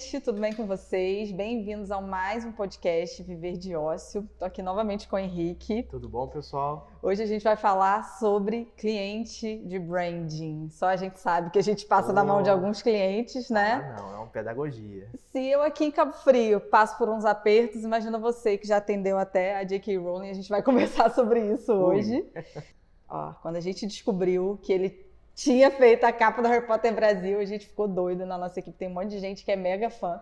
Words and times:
gente, 0.00 0.20
tudo 0.20 0.40
bem 0.40 0.54
com 0.54 0.66
vocês? 0.66 1.30
Bem-vindos 1.30 1.90
a 1.90 2.00
mais 2.00 2.42
um 2.42 2.52
podcast 2.52 3.22
Viver 3.22 3.58
de 3.58 3.76
Ócio. 3.76 4.26
Estou 4.32 4.46
aqui 4.48 4.62
novamente 4.62 5.06
com 5.06 5.16
o 5.16 5.18
Henrique. 5.18 5.82
Tudo 5.82 6.08
bom, 6.08 6.26
pessoal? 6.26 6.90
Hoje 7.02 7.22
a 7.22 7.26
gente 7.26 7.42
vai 7.42 7.54
falar 7.54 8.02
sobre 8.18 8.72
cliente 8.78 9.58
de 9.58 9.78
branding. 9.78 10.70
Só 10.70 10.86
a 10.86 10.96
gente 10.96 11.20
sabe 11.20 11.50
que 11.50 11.58
a 11.58 11.62
gente 11.62 11.84
passa 11.84 12.12
oh. 12.12 12.14
da 12.14 12.24
mão 12.24 12.42
de 12.42 12.48
alguns 12.48 12.80
clientes, 12.80 13.50
né? 13.50 13.94
Ah, 13.94 14.00
não, 14.00 14.14
é 14.14 14.16
uma 14.16 14.26
pedagogia. 14.26 15.10
Se 15.30 15.46
eu 15.46 15.62
aqui 15.62 15.84
em 15.84 15.90
Cabo 15.90 16.14
Frio 16.14 16.60
passo 16.60 16.96
por 16.96 17.10
uns 17.10 17.26
apertos, 17.26 17.84
imagina 17.84 18.18
você 18.18 18.56
que 18.56 18.66
já 18.66 18.78
atendeu 18.78 19.18
até 19.18 19.56
a 19.56 19.64
J.K. 19.64 19.98
Rowling. 19.98 20.30
A 20.30 20.34
gente 20.34 20.48
vai 20.48 20.62
conversar 20.64 21.10
sobre 21.10 21.40
isso 21.52 21.72
Ui. 21.72 21.98
hoje. 21.98 22.26
Ó, 23.06 23.34
quando 23.42 23.56
a 23.56 23.60
gente 23.60 23.86
descobriu 23.86 24.58
que 24.62 24.72
ele 24.72 25.09
tinha 25.42 25.70
feito 25.70 26.04
a 26.04 26.12
capa 26.12 26.42
do 26.42 26.48
Harry 26.48 26.66
Potter 26.66 26.94
Brasil, 26.94 27.40
a 27.40 27.44
gente 27.46 27.66
ficou 27.66 27.88
doido 27.88 28.26
na 28.26 28.36
nossa 28.36 28.58
equipe. 28.60 28.76
Tem 28.76 28.88
um 28.88 28.92
monte 28.92 29.08
de 29.08 29.18
gente 29.18 29.42
que 29.42 29.50
é 29.50 29.56
mega 29.56 29.88
fã. 29.88 30.20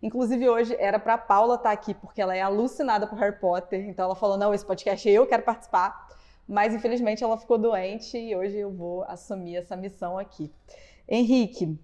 Inclusive, 0.00 0.48
hoje 0.48 0.76
era 0.78 0.96
para 0.96 1.18
Paula 1.18 1.56
estar 1.56 1.70
tá 1.70 1.72
aqui, 1.72 1.92
porque 1.92 2.22
ela 2.22 2.36
é 2.36 2.40
alucinada 2.40 3.04
por 3.04 3.18
Harry 3.18 3.36
Potter. 3.36 3.88
Então, 3.88 4.04
ela 4.04 4.14
falou: 4.14 4.36
não, 4.36 4.54
esse 4.54 4.64
podcast 4.64 5.08
eu 5.08 5.26
quero 5.26 5.42
participar. 5.42 6.08
Mas, 6.48 6.72
infelizmente, 6.72 7.22
ela 7.22 7.36
ficou 7.36 7.58
doente 7.58 8.16
e 8.16 8.34
hoje 8.34 8.58
eu 8.58 8.70
vou 8.70 9.02
assumir 9.04 9.56
essa 9.56 9.76
missão 9.76 10.16
aqui. 10.16 10.52
Henrique, 11.08 11.78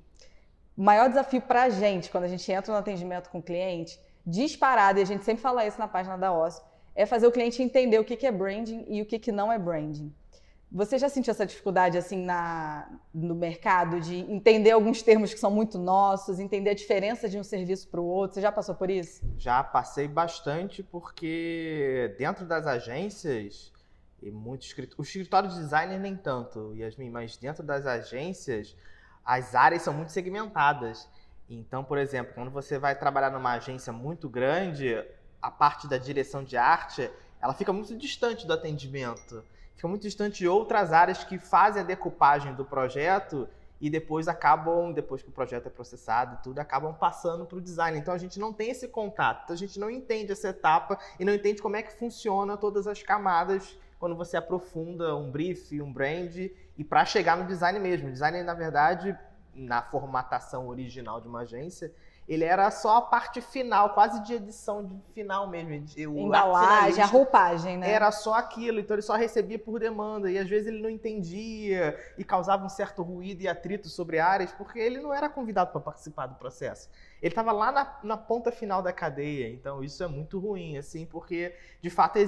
o 0.77 0.83
maior 0.83 1.09
desafio 1.09 1.41
para 1.41 1.65
a 1.65 1.69
gente, 1.69 2.09
quando 2.09 2.25
a 2.25 2.29
gente 2.29 2.51
entra 2.51 2.73
no 2.73 2.79
atendimento 2.79 3.31
com 3.31 3.39
o 3.39 3.43
cliente, 3.43 4.01
disparado, 4.25 5.01
e 5.01 5.03
a 5.03 5.07
gente 5.07 5.25
sempre 5.25 5.43
fala 5.43 5.67
isso 5.67 5.79
na 5.79 5.89
página 5.89 6.17
da 6.17 6.33
OSS, 6.33 6.63
é 6.95 7.05
fazer 7.05 7.27
o 7.27 7.33
cliente 7.33 7.63
entender 7.63 7.99
o 7.99 8.05
que 8.05 8.27
é 8.27 8.33
branding 8.33 8.85
e 8.89 9.03
o 9.03 9.07
que 9.07 9.33
não 9.33 9.53
é 9.53 9.59
branding. 9.59 10.13
Você 10.71 10.99
já 10.99 11.09
sentiu 11.09 11.31
essa 11.31 11.47
dificuldade 11.47 11.97
assim 11.97 12.25
na, 12.25 12.89
no 13.15 13.35
mercado 13.35 14.01
de 14.01 14.17
entender 14.17 14.73
alguns 14.73 15.01
termos 15.01 15.33
que 15.33 15.39
são 15.39 15.51
muito 15.51 15.79
nossos, 15.79 16.41
entender 16.41 16.71
a 16.71 16.75
diferença 16.75 17.29
de 17.29 17.39
um 17.39 17.45
serviço 17.45 17.89
para 17.89 18.01
o 18.01 18.05
outro? 18.05 18.35
Você 18.35 18.41
já 18.41 18.51
passou 18.51 18.75
por 18.75 18.91
isso? 18.91 19.23
Já 19.39 19.63
passei 19.63 20.09
bastante 20.09 20.83
porque 20.83 22.15
dentro 22.19 22.45
das 22.45 22.67
agências 22.67 23.73
e 24.21 24.31
muito 24.31 24.67
o 24.99 25.03
escritório 25.03 25.49
de 25.49 25.57
designer 25.57 26.01
nem 26.01 26.17
tanto, 26.17 26.75
Yasmin, 26.75 27.11
mas 27.11 27.37
dentro 27.37 27.63
das 27.63 27.87
agências 27.87 28.77
as 29.25 29.55
áreas 29.55 29.83
são 29.83 29.95
muito 29.95 30.11
segmentadas. 30.11 31.09
Então, 31.49 31.85
por 31.85 31.97
exemplo, 31.97 32.35
quando 32.35 32.51
você 32.51 32.77
vai 32.77 32.99
trabalhar 32.99 33.31
numa 33.31 33.53
agência 33.53 33.93
muito 33.93 34.29
grande, 34.29 35.01
a 35.41 35.51
parte 35.51 35.87
da 35.87 35.97
direção 35.97 36.43
de 36.43 36.57
arte, 36.57 37.09
ela 37.41 37.55
fica 37.55 37.73
muito 37.73 37.97
distante 37.97 38.47
do 38.47 38.53
atendimento 38.53 39.45
fica 39.77 39.87
muito 39.87 40.03
distante 40.03 40.39
de 40.39 40.49
outras 40.49 40.93
áreas 40.93 41.23
que 41.23 41.39
fazem 41.39 41.83
a 41.83 41.85
decupagem 41.85 42.55
do 42.55 42.65
projeto 42.65 43.49
e 43.81 43.91
depois 43.91 44.27
acabam, 44.27 44.91
depois 44.93 45.23
que 45.23 45.29
o 45.29 45.33
projeto 45.33 45.67
é 45.67 45.71
processado 45.71 46.39
e 46.41 46.43
tudo, 46.43 46.59
acabam 46.59 46.95
passando 46.95 47.45
para 47.45 47.59
o 47.59 47.61
design. 47.61 47.99
Então 47.99 48.15
a 48.15 48.19
gente 48.19 48.41
não 48.41 48.53
tem 48.53 48.71
esse 48.71 48.89
contato, 48.89 49.53
a 49.53 49.57
gente 49.57 49.79
não 49.79 49.91
entende 49.91 50.33
essa 50.33 50.49
etapa 50.49 50.99
e 51.21 51.25
não 51.25 51.35
entende 51.35 51.61
como 51.61 51.77
é 51.77 51.83
que 51.83 51.93
funciona 51.93 52.57
todas 52.57 52.87
as 52.87 53.03
camadas 53.03 53.79
quando 53.99 54.17
você 54.17 54.37
aprofunda 54.37 55.15
um 55.15 55.31
brief, 55.31 55.81
um 55.81 55.93
brand 55.93 56.35
e 56.37 56.85
para 56.85 57.05
chegar 57.05 57.37
no 57.37 57.47
design 57.47 57.79
mesmo. 57.79 58.09
O 58.09 58.13
design, 58.13 58.43
na 58.43 58.55
verdade, 58.55 59.17
na 59.55 59.83
formatação 59.83 60.69
original 60.69 61.21
de 61.21 61.29
uma 61.29 61.41
agência, 61.41 61.93
ele 62.29 62.45
era 62.45 62.71
só 62.71 62.97
a 62.97 63.03
parte 63.03 63.41
final, 63.41 63.91
quase 63.91 64.23
de 64.25 64.35
edição 64.35 64.85
de 64.85 65.01
final 65.15 65.49
mesmo. 65.49 65.87
O 66.13 66.27
Embalagem, 66.27 67.03
a 67.03 67.07
roupagem, 67.07 67.79
né? 67.79 67.91
Era 67.91 68.11
só 68.11 68.35
aquilo, 68.35 68.81
então 68.81 68.97
ele 68.97 69.03
só 69.03 69.15
recebia 69.15 69.59
por 69.59 69.79
demanda. 69.79 70.31
E 70.31 70.37
às 70.37 70.49
vezes 70.49 70.67
ele 70.67 70.83
não 70.83 70.91
entendia 70.91 71.97
e 72.19 72.25
causava 72.25 72.65
um 72.65 72.69
certo 72.69 73.03
ruído 73.03 73.43
e 73.43 73.49
atrito 73.49 73.89
sobre 73.89 74.19
áreas, 74.19 74.51
porque 74.53 74.79
ele 74.79 75.01
não 75.01 75.15
era 75.15 75.29
convidado 75.29 75.71
para 75.71 75.81
participar 75.81 76.27
do 76.27 76.35
processo. 76.35 76.91
Ele 77.23 77.31
estava 77.33 77.53
lá 77.53 77.71
na, 77.71 77.99
na, 78.03 78.17
ponta 78.17 78.51
final 78.51 78.83
da 78.83 78.93
cadeia. 78.93 79.49
Então 79.49 79.85
isso 79.85 80.03
é 80.03 80.09
muito 80.09 80.41
ruim, 80.41 80.77
assim, 80.77 81.07
porque 81.07 81.55
de 81.81 81.91
fato 81.91 82.19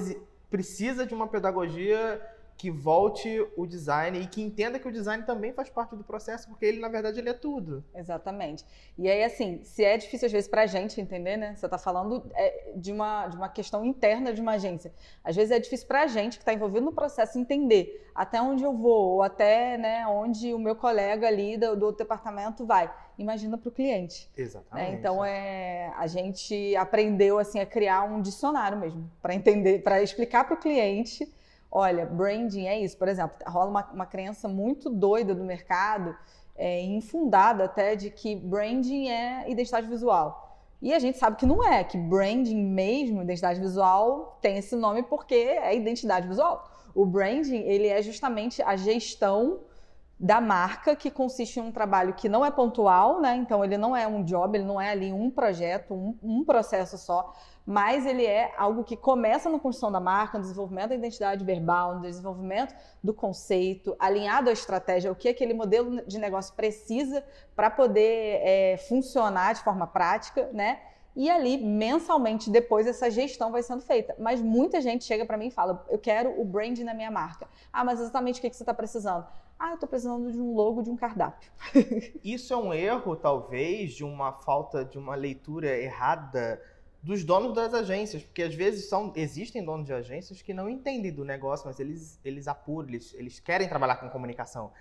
precisa 0.49 1.05
de 1.05 1.13
uma 1.13 1.27
pedagogia 1.27 2.21
que 2.59 2.69
volte 2.69 3.39
o 3.55 3.65
design 3.65 4.19
e 4.19 4.27
que 4.27 4.41
entenda 4.41 4.77
que 4.77 4.85
o 4.85 4.91
design 4.91 5.23
também 5.23 5.53
faz 5.53 5.69
parte 5.69 5.95
do 5.95 6.03
processo, 6.03 6.49
porque 6.49 6.65
ele, 6.65 6.81
na 6.81 6.89
verdade, 6.89 7.17
ele 7.17 7.29
é 7.29 7.33
tudo. 7.33 7.81
Exatamente. 7.95 8.65
E 8.97 9.09
aí, 9.09 9.23
assim, 9.23 9.63
se 9.63 9.85
é 9.85 9.95
difícil 9.95 10.25
às 10.25 10.31
vezes 10.33 10.49
para 10.49 10.63
a 10.63 10.65
gente 10.65 10.99
entender, 10.99 11.37
né? 11.37 11.55
Você 11.55 11.65
está 11.65 11.77
falando 11.77 12.29
é, 12.35 12.73
de, 12.75 12.91
uma, 12.91 13.27
de 13.27 13.37
uma 13.37 13.47
questão 13.47 13.85
interna 13.85 14.33
de 14.33 14.41
uma 14.41 14.51
agência. 14.51 14.91
Às 15.23 15.37
vezes 15.37 15.51
é 15.51 15.59
difícil 15.59 15.87
para 15.87 16.01
a 16.01 16.07
gente 16.07 16.37
que 16.37 16.41
está 16.41 16.53
envolvido 16.53 16.85
no 16.85 16.91
processo 16.91 17.39
entender 17.39 18.05
até 18.13 18.41
onde 18.41 18.61
eu 18.61 18.73
vou, 18.73 19.11
ou 19.13 19.23
até 19.23 19.77
né, 19.77 20.05
onde 20.05 20.53
o 20.53 20.59
meu 20.59 20.75
colega 20.75 21.27
ali 21.27 21.55
do, 21.55 21.77
do 21.77 21.93
departamento 21.93 22.65
vai. 22.65 22.93
Imagina 23.17 23.57
para 23.57 23.69
o 23.69 23.71
cliente. 23.71 24.29
Né? 24.37 24.43
Exatamente. 24.43 24.91
Né? 24.91 24.97
Então, 24.97 25.23
é, 25.23 25.93
a 25.95 26.07
gente 26.07 26.75
aprendeu 26.75 27.39
assim, 27.39 27.61
a 27.61 27.65
criar 27.65 28.03
um 28.03 28.21
dicionário 28.21 28.77
mesmo, 28.77 29.09
para 29.21 29.33
entender, 29.33 29.81
para 29.81 30.03
explicar 30.03 30.43
para 30.43 30.55
o 30.55 30.57
cliente 30.57 31.38
Olha, 31.71 32.05
branding 32.05 32.65
é 32.65 32.79
isso. 32.79 32.97
Por 32.97 33.07
exemplo, 33.07 33.37
rola 33.45 33.69
uma, 33.69 33.85
uma 33.91 34.05
crença 34.05 34.47
muito 34.47 34.89
doida 34.89 35.35
do 35.35 35.43
mercado, 35.43 36.15
é, 36.55 36.81
infundada 36.81 37.65
até, 37.65 37.95
de 37.95 38.09
que 38.09 38.35
branding 38.35 39.09
é 39.09 39.49
identidade 39.49 39.87
visual. 39.87 40.49
E 40.81 40.93
a 40.93 40.99
gente 40.99 41.17
sabe 41.17 41.35
que 41.35 41.45
não 41.45 41.63
é, 41.63 41.83
que 41.83 41.97
branding 41.97 42.63
mesmo, 42.63 43.21
identidade 43.21 43.59
visual, 43.59 44.37
tem 44.41 44.57
esse 44.57 44.75
nome 44.75 45.03
porque 45.03 45.35
é 45.35 45.75
identidade 45.75 46.27
visual. 46.27 46.69
O 46.95 47.05
branding, 47.05 47.59
ele 47.63 47.87
é 47.87 48.01
justamente 48.01 48.61
a 48.61 48.75
gestão 48.75 49.59
da 50.19 50.41
marca, 50.41 50.95
que 50.95 51.09
consiste 51.09 51.59
em 51.59 51.63
um 51.63 51.71
trabalho 51.71 52.13
que 52.13 52.27
não 52.27 52.45
é 52.45 52.51
pontual, 52.51 53.21
né? 53.21 53.37
Então 53.37 53.63
ele 53.63 53.77
não 53.77 53.95
é 53.95 54.05
um 54.05 54.21
job, 54.23 54.57
ele 54.57 54.65
não 54.65 54.79
é 54.79 54.89
ali 54.89 55.13
um 55.13 55.29
projeto, 55.31 55.93
um, 55.93 56.17
um 56.21 56.43
processo 56.43 56.97
só, 56.97 57.33
mas 57.69 58.03
ele 58.03 58.25
é 58.25 58.51
algo 58.57 58.83
que 58.83 58.97
começa 58.97 59.47
na 59.47 59.59
construção 59.59 59.91
da 59.91 59.99
marca, 59.99 60.39
no 60.39 60.41
desenvolvimento 60.41 60.89
da 60.89 60.95
identidade 60.95 61.45
verbal, 61.45 61.97
no 61.97 62.01
desenvolvimento 62.01 62.73
do 63.03 63.13
conceito, 63.13 63.95
alinhado 63.99 64.49
à 64.49 64.51
estratégia, 64.53 65.11
o 65.11 65.15
que 65.15 65.29
aquele 65.29 65.53
modelo 65.53 66.03
de 66.03 66.17
negócio 66.17 66.55
precisa 66.55 67.23
para 67.55 67.69
poder 67.69 68.41
é, 68.41 68.77
funcionar 68.89 69.53
de 69.53 69.61
forma 69.61 69.85
prática, 69.85 70.49
né? 70.51 70.79
E 71.15 71.29
ali, 71.29 71.63
mensalmente, 71.63 72.49
depois, 72.49 72.87
essa 72.87 73.07
gestão 73.11 73.51
vai 73.51 73.61
sendo 73.61 73.83
feita. 73.83 74.15
Mas 74.17 74.41
muita 74.41 74.81
gente 74.81 75.03
chega 75.03 75.23
para 75.23 75.37
mim 75.37 75.49
e 75.49 75.51
fala: 75.51 75.85
eu 75.91 75.99
quero 75.99 76.41
o 76.41 76.43
brand 76.43 76.79
na 76.79 76.95
minha 76.95 77.11
marca. 77.11 77.47
Ah, 77.71 77.83
mas 77.83 77.99
exatamente 77.99 78.39
o 78.39 78.41
que, 78.41 78.49
que 78.49 78.55
você 78.55 78.63
está 78.63 78.73
precisando? 78.73 79.27
Ah, 79.59 79.69
eu 79.69 79.73
estou 79.75 79.87
precisando 79.87 80.31
de 80.31 80.41
um 80.41 80.55
logo 80.55 80.81
de 80.81 80.89
um 80.89 80.95
cardápio. 80.95 81.51
Isso 82.23 82.51
é 82.51 82.57
um 82.57 82.73
erro, 82.73 83.15
talvez, 83.15 83.91
de 83.91 84.03
uma 84.03 84.31
falta 84.31 84.83
de 84.83 84.97
uma 84.97 85.13
leitura 85.13 85.77
errada 85.77 86.59
dos 87.01 87.23
donos 87.23 87.53
das 87.53 87.73
agências, 87.73 88.23
porque 88.23 88.43
às 88.43 88.53
vezes 88.53 88.89
são, 88.89 89.13
existem 89.15 89.63
donos 89.63 89.85
de 89.85 89.93
agências 89.93 90.41
que 90.41 90.53
não 90.53 90.69
entendem 90.69 91.11
do 91.11 91.23
negócio, 91.23 91.65
mas 91.65 91.79
eles, 91.79 92.19
eles 92.23 92.47
apuram, 92.47 92.89
eles, 92.89 93.13
eles 93.13 93.39
querem 93.39 93.67
trabalhar 93.67 93.95
com 93.95 94.09
comunicação. 94.09 94.71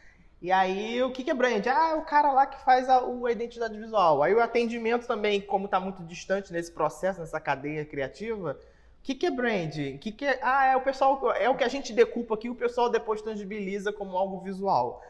E 0.40 0.52
aí, 0.52 1.02
o 1.02 1.10
que, 1.10 1.24
que 1.24 1.30
é 1.30 1.34
brand? 1.34 1.66
Ah, 1.66 1.96
o 1.96 2.04
cara 2.04 2.32
lá 2.32 2.46
que 2.46 2.62
faz 2.64 2.88
a, 2.88 3.00
a 3.00 3.32
identidade 3.32 3.76
visual. 3.76 4.22
Aí 4.22 4.32
o 4.34 4.40
atendimento 4.40 5.06
também, 5.06 5.40
como 5.40 5.64
está 5.64 5.80
muito 5.80 6.04
distante 6.04 6.52
nesse 6.52 6.70
processo, 6.70 7.20
nessa 7.20 7.40
cadeia 7.40 7.84
criativa, 7.84 8.52
o 8.52 9.02
que, 9.02 9.14
que 9.14 9.26
é 9.26 9.30
brand? 9.30 9.74
Que 10.00 10.12
que 10.12 10.24
é, 10.24 10.38
ah, 10.42 10.66
é 10.66 10.76
o 10.76 10.80
pessoal, 10.80 11.32
é 11.32 11.48
o 11.48 11.56
que 11.56 11.64
a 11.64 11.68
gente 11.68 11.92
decupa 11.92 12.34
aqui, 12.34 12.48
o 12.48 12.54
pessoal 12.54 12.88
depois 12.88 13.20
tangibiliza 13.20 13.92
como 13.92 14.16
algo 14.16 14.40
visual. 14.40 15.02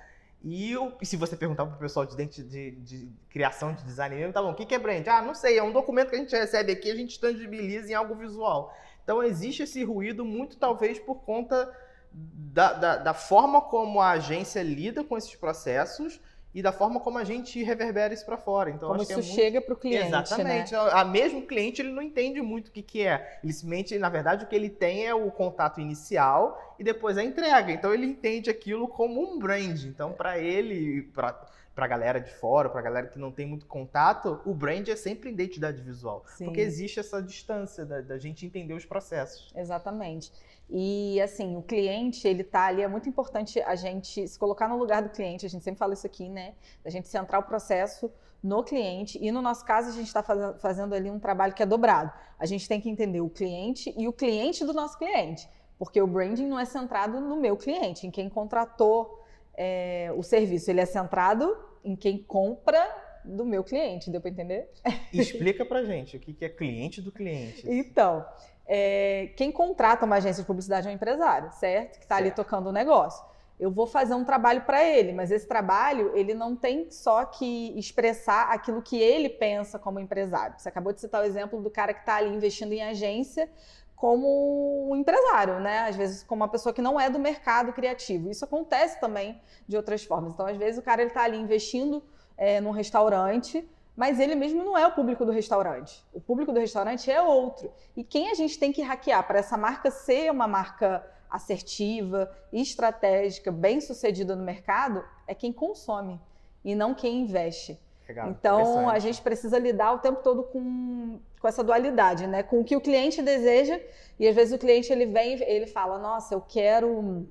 E, 0.43 0.71
eu, 0.71 0.97
e 1.01 1.07
se 1.07 1.17
você 1.17 1.37
perguntar 1.37 1.67
para 1.67 1.75
o 1.75 1.79
pessoal 1.79 2.07
de, 2.07 2.17
de, 2.25 2.71
de, 2.71 3.13
criação 3.29 3.73
de 3.73 3.83
design 3.85 4.15
mesmo, 4.15 4.33
tá 4.33 4.41
bom, 4.41 4.53
o 4.53 4.55
que, 4.55 4.65
que 4.65 4.75
é 4.75 4.79
brand? 4.79 5.07
Ah, 5.09 5.21
não 5.21 5.35
sei, 5.35 5.59
é 5.59 5.63
um 5.63 5.73
documento 5.73 6.11
que 6.11 6.17
a 6.17 6.19
gente 6.19 6.35
recebe 6.35 6.71
aqui, 6.71 6.91
a 6.91 6.95
gente 6.95 7.19
tangibiliza 7.19 7.91
em 7.91 7.95
algo 7.95 8.15
visual. 8.15 8.73
Então 9.03 9.23
existe 9.23 9.65
esse 9.65 9.83
ruído 9.83 10.25
muito 10.25 10.57
talvez 10.57 10.99
por 10.99 11.17
conta 11.23 11.75
da, 12.13 12.73
da, 12.73 12.97
da 12.97 13.15
forma 13.15 13.61
como 13.61 14.01
a 14.01 14.11
agência 14.11 14.63
lida 14.63 15.03
com 15.03 15.17
esses 15.17 15.35
processos 15.35 16.21
e 16.59 16.63
da 16.63 16.73
forma 16.73 16.99
como 16.99 17.19
a 17.19 17.23
gente 17.23 17.63
reverbera 17.63 18.13
isso 18.13 18.27
para 18.27 18.37
fora. 18.37 18.69
Então, 18.71 18.89
como 18.89 19.01
isso 19.01 19.13
é 19.13 19.15
muito... 19.15 19.29
chega 19.29 19.61
para 19.61 19.75
o 19.75 19.77
cliente. 19.77 20.09
Exatamente. 20.09 20.73
Né? 20.73 20.79
A 20.91 21.05
mesmo 21.05 21.43
cliente 21.43 21.81
ele 21.81 21.93
não 21.93 22.03
entende 22.03 22.43
muito 22.43 22.67
o 22.67 22.73
que, 22.73 22.83
que 22.83 23.07
é. 23.07 23.39
Ele 23.45 23.53
simplesmente, 23.53 23.97
na 23.97 24.09
verdade, 24.09 24.45
o 24.45 24.49
que 24.49 24.57
ele 24.57 24.69
tem 24.69 25.07
é 25.07 25.15
o 25.15 25.31
contato 25.31 25.81
inicial 25.81 26.75
e 26.77 26.83
depois 26.83 27.17
a 27.17 27.23
entrega. 27.23 27.71
Então 27.71 27.95
ele 27.95 28.07
entende 28.07 28.51
aquilo 28.51 28.89
como 28.89 29.23
um 29.23 29.39
brand. 29.39 29.85
Então, 29.85 30.13
para 30.13 30.37
ele, 30.41 31.03
para 31.15 31.47
para 31.79 31.85
a 31.85 31.89
galera 31.89 32.21
de 32.21 32.35
fora, 32.35 32.69
para 32.69 32.81
a 32.81 32.83
galera 32.83 33.07
que 33.07 33.21
não 33.21 33.31
tem 33.31 33.47
muito 33.47 33.65
contato, 33.65 34.41
o 34.45 34.53
brand 34.53 34.89
é 34.89 34.97
sempre 34.97 35.31
identidade 35.31 35.81
visual. 35.81 36.25
Sim. 36.27 36.47
Porque 36.47 36.61
existe 36.61 36.99
essa 36.99 37.23
distância 37.23 37.87
da, 37.87 38.01
da, 38.01 38.19
gente 38.19 38.45
entender 38.45 38.75
os 38.75 38.85
processos. 38.85 39.53
Exatamente. 39.55 40.33
E 40.69 41.21
assim, 41.21 41.57
o 41.57 41.63
cliente, 41.63 42.27
ele 42.27 42.43
tá 42.43 42.65
ali, 42.65 42.83
é 42.83 42.89
muito 42.89 43.09
importante 43.09 43.61
a 43.61 43.77
gente 43.77 44.27
se 44.27 44.37
colocar 44.37 44.67
no 44.67 44.77
lugar 44.77 45.03
do 45.03 45.11
cliente, 45.11 45.47
a 45.47 45.49
gente 45.49 45.63
sempre 45.63 45.79
fala 45.79 45.95
isso 45.95 46.05
aqui, 46.05 46.29
né? 46.29 46.55
A 46.85 46.91
gente 46.91 47.07
centrar 47.07 47.41
o 47.41 47.45
processo 47.45 48.11
no 48.43 48.65
cliente 48.65 49.17
e 49.23 49.31
no 49.31 49.41
nosso 49.41 49.65
caso 49.65 49.91
a 49.91 49.93
gente 49.93 50.09
está 50.09 50.21
faz, 50.21 50.61
fazendo 50.61 50.97
ali 50.97 51.09
um 51.09 51.21
trabalho 51.21 51.55
que 51.55 51.63
é 51.63 51.67
dobrado. 51.67 52.11
A 52.41 52.45
gente 52.45 52.67
tem 52.67 52.81
que 52.81 52.91
entender 52.91 53.21
o 53.21 53.31
cliente 53.31 53.95
e 53.97 54.09
o 54.09 54.13
cliente 54.13 54.65
do 54.65 54.73
nosso 54.73 54.99
cliente, 54.99 55.49
porque 55.79 56.03
o 56.03 56.09
branding 56.09 56.49
não 56.49 56.59
é 56.59 56.65
centrado 56.65 57.21
no 57.21 57.37
meu 57.37 57.57
cliente, 57.57 58.05
em 58.05 58.11
quem 58.11 58.29
contratou 58.29 59.25
é, 59.55 60.13
o 60.17 60.25
serviço, 60.25 60.73
ele 60.73 60.81
é 60.81 60.87
centrado 60.87 61.68
em 61.85 61.97
quem 61.97 62.19
compra 62.23 62.81
do 63.25 63.45
meu 63.45 63.63
cliente, 63.63 64.11
deu 64.11 64.21
para 64.21 64.31
entender? 64.31 64.71
Explica 65.13 65.65
pra 65.65 65.85
gente 65.85 66.17
o 66.17 66.21
que 66.21 66.45
é 66.45 66.49
cliente 66.49 67.03
do 67.03 67.13
cliente. 67.13 67.63
Então, 67.69 68.25
é, 68.67 69.31
quem 69.37 69.51
contrata 69.51 70.05
uma 70.05 70.17
agência 70.17 70.43
de 70.43 70.47
publicidade 70.47 70.87
é 70.87 70.91
um 70.91 70.95
empresário, 70.95 71.51
certo? 71.53 71.99
Que 71.99 72.05
está 72.05 72.17
ali 72.17 72.31
tocando 72.31 72.69
o 72.69 72.73
negócio. 72.73 73.25
Eu 73.59 73.73
vou 73.73 73.87
fazer 73.87 74.15
um 74.15 74.25
trabalho 74.25 74.61
para 74.63 74.85
ele, 74.85 75.13
mas 75.13 75.33
esse 75.33 75.47
trabalho 75.47 76.17
ele 76.17 76.33
não 76.33 76.55
tem 76.55 76.91
só 76.91 77.25
que 77.25 77.77
expressar 77.77 78.53
aquilo 78.53 78.81
que 78.81 79.01
ele 79.01 79.29
pensa 79.29 79.79
como 79.79 79.99
empresário. 79.99 80.55
Você 80.57 80.69
acabou 80.69 80.93
de 80.93 81.01
citar 81.01 81.23
o 81.23 81.25
exemplo 81.25 81.61
do 81.61 81.69
cara 81.69 81.93
que 81.93 82.01
está 82.01 82.17
ali 82.17 82.33
investindo 82.33 82.73
em 82.73 82.83
agência 82.83 83.51
como 83.99 84.91
um 84.91 84.97
empresário, 84.97 85.59
né? 85.59 85.81
Às 85.81 85.97
vezes 85.97 86.23
como 86.23 86.43
uma 86.43 86.49
pessoa 86.49 86.73
que 86.73 86.81
não 86.81 86.99
é 86.99 87.11
do 87.11 87.19
mercado 87.19 87.73
criativo. 87.73 88.31
Isso 88.31 88.45
acontece 88.45 89.01
também 89.01 89.41
de 89.67 89.77
outras 89.77 90.05
formas. 90.05 90.33
Então, 90.33 90.47
às 90.47 90.57
vezes 90.57 90.79
o 90.79 90.83
cara 90.83 91.03
ele 91.03 91.11
está 91.11 91.23
ali 91.23 91.37
investindo 91.37 92.03
é, 92.37 92.61
num 92.61 92.71
restaurante, 92.71 93.69
mas 93.97 94.21
ele 94.21 94.37
mesmo 94.37 94.63
não 94.63 94.79
é 94.79 94.87
o 94.87 94.93
público 94.93 95.25
do 95.25 95.33
restaurante. 95.33 96.05
O 96.13 96.21
público 96.21 96.53
do 96.53 96.61
restaurante 96.61 97.11
é 97.11 97.21
outro. 97.21 97.73
E 97.97 98.05
quem 98.05 98.31
a 98.31 98.35
gente 98.35 98.57
tem 98.57 98.73
que 98.73 98.83
hackear 98.83 99.27
para 99.27 99.41
essa 99.41 99.57
marca 99.57 99.91
ser 99.91 100.31
uma 100.31 100.47
marca 100.47 101.05
assertiva, 101.29 102.31
estratégica, 102.53 103.51
bem 103.51 103.81
sucedida 103.81 104.37
no 104.37 104.45
mercado, 104.45 105.05
é 105.27 105.35
quem 105.35 105.53
consome 105.53 106.21
e 106.65 106.75
não 106.75 106.95
quem 106.95 107.23
investe. 107.23 107.79
Legal, 108.09 108.31
então 108.31 108.89
a 108.89 108.99
gente 108.99 109.21
precisa 109.21 109.59
lidar 109.59 109.93
o 109.93 109.99
tempo 109.99 110.23
todo 110.23 110.45
com, 110.45 111.21
com 111.41 111.49
essa 111.49 111.63
dualidade, 111.63 112.27
né? 112.27 112.43
Com 112.43 112.61
o 112.61 112.65
que 112.65 112.77
o 112.77 112.81
cliente 112.81 113.23
deseja 113.23 113.81
e 114.19 114.27
às 114.27 114.35
vezes 114.35 114.55
o 114.55 114.59
cliente 114.59 114.93
ele 114.93 115.07
vem, 115.07 115.41
ele 115.43 115.67
fala, 115.67 115.99
nossa, 115.99 116.35
eu 116.35 116.41
quero 116.41 117.27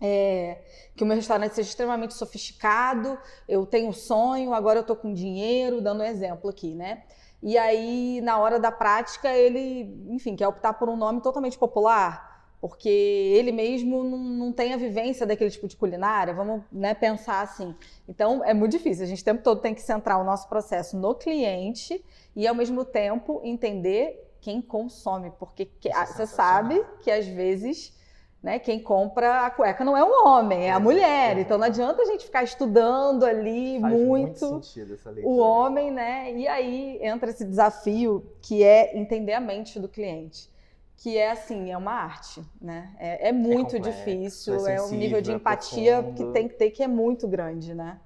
é, 0.00 0.58
que 0.96 1.02
o 1.04 1.06
meu 1.06 1.16
restaurante 1.16 1.54
seja 1.54 1.68
extremamente 1.68 2.14
sofisticado, 2.14 3.18
eu 3.48 3.64
tenho 3.64 3.88
um 3.88 3.92
sonho, 3.92 4.52
agora 4.52 4.78
eu 4.78 4.82
estou 4.82 4.96
com 4.96 5.12
dinheiro, 5.12 5.80
dando 5.80 6.00
um 6.00 6.06
exemplo 6.06 6.50
aqui, 6.50 6.74
né? 6.74 7.02
E 7.42 7.58
aí, 7.58 8.20
na 8.20 8.38
hora 8.38 8.60
da 8.60 8.70
prática, 8.70 9.28
ele, 9.32 9.92
enfim, 10.08 10.36
quer 10.36 10.46
optar 10.46 10.74
por 10.74 10.88
um 10.88 10.96
nome 10.96 11.20
totalmente 11.20 11.58
popular, 11.58 12.31
porque 12.62 12.88
ele 12.88 13.50
mesmo 13.50 14.04
não, 14.04 14.18
não 14.18 14.52
tem 14.52 14.72
a 14.72 14.76
vivência 14.76 15.26
daquele 15.26 15.50
tipo 15.50 15.66
de 15.66 15.76
culinária, 15.76 16.32
vamos 16.32 16.62
né, 16.70 16.94
pensar 16.94 17.42
assim. 17.42 17.74
Então, 18.08 18.44
é 18.44 18.54
muito 18.54 18.70
difícil, 18.70 19.02
a 19.02 19.08
gente 19.08 19.20
o 19.20 19.24
tempo 19.24 19.42
todo 19.42 19.60
tem 19.60 19.74
que 19.74 19.82
centrar 19.82 20.20
o 20.20 20.24
nosso 20.24 20.48
processo 20.48 20.96
no 20.96 21.12
cliente 21.12 22.04
e, 22.36 22.46
ao 22.46 22.54
mesmo 22.54 22.84
tempo, 22.84 23.40
entender 23.42 24.32
quem 24.40 24.62
consome, 24.62 25.32
porque 25.40 25.64
que, 25.64 25.88
é 25.88 26.06
você 26.06 26.24
sabe 26.24 26.80
que, 27.02 27.10
às 27.10 27.26
vezes 27.26 28.00
né? 28.42 28.58
Quem 28.58 28.80
compra 28.80 29.46
a 29.46 29.50
cueca 29.50 29.84
não 29.84 29.96
é 29.96 30.02
o 30.02 30.26
homem, 30.26 30.64
é, 30.64 30.66
é 30.66 30.70
a 30.72 30.80
mulher. 30.80 31.38
É. 31.38 31.40
Então 31.40 31.56
não 31.56 31.64
adianta 31.64 32.02
a 32.02 32.04
gente 32.04 32.24
ficar 32.24 32.42
estudando 32.42 33.24
ali 33.24 33.78
Faz 33.80 33.94
muito, 33.94 34.50
muito 34.50 34.66
o 35.22 35.38
homem, 35.38 35.92
né? 35.92 36.32
E 36.32 36.48
aí 36.48 36.98
entra 37.00 37.30
esse 37.30 37.44
desafio 37.44 38.26
que 38.42 38.64
é 38.64 38.98
entender 38.98 39.34
a 39.34 39.40
mente 39.40 39.78
do 39.78 39.88
cliente. 39.88 40.50
Que 41.02 41.18
é 41.18 41.32
assim, 41.32 41.72
é 41.72 41.76
uma 41.76 41.94
arte, 41.94 42.40
né? 42.60 42.94
É, 42.96 43.30
é 43.30 43.32
muito 43.32 43.74
é 43.74 43.78
complexo, 43.80 44.04
difícil, 44.04 44.66
é, 44.68 44.76
é, 44.76 44.82
um 44.82 44.90
nível 44.92 45.20
de 45.20 45.32
empatia 45.32 46.00
que 46.16 46.24
tem 46.26 46.46
que 46.46 46.54
ter 46.54 46.70
que 46.70 46.80
é 46.80 46.86
muito 46.86 47.26
grande, 47.26 47.74
né? 47.74 47.98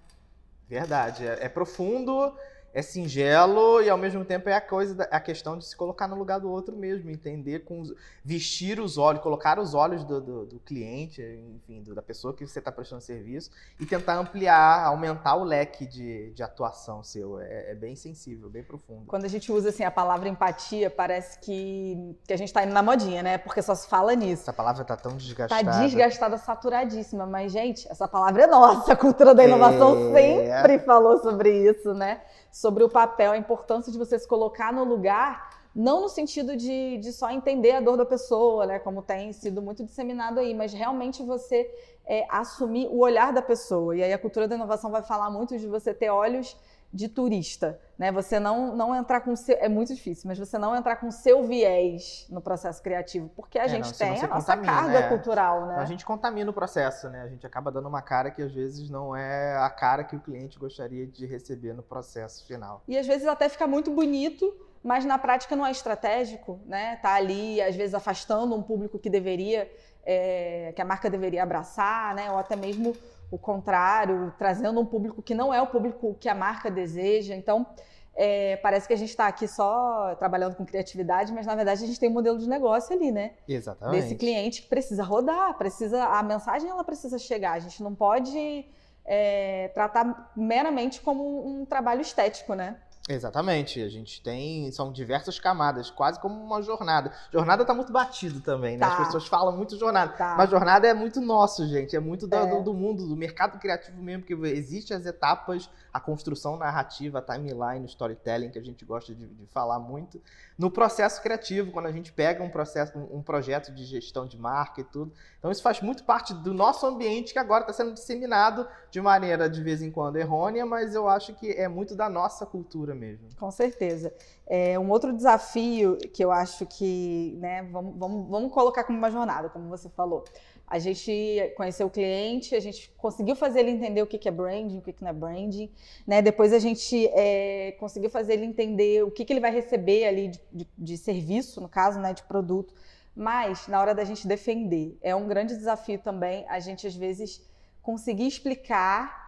Verdade, 0.66 1.26
é, 1.26 1.44
é 1.44 1.48
profundo 1.50 2.34
é 2.76 2.82
singelo 2.82 3.80
e 3.80 3.88
ao 3.88 3.96
mesmo 3.96 4.22
tempo 4.22 4.50
é 4.50 4.52
a 4.52 4.60
coisa, 4.60 5.08
a 5.10 5.18
questão 5.18 5.56
de 5.56 5.64
se 5.64 5.74
colocar 5.74 6.06
no 6.06 6.14
lugar 6.14 6.38
do 6.38 6.50
outro 6.50 6.76
mesmo, 6.76 7.10
entender 7.10 7.60
com 7.60 7.80
os, 7.80 7.94
vestir 8.22 8.78
os 8.78 8.98
olhos, 8.98 9.22
colocar 9.22 9.58
os 9.58 9.72
olhos 9.72 10.04
do, 10.04 10.20
do, 10.20 10.44
do 10.44 10.58
cliente, 10.58 11.22
enfim, 11.56 11.82
do, 11.82 11.94
da 11.94 12.02
pessoa 12.02 12.34
que 12.34 12.46
você 12.46 12.58
está 12.58 12.70
prestando 12.70 13.00
serviço 13.00 13.50
e 13.80 13.86
tentar 13.86 14.18
ampliar, 14.18 14.84
aumentar 14.84 15.36
o 15.36 15.44
leque 15.44 15.86
de, 15.86 16.30
de 16.32 16.42
atuação 16.42 17.02
seu. 17.02 17.40
É, 17.40 17.70
é, 17.70 17.74
bem 17.74 17.96
sensível, 17.96 18.50
bem 18.50 18.62
profundo. 18.62 19.06
Quando 19.06 19.24
a 19.24 19.28
gente 19.28 19.50
usa 19.50 19.70
assim 19.70 19.84
a 19.84 19.90
palavra 19.90 20.28
empatia, 20.28 20.90
parece 20.90 21.38
que, 21.38 22.14
que 22.26 22.34
a 22.34 22.36
gente 22.36 22.48
está 22.48 22.62
indo 22.62 22.74
na 22.74 22.82
modinha, 22.82 23.22
né? 23.22 23.38
Porque 23.38 23.62
só 23.62 23.74
se 23.74 23.88
fala 23.88 24.14
nisso. 24.14 24.42
Essa 24.42 24.52
palavra 24.52 24.82
está 24.82 24.98
tão 24.98 25.16
desgastada. 25.16 25.62
Está 25.62 25.80
desgastada, 25.80 26.36
saturadíssima, 26.36 27.24
mas 27.24 27.52
gente, 27.52 27.90
essa 27.90 28.06
palavra 28.06 28.42
é 28.42 28.46
nossa. 28.46 28.92
A 28.92 28.96
cultura 28.96 29.34
da 29.34 29.42
inovação 29.42 30.14
é... 30.14 30.60
sempre 30.60 30.78
falou 30.80 31.16
sobre 31.22 31.70
isso, 31.70 31.94
né? 31.94 32.20
Sobre 32.56 32.82
o 32.82 32.88
papel, 32.88 33.32
a 33.32 33.36
importância 33.36 33.92
de 33.92 33.98
você 33.98 34.18
se 34.18 34.26
colocar 34.26 34.72
no 34.72 34.82
lugar, 34.82 35.50
não 35.74 36.00
no 36.00 36.08
sentido 36.08 36.56
de, 36.56 36.96
de 36.96 37.12
só 37.12 37.30
entender 37.30 37.72
a 37.72 37.80
dor 37.82 37.98
da 37.98 38.06
pessoa, 38.06 38.64
né, 38.64 38.78
como 38.78 39.02
tem 39.02 39.30
sido 39.34 39.60
muito 39.60 39.84
disseminado 39.84 40.40
aí, 40.40 40.54
mas 40.54 40.72
realmente 40.72 41.22
você 41.22 41.70
é, 42.06 42.24
assumir 42.30 42.86
o 42.86 43.00
olhar 43.00 43.30
da 43.30 43.42
pessoa. 43.42 43.94
E 43.94 44.02
aí 44.02 44.10
a 44.10 44.18
cultura 44.18 44.48
da 44.48 44.54
inovação 44.54 44.90
vai 44.90 45.02
falar 45.02 45.28
muito 45.28 45.58
de 45.58 45.66
você 45.66 45.92
ter 45.92 46.08
olhos 46.08 46.56
de 46.92 47.08
turista, 47.08 47.78
né? 47.98 48.10
Você 48.12 48.38
não, 48.38 48.74
não 48.74 48.94
entrar 48.94 49.20
com 49.20 49.34
seu, 49.36 49.56
é 49.58 49.68
muito 49.68 49.94
difícil, 49.94 50.28
mas 50.28 50.38
você 50.38 50.56
não 50.56 50.74
entrar 50.74 50.96
com 50.96 51.10
seu 51.10 51.44
viés 51.44 52.26
no 52.30 52.40
processo 52.40 52.82
criativo, 52.82 53.30
porque 53.34 53.58
a 53.58 53.64
é, 53.64 53.68
gente 53.68 53.86
não, 53.86 53.92
tem 53.92 54.20
a 54.20 54.28
nossa 54.28 54.56
carga 54.56 54.98
é. 54.98 55.08
cultural, 55.08 55.66
né? 55.66 55.76
A 55.76 55.84
gente 55.84 56.04
contamina 56.04 56.50
o 56.50 56.54
processo, 56.54 57.08
né? 57.08 57.22
A 57.22 57.28
gente 57.28 57.46
acaba 57.46 57.70
dando 57.70 57.88
uma 57.88 58.02
cara 58.02 58.30
que 58.30 58.42
às 58.42 58.52
vezes 58.52 58.88
não 58.88 59.14
é 59.14 59.56
a 59.56 59.68
cara 59.68 60.04
que 60.04 60.16
o 60.16 60.20
cliente 60.20 60.58
gostaria 60.58 61.06
de 61.06 61.26
receber 61.26 61.74
no 61.74 61.82
processo 61.82 62.46
final. 62.46 62.82
E 62.86 62.96
às 62.96 63.06
vezes 63.06 63.26
até 63.26 63.48
fica 63.48 63.66
muito 63.66 63.90
bonito, 63.90 64.54
mas 64.82 65.04
na 65.04 65.18
prática 65.18 65.56
não 65.56 65.66
é 65.66 65.70
estratégico, 65.70 66.60
né? 66.64 66.96
Tá 66.96 67.14
ali 67.14 67.60
às 67.60 67.74
vezes 67.74 67.94
afastando 67.94 68.54
um 68.54 68.62
público 68.62 68.98
que 68.98 69.10
deveria, 69.10 69.70
é, 70.04 70.72
que 70.74 70.80
a 70.80 70.84
marca 70.84 71.10
deveria 71.10 71.42
abraçar, 71.42 72.14
né? 72.14 72.30
Ou 72.30 72.38
até 72.38 72.56
mesmo 72.56 72.94
o 73.30 73.38
contrário, 73.38 74.32
trazendo 74.38 74.80
um 74.80 74.86
público 74.86 75.22
que 75.22 75.34
não 75.34 75.52
é 75.52 75.60
o 75.60 75.66
público 75.66 76.16
que 76.18 76.28
a 76.28 76.34
marca 76.34 76.70
deseja. 76.70 77.34
Então, 77.34 77.66
é, 78.14 78.56
parece 78.56 78.88
que 78.88 78.94
a 78.94 78.96
gente 78.96 79.10
está 79.10 79.26
aqui 79.26 79.46
só 79.46 80.14
trabalhando 80.18 80.56
com 80.56 80.64
criatividade, 80.64 81.32
mas 81.32 81.44
na 81.44 81.54
verdade 81.54 81.84
a 81.84 81.86
gente 81.86 82.00
tem 82.00 82.08
um 82.08 82.12
modelo 82.12 82.38
de 82.38 82.48
negócio 82.48 82.96
ali, 82.96 83.12
né? 83.12 83.32
Exatamente. 83.46 84.00
Desse 84.00 84.14
cliente 84.14 84.62
que 84.62 84.68
precisa 84.68 85.02
rodar, 85.02 85.56
precisa 85.58 86.02
a 86.04 86.22
mensagem 86.22 86.70
ela 86.70 86.82
precisa 86.82 87.18
chegar. 87.18 87.52
A 87.52 87.58
gente 87.58 87.82
não 87.82 87.94
pode 87.94 88.64
é, 89.04 89.70
tratar 89.74 90.32
meramente 90.34 91.00
como 91.02 91.46
um 91.46 91.66
trabalho 91.66 92.00
estético, 92.00 92.54
né? 92.54 92.76
Exatamente, 93.08 93.80
a 93.80 93.88
gente 93.88 94.20
tem, 94.20 94.70
são 94.72 94.90
diversas 94.90 95.38
camadas, 95.38 95.90
quase 95.90 96.18
como 96.18 96.34
uma 96.42 96.60
jornada. 96.60 97.12
Jornada 97.32 97.64
tá 97.64 97.72
muito 97.72 97.92
batido 97.92 98.40
também, 98.40 98.76
né? 98.76 98.84
Tá. 98.84 98.92
As 98.94 99.06
pessoas 99.06 99.26
falam 99.28 99.56
muito 99.56 99.78
jornada, 99.78 100.12
tá. 100.12 100.34
mas 100.36 100.50
jornada 100.50 100.88
é 100.88 100.92
muito 100.92 101.20
nosso, 101.20 101.66
gente, 101.68 101.94
é 101.94 102.00
muito 102.00 102.26
do, 102.26 102.34
é. 102.34 102.46
do, 102.46 102.64
do 102.64 102.74
mundo, 102.74 103.06
do 103.06 103.16
mercado 103.16 103.60
criativo 103.60 104.02
mesmo, 104.02 104.24
que 104.24 104.34
existem 104.34 104.96
as 104.96 105.06
etapas, 105.06 105.70
a 105.96 106.00
construção 106.00 106.58
narrativa, 106.58 107.20
a 107.20 107.22
timeline, 107.22 107.80
o 107.80 107.86
storytelling, 107.86 108.50
que 108.50 108.58
a 108.58 108.62
gente 108.62 108.84
gosta 108.84 109.14
de, 109.14 109.26
de 109.26 109.46
falar 109.46 109.78
muito, 109.78 110.20
no 110.58 110.70
processo 110.70 111.22
criativo, 111.22 111.72
quando 111.72 111.86
a 111.86 111.92
gente 111.92 112.12
pega 112.12 112.44
um 112.44 112.50
processo, 112.50 112.98
um, 112.98 113.16
um 113.16 113.22
projeto 113.22 113.72
de 113.72 113.82
gestão 113.82 114.26
de 114.26 114.38
marca 114.38 114.82
e 114.82 114.84
tudo. 114.84 115.10
Então 115.38 115.50
isso 115.50 115.62
faz 115.62 115.80
muito 115.80 116.04
parte 116.04 116.34
do 116.34 116.52
nosso 116.52 116.84
ambiente 116.86 117.32
que 117.32 117.38
agora 117.38 117.62
está 117.62 117.72
sendo 117.72 117.94
disseminado 117.94 118.68
de 118.90 119.00
maneira 119.00 119.48
de 119.48 119.62
vez 119.62 119.80
em 119.80 119.90
quando 119.90 120.16
errônea, 120.16 120.66
mas 120.66 120.94
eu 120.94 121.08
acho 121.08 121.32
que 121.34 121.52
é 121.52 121.66
muito 121.66 121.94
da 121.94 122.10
nossa 122.10 122.44
cultura 122.44 122.94
mesmo. 122.94 123.28
Com 123.38 123.50
certeza. 123.50 124.12
É, 124.48 124.78
um 124.78 124.90
outro 124.90 125.12
desafio 125.12 125.98
que 126.12 126.24
eu 126.24 126.30
acho 126.30 126.64
que, 126.66 127.36
né, 127.40 127.64
vamos, 127.64 127.98
vamos, 127.98 128.28
vamos 128.28 128.52
colocar 128.52 128.84
como 128.84 128.96
uma 128.96 129.10
jornada, 129.10 129.48
como 129.48 129.68
você 129.68 129.88
falou. 129.88 130.24
A 130.68 130.78
gente 130.78 131.52
conheceu 131.56 131.86
o 131.86 131.90
cliente, 131.90 132.54
a 132.54 132.60
gente 132.60 132.92
conseguiu 132.96 133.36
fazer 133.36 133.60
ele 133.60 133.70
entender 133.70 134.02
o 134.02 134.06
que 134.06 134.28
é 134.28 134.32
branding, 134.32 134.78
o 134.78 134.82
que 134.82 134.94
não 135.00 135.10
é 135.10 135.12
branding. 135.12 135.70
Né? 136.06 136.20
Depois 136.20 136.52
a 136.52 136.58
gente 136.58 137.08
é, 137.08 137.76
conseguiu 137.78 138.10
fazer 138.10 138.34
ele 138.34 138.46
entender 138.46 139.04
o 139.04 139.10
que, 139.10 139.24
que 139.24 139.32
ele 139.32 139.40
vai 139.40 139.52
receber 139.52 140.06
ali 140.06 140.28
de, 140.28 140.40
de, 140.52 140.68
de, 140.76 140.98
serviço, 140.98 141.60
no 141.60 141.68
caso, 141.68 142.00
né, 142.00 142.12
de 142.12 142.22
produto. 142.24 142.74
Mas, 143.14 143.68
na 143.68 143.80
hora 143.80 143.94
da 143.94 144.04
gente 144.04 144.26
defender, 144.26 144.98
é 145.00 145.14
um 145.14 145.26
grande 145.26 145.56
desafio 145.56 145.98
também 145.98 146.44
a 146.48 146.58
gente, 146.58 146.86
às 146.86 146.94
vezes, 146.94 147.42
conseguir 147.80 148.26
explicar 148.26 149.26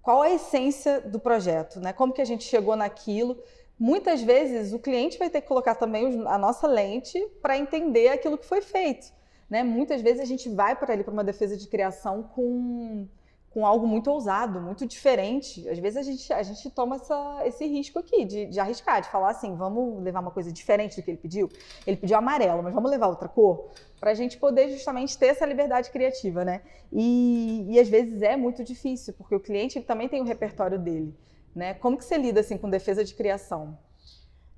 qual 0.00 0.22
a 0.22 0.30
essência 0.30 1.00
do 1.00 1.18
projeto, 1.18 1.80
né? 1.80 1.92
como 1.92 2.12
que 2.12 2.20
a 2.20 2.24
gente 2.24 2.44
chegou 2.44 2.74
naquilo. 2.74 3.36
Muitas 3.78 4.22
vezes, 4.22 4.72
o 4.72 4.78
cliente 4.78 5.18
vai 5.18 5.28
ter 5.28 5.40
que 5.40 5.48
colocar 5.48 5.74
também 5.74 6.22
a 6.26 6.38
nossa 6.38 6.66
lente 6.66 7.18
para 7.40 7.58
entender 7.58 8.08
aquilo 8.08 8.38
que 8.38 8.46
foi 8.46 8.60
feito. 8.60 9.12
Né? 9.52 9.62
Muitas 9.62 10.00
vezes 10.00 10.20
a 10.20 10.24
gente 10.24 10.48
vai 10.48 10.74
para 10.74 10.94
ali 10.94 11.04
para 11.04 11.12
uma 11.12 11.24
defesa 11.24 11.56
de 11.56 11.66
criação 11.66 12.22
com, 12.22 13.06
com 13.50 13.66
algo 13.66 13.86
muito 13.86 14.10
ousado, 14.10 14.60
muito 14.60 14.86
diferente. 14.86 15.68
Às 15.68 15.78
vezes 15.78 15.98
a 15.98 16.02
gente, 16.02 16.32
a 16.32 16.42
gente 16.42 16.70
toma 16.70 16.96
essa, 16.96 17.42
esse 17.44 17.66
risco 17.66 17.98
aqui 17.98 18.24
de, 18.24 18.46
de 18.46 18.58
arriscar, 18.58 19.02
de 19.02 19.10
falar 19.10 19.30
assim, 19.30 19.54
vamos 19.54 20.02
levar 20.02 20.20
uma 20.20 20.30
coisa 20.30 20.50
diferente 20.50 20.96
do 20.96 21.02
que 21.02 21.10
ele 21.10 21.18
pediu. 21.18 21.50
Ele 21.86 21.98
pediu 21.98 22.16
amarelo, 22.16 22.62
mas 22.62 22.72
vamos 22.72 22.90
levar 22.90 23.08
outra 23.08 23.28
cor 23.28 23.68
para 24.00 24.12
a 24.12 24.14
gente 24.14 24.38
poder 24.38 24.70
justamente 24.70 25.18
ter 25.18 25.26
essa 25.26 25.44
liberdade 25.44 25.90
criativa, 25.90 26.44
né? 26.44 26.62
E, 26.90 27.66
e 27.68 27.78
às 27.78 27.88
vezes 27.88 28.22
é 28.22 28.36
muito 28.36 28.64
difícil, 28.64 29.12
porque 29.14 29.34
o 29.34 29.40
cliente 29.40 29.80
também 29.80 30.08
tem 30.08 30.20
o 30.20 30.24
repertório 30.24 30.78
dele, 30.78 31.14
né? 31.54 31.74
Como 31.74 31.96
que 31.96 32.04
você 32.04 32.16
lida 32.16 32.40
assim 32.40 32.56
com 32.56 32.68
defesa 32.68 33.04
de 33.04 33.14
criação? 33.14 33.78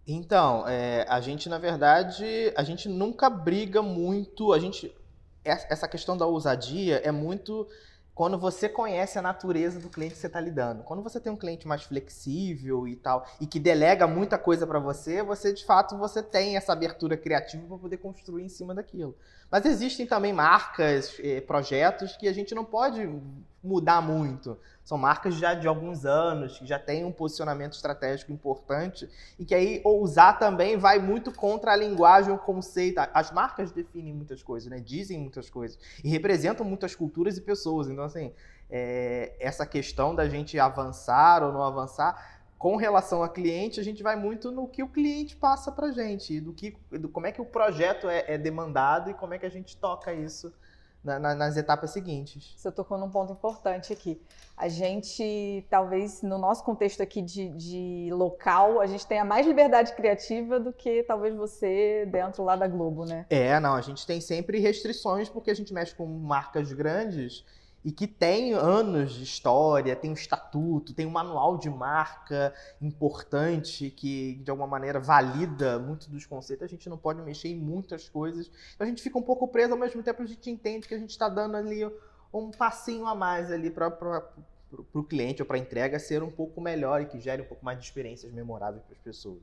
Então, 0.07 0.69
é, 0.69 1.07
a 1.09 1.21
gente, 1.21 1.49
na 1.49 1.59
verdade, 1.59 2.53
a 2.57 2.63
gente 2.63 2.89
nunca 2.89 3.31
briga 3.31 3.83
muito. 3.83 4.53
A 4.53 4.59
gente. 4.59 4.95
Essa 5.45 5.87
questão 5.87 6.17
da 6.17 6.25
ousadia 6.25 7.03
é 7.05 7.13
muito 7.13 7.69
quando 8.15 8.39
você 8.39 8.69
conhece 8.69 9.19
a 9.19 9.23
natureza 9.23 9.81
do 9.81 9.91
cliente 9.91 10.15
que 10.15 10.21
você 10.21 10.29
está 10.29 10.41
lidando. 10.41 10.85
Quando 10.85 11.03
você 11.03 11.19
tem 11.19 11.33
um 11.33 11.37
cliente 11.37 11.67
mais 11.67 11.83
flexível 11.83 12.87
e 12.87 12.95
tal, 12.95 13.27
e 13.41 13.47
que 13.47 13.59
delega 13.59 14.07
muita 14.07 14.39
coisa 14.39 14.67
para 14.67 14.79
você, 14.79 15.23
você 15.23 15.53
de 15.53 15.65
fato 15.65 15.99
você 15.99 16.23
tem 16.23 16.57
essa 16.57 16.73
abertura 16.73 17.17
criativa 17.17 17.67
para 17.67 17.77
poder 17.77 17.97
construir 17.97 18.45
em 18.45 18.49
cima 18.49 18.75
daquilo. 18.75 19.17
Mas 19.51 19.67
existem 19.67 20.07
também 20.07 20.33
marcas, 20.33 21.17
eh, 21.19 21.41
projetos 21.41 22.17
que 22.17 22.29
a 22.29 22.33
gente 22.33 22.55
não 22.55 22.65
pode 22.65 23.07
mudar 23.63 24.01
muito. 24.01 24.57
São 24.85 24.99
marcas 24.99 25.35
já 25.35 25.55
de 25.55 25.67
alguns 25.67 26.05
anos, 26.05 26.59
que 26.59 26.67
já 26.67 26.79
têm 26.79 27.07
um 27.07 27.13
posicionamento 27.13 27.73
estratégico 27.73 28.31
importante 28.31 29.09
e 29.39 29.45
que 29.45 29.55
aí 29.55 29.81
ousar 29.83 30.39
também 30.39 30.77
vai 30.77 30.99
muito 30.99 31.33
contra 31.33 31.73
a 31.73 31.77
linguagem, 31.77 32.31
o 32.31 32.37
conceito. 32.39 33.01
As 33.15 33.33
marcas 33.33 33.73
definem 33.73 34.13
muitas 34.13 34.43
coisas, 34.43 34.69
né? 34.69 34.79
dizem 34.79 35.19
muitas 35.19 35.49
coisas 35.49 35.79
e 36.05 36.09
representam 36.11 36.67
muitas 36.67 36.95
culturas 36.95 37.39
e 37.39 37.41
pessoas. 37.41 37.89
Então, 37.89 38.05
assim, 38.05 38.31
é, 38.69 39.35
essa 39.41 39.65
questão 39.65 40.15
da 40.15 40.29
gente 40.29 40.59
avançar 40.59 41.43
ou 41.43 41.51
não 41.51 41.63
avançar, 41.63 42.43
com 42.59 42.77
relação 42.77 43.23
a 43.23 43.29
cliente, 43.29 43.81
a 43.81 43.83
gente 43.83 44.03
vai 44.03 44.17
muito 44.17 44.51
no 44.51 44.69
que 44.69 44.83
o 44.83 44.89
cliente 44.89 45.35
passa 45.35 45.73
para 45.73 45.93
gente, 45.93 46.41
do 46.41 46.53
que, 46.53 46.77
do 46.91 47.09
como 47.09 47.27
é 47.27 47.33
que 47.33 47.41
o 47.41 47.45
projeto 47.45 48.09
é, 48.09 48.25
é 48.27 48.39
demandado 48.39 49.11
e 49.11 49.15
como 49.15 49.33
é 49.33 49.39
que 49.39 49.47
a 49.47 49.51
gente 49.51 49.77
toca 49.77 50.13
isso 50.13 50.53
na, 51.05 51.19
na, 51.19 51.35
nas 51.35 51.57
etapas 51.57 51.91
seguintes. 51.91 52.55
Você 52.57 52.73
tocou 52.73 52.97
num 52.97 53.11
ponto 53.11 53.33
importante 53.33 53.93
aqui. 53.93 54.21
A 54.57 54.69
gente, 54.69 55.67
talvez, 55.69 56.23
no 56.23 56.39
nosso 56.39 56.65
contexto 56.65 57.03
aqui 57.03 57.21
de, 57.21 57.49
de, 57.51 58.09
local, 58.13 58.81
a 58.81 58.87
gente 58.87 59.07
tenha 59.07 59.25
mais 59.25 59.47
liberdade 59.47 59.93
criativa 59.95 60.59
do 60.59 60.73
que 60.73 61.03
talvez 61.03 61.35
você 61.35 62.07
dentro 62.11 62.43
lá 62.43 62.57
da 62.57 62.67
Globo, 62.67 63.05
né? 63.05 63.27
É, 63.29 63.59
não, 63.61 63.75
a 63.75 63.81
gente 63.81 64.07
tem 64.07 64.21
sempre 64.21 64.59
restrições 64.61 65.29
porque 65.29 65.51
a 65.51 65.55
gente 65.55 65.75
mexe 65.75 65.95
com 65.95 66.07
marcas 66.07 66.73
grandes 66.73 67.45
e 67.85 67.93
que 67.93 68.07
tem 68.07 68.55
anos 68.55 69.13
de 69.13 69.23
história, 69.23 69.95
tem 69.95 70.11
um 70.11 70.15
estatuto, 70.15 70.95
tem 70.95 71.05
um 71.05 71.11
manual 71.11 71.59
de 71.59 71.69
marca 71.69 72.55
importante 72.81 73.91
que 73.91 74.37
de 74.37 74.51
alguma 74.51 74.67
maneira 74.67 74.99
valida 74.99 75.79
muito 75.79 76.09
dos 76.09 76.25
conceitos. 76.25 76.65
A 76.65 76.69
gente 76.69 76.89
não 76.89 76.97
pode 76.97 77.21
mexer 77.21 77.49
em 77.49 77.57
muitas 77.57 78.09
coisas. 78.09 78.51
Então 78.75 78.87
a 78.87 78.89
gente 78.89 79.03
fica 79.03 79.19
um 79.19 79.23
pouco 79.23 79.47
preso, 79.47 79.75
ao 79.75 79.79
mesmo 79.79 80.03
tempo 80.03 80.23
a 80.23 80.27
gente 80.27 80.51
entende 80.51 80.89
que 80.89 80.95
a 80.95 80.99
gente 80.99 81.11
está 81.11 81.29
dando 81.29 81.57
ali 81.57 81.85
um 82.33 82.51
passinho 82.51 83.07
a 83.07 83.15
mais 83.15 83.53
ali 83.53 83.71
para 83.71 83.89
o 84.95 85.05
cliente 85.05 85.43
ou 85.43 85.47
para 85.47 85.57
a 85.57 85.61
entrega 85.61 85.99
ser 85.99 86.23
um 86.23 86.31
pouco 86.31 86.63
melhor 86.63 87.03
e 87.03 87.07
que 87.07 87.21
gere 87.21 87.43
um 87.43 87.47
pouco 87.47 87.63
mais 87.63 87.79
de 87.79 87.85
experiências 87.85 88.33
memoráveis 88.33 88.83
para 88.83 88.95
as 88.95 89.01
pessoas. 89.01 89.43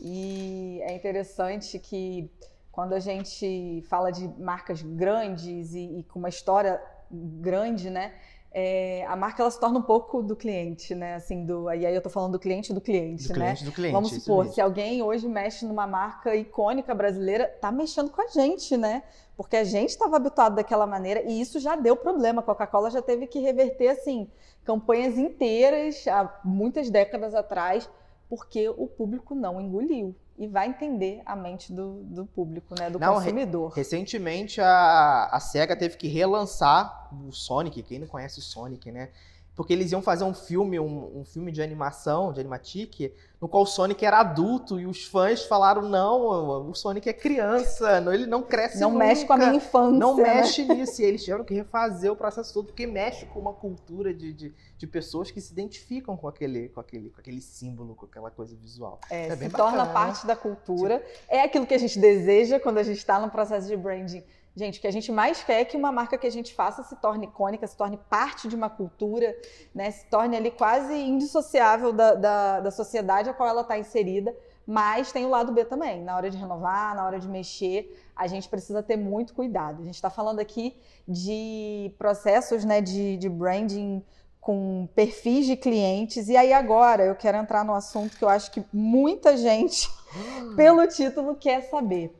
E 0.00 0.80
é 0.82 0.94
interessante 0.94 1.78
que 1.78 2.28
quando 2.72 2.92
a 2.92 3.00
gente 3.00 3.82
fala 3.88 4.10
de 4.10 4.26
marcas 4.40 4.82
grandes 4.82 5.74
e, 5.74 5.98
e 5.98 6.02
com 6.02 6.18
uma 6.18 6.28
história 6.28 6.80
grande, 7.10 7.90
né? 7.90 8.12
É, 8.50 9.04
a 9.06 9.14
marca 9.14 9.42
ela 9.42 9.50
se 9.50 9.60
torna 9.60 9.78
um 9.78 9.82
pouco 9.82 10.22
do 10.22 10.34
cliente, 10.34 10.94
né? 10.94 11.16
Assim, 11.16 11.44
do, 11.44 11.70
e 11.70 11.84
aí 11.84 11.94
eu 11.94 12.00
tô 12.00 12.08
falando 12.08 12.32
do 12.32 12.38
cliente 12.38 12.72
do 12.72 12.80
cliente, 12.80 13.28
do 13.28 13.38
né? 13.38 13.44
Cliente 13.44 13.64
do 13.64 13.72
cliente, 13.72 13.92
Vamos 13.92 14.10
supor, 14.10 14.46
se 14.48 14.60
alguém 14.60 15.02
hoje 15.02 15.28
mexe 15.28 15.66
numa 15.66 15.86
marca 15.86 16.34
icônica 16.34 16.94
brasileira, 16.94 17.46
tá 17.60 17.70
mexendo 17.70 18.10
com 18.10 18.22
a 18.22 18.26
gente, 18.28 18.76
né? 18.76 19.02
Porque 19.36 19.56
a 19.56 19.64
gente 19.64 19.90
estava 19.90 20.16
habituado 20.16 20.56
daquela 20.56 20.86
maneira 20.86 21.22
e 21.22 21.40
isso 21.40 21.60
já 21.60 21.76
deu 21.76 21.94
problema. 21.94 22.40
A 22.40 22.44
Coca-Cola 22.44 22.90
já 22.90 23.02
teve 23.02 23.26
que 23.26 23.38
reverter, 23.38 23.88
assim, 23.88 24.28
campanhas 24.64 25.18
inteiras 25.18 26.08
há 26.08 26.40
muitas 26.42 26.90
décadas 26.90 27.34
atrás, 27.34 27.88
porque 28.28 28.68
o 28.68 28.86
público 28.86 29.34
não 29.34 29.60
engoliu 29.60 30.16
e 30.38 30.46
vai 30.46 30.68
entender 30.68 31.20
a 31.26 31.34
mente 31.34 31.72
do, 31.72 32.04
do 32.04 32.24
público, 32.24 32.74
né, 32.78 32.88
do 32.88 32.98
não, 32.98 33.14
consumidor. 33.14 33.70
Re 33.70 33.82
recentemente 33.82 34.60
a, 34.60 35.28
a 35.32 35.40
SEGA 35.40 35.76
teve 35.76 35.96
que 35.96 36.06
relançar 36.06 37.08
o 37.12 37.32
Sonic, 37.32 37.82
quem 37.82 37.98
não 37.98 38.06
conhece 38.06 38.38
o 38.38 38.42
Sonic, 38.42 38.90
né? 38.92 39.10
Porque 39.58 39.72
eles 39.72 39.90
iam 39.90 40.00
fazer 40.00 40.22
um 40.22 40.32
filme, 40.32 40.78
um, 40.78 41.18
um 41.18 41.24
filme 41.24 41.50
de 41.50 41.60
animação, 41.60 42.32
de 42.32 42.38
animatic, 42.38 43.12
no 43.40 43.48
qual 43.48 43.64
o 43.64 43.66
Sonic 43.66 44.06
era 44.06 44.20
adulto 44.20 44.78
e 44.78 44.86
os 44.86 45.04
fãs 45.04 45.46
falaram: 45.46 45.82
não, 45.82 46.70
o 46.70 46.74
Sonic 46.76 47.08
é 47.08 47.12
criança, 47.12 48.00
ele 48.14 48.24
não 48.24 48.40
cresce 48.40 48.78
Não 48.78 48.92
nunca, 48.92 49.04
mexe 49.04 49.26
com 49.26 49.32
a 49.32 49.36
minha 49.36 49.54
infância. 49.54 49.98
Não 49.98 50.16
né? 50.16 50.22
mexe 50.36 50.62
nisso. 50.64 51.02
E 51.02 51.04
eles 51.04 51.24
tiveram 51.24 51.44
que 51.44 51.54
refazer 51.54 52.12
o 52.12 52.14
processo 52.14 52.54
todo, 52.54 52.66
porque 52.66 52.86
mexe 52.86 53.26
com 53.26 53.40
uma 53.40 53.52
cultura 53.52 54.14
de, 54.14 54.32
de, 54.32 54.54
de, 54.76 54.86
pessoas 54.86 55.32
que 55.32 55.40
se 55.40 55.52
identificam 55.52 56.16
com 56.16 56.28
aquele, 56.28 56.68
com, 56.68 56.78
aquele, 56.78 57.10
com 57.10 57.20
aquele 57.20 57.40
símbolo, 57.40 57.96
com 57.96 58.06
aquela 58.06 58.30
coisa 58.30 58.54
visual. 58.54 59.00
É, 59.10 59.26
é 59.26 59.36
se 59.36 59.50
torna 59.50 59.86
parte 59.86 60.24
da 60.24 60.36
cultura. 60.36 61.04
É 61.28 61.42
aquilo 61.42 61.66
que 61.66 61.74
a 61.74 61.78
gente 61.78 61.98
deseja 61.98 62.60
quando 62.60 62.78
a 62.78 62.84
gente 62.84 62.98
está 62.98 63.18
no 63.18 63.28
processo 63.28 63.66
de 63.66 63.76
branding 63.76 64.22
Gente, 64.58 64.80
o 64.80 64.80
que 64.80 64.88
a 64.88 64.92
gente 64.92 65.12
mais 65.12 65.40
quer 65.44 65.60
é 65.60 65.64
que 65.64 65.76
uma 65.76 65.92
marca 65.92 66.18
que 66.18 66.26
a 66.26 66.30
gente 66.30 66.52
faça 66.52 66.82
se 66.82 66.96
torne 66.96 67.26
icônica, 67.26 67.64
se 67.64 67.76
torne 67.76 67.96
parte 68.10 68.48
de 68.48 68.56
uma 68.56 68.68
cultura, 68.68 69.32
né? 69.72 69.88
se 69.92 70.04
torne 70.06 70.36
ali 70.36 70.50
quase 70.50 70.94
indissociável 70.94 71.92
da, 71.92 72.14
da, 72.14 72.58
da 72.58 72.70
sociedade 72.72 73.30
a 73.30 73.32
qual 73.32 73.48
ela 73.48 73.60
está 73.60 73.78
inserida. 73.78 74.34
Mas 74.66 75.12
tem 75.12 75.24
o 75.24 75.30
lado 75.30 75.52
B 75.52 75.64
também. 75.64 76.02
Na 76.02 76.16
hora 76.16 76.28
de 76.28 76.36
renovar, 76.36 76.96
na 76.96 77.06
hora 77.06 77.20
de 77.20 77.28
mexer, 77.28 78.04
a 78.16 78.26
gente 78.26 78.48
precisa 78.48 78.82
ter 78.82 78.96
muito 78.96 79.32
cuidado. 79.32 79.80
A 79.80 79.84
gente 79.84 79.94
está 79.94 80.10
falando 80.10 80.40
aqui 80.40 80.76
de 81.06 81.94
processos 81.96 82.64
né, 82.64 82.80
de, 82.80 83.16
de 83.16 83.28
branding 83.28 84.04
com 84.40 84.88
perfis 84.92 85.46
de 85.46 85.56
clientes. 85.56 86.28
E 86.28 86.36
aí 86.36 86.52
agora 86.52 87.04
eu 87.04 87.14
quero 87.14 87.38
entrar 87.38 87.64
no 87.64 87.74
assunto 87.74 88.16
que 88.16 88.24
eu 88.24 88.28
acho 88.28 88.50
que 88.50 88.64
muita 88.72 89.36
gente, 89.36 89.88
pelo 90.56 90.84
título, 90.88 91.36
quer 91.36 91.62
saber. 91.70 92.12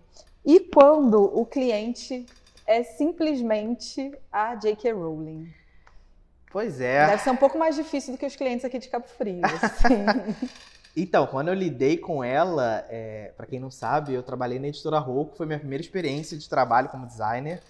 E 0.48 0.60
quando 0.60 1.24
o 1.38 1.44
cliente 1.44 2.24
é 2.66 2.82
simplesmente 2.82 4.18
a 4.32 4.54
J.K. 4.54 4.92
Rowling? 4.92 5.52
Pois 6.50 6.80
é. 6.80 7.06
Deve 7.06 7.22
ser 7.22 7.28
um 7.28 7.36
pouco 7.36 7.58
mais 7.58 7.76
difícil 7.76 8.14
do 8.14 8.18
que 8.18 8.24
os 8.24 8.34
clientes 8.34 8.64
aqui 8.64 8.78
de 8.78 8.88
Cabo 8.88 9.06
Frio. 9.06 9.42
Assim. 9.44 10.48
então, 10.96 11.26
quando 11.26 11.48
eu 11.48 11.54
lidei 11.54 11.98
com 11.98 12.24
ela, 12.24 12.86
é, 12.88 13.30
para 13.36 13.44
quem 13.44 13.60
não 13.60 13.70
sabe, 13.70 14.14
eu 14.14 14.22
trabalhei 14.22 14.58
na 14.58 14.68
editora 14.68 14.98
Roku, 14.98 15.36
foi 15.36 15.44
minha 15.44 15.58
primeira 15.58 15.82
experiência 15.82 16.34
de 16.34 16.48
trabalho 16.48 16.88
como 16.88 17.06
designer. 17.06 17.60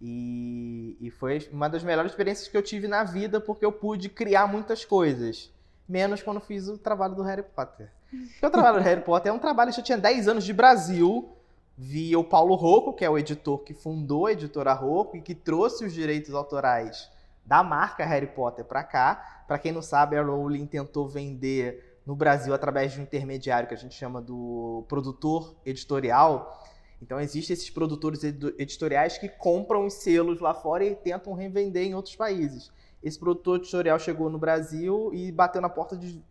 E, 0.00 0.96
e, 1.02 1.10
foi 1.10 1.46
uma 1.52 1.68
das 1.68 1.82
melhores 1.82 2.12
experiências 2.12 2.48
que 2.48 2.56
eu 2.56 2.62
tive 2.62 2.88
na 2.88 3.04
vida, 3.04 3.38
porque 3.38 3.66
eu 3.66 3.72
pude 3.72 4.08
criar 4.08 4.46
muitas 4.46 4.82
coisas. 4.82 5.52
Menos 5.86 6.22
quando 6.22 6.40
fiz 6.40 6.68
o 6.68 6.78
trabalho 6.78 7.14
do 7.14 7.22
Harry 7.22 7.42
Potter. 7.42 7.90
Porque 8.08 8.46
o 8.46 8.50
trabalho 8.50 8.78
do 8.78 8.82
Harry 8.82 9.02
Potter 9.02 9.30
é 9.30 9.34
um 9.34 9.38
trabalho 9.38 9.74
que 9.74 9.78
eu 9.78 9.84
tinha 9.84 9.98
10 9.98 10.26
anos 10.26 10.44
de 10.44 10.54
Brasil 10.54 11.33
via 11.76 12.18
o 12.18 12.24
Paulo 12.24 12.54
Rocco, 12.54 12.92
que 12.92 13.04
é 13.04 13.10
o 13.10 13.18
editor 13.18 13.58
que 13.58 13.74
fundou 13.74 14.26
a 14.26 14.32
editora 14.32 14.72
Rocco 14.72 15.16
e 15.16 15.22
que 15.22 15.34
trouxe 15.34 15.84
os 15.84 15.92
direitos 15.92 16.34
autorais 16.34 17.10
da 17.44 17.62
marca 17.62 18.04
Harry 18.04 18.28
Potter 18.28 18.64
para 18.64 18.82
cá. 18.82 19.44
Para 19.46 19.58
quem 19.58 19.72
não 19.72 19.82
sabe, 19.82 20.16
a 20.16 20.22
Rowling 20.22 20.66
tentou 20.66 21.08
vender 21.08 22.00
no 22.06 22.14
Brasil 22.14 22.54
através 22.54 22.92
de 22.92 23.00
um 23.00 23.02
intermediário 23.02 23.68
que 23.68 23.74
a 23.74 23.78
gente 23.78 23.94
chama 23.94 24.20
do 24.20 24.84
produtor 24.88 25.54
editorial. 25.64 26.62
Então 27.02 27.20
existem 27.20 27.54
esses 27.54 27.68
produtores 27.68 28.22
editoriais 28.24 29.18
que 29.18 29.28
compram 29.28 29.86
os 29.86 29.94
selos 29.94 30.40
lá 30.40 30.54
fora 30.54 30.84
e 30.84 30.94
tentam 30.94 31.34
revender 31.34 31.84
em 31.86 31.94
outros 31.94 32.16
países. 32.16 32.70
Esse 33.02 33.18
produtor 33.18 33.58
editorial 33.58 33.98
chegou 33.98 34.30
no 34.30 34.38
Brasil 34.38 35.10
e 35.12 35.30
bateu 35.30 35.60
na 35.60 35.68
porta 35.68 35.96
de 35.96 36.22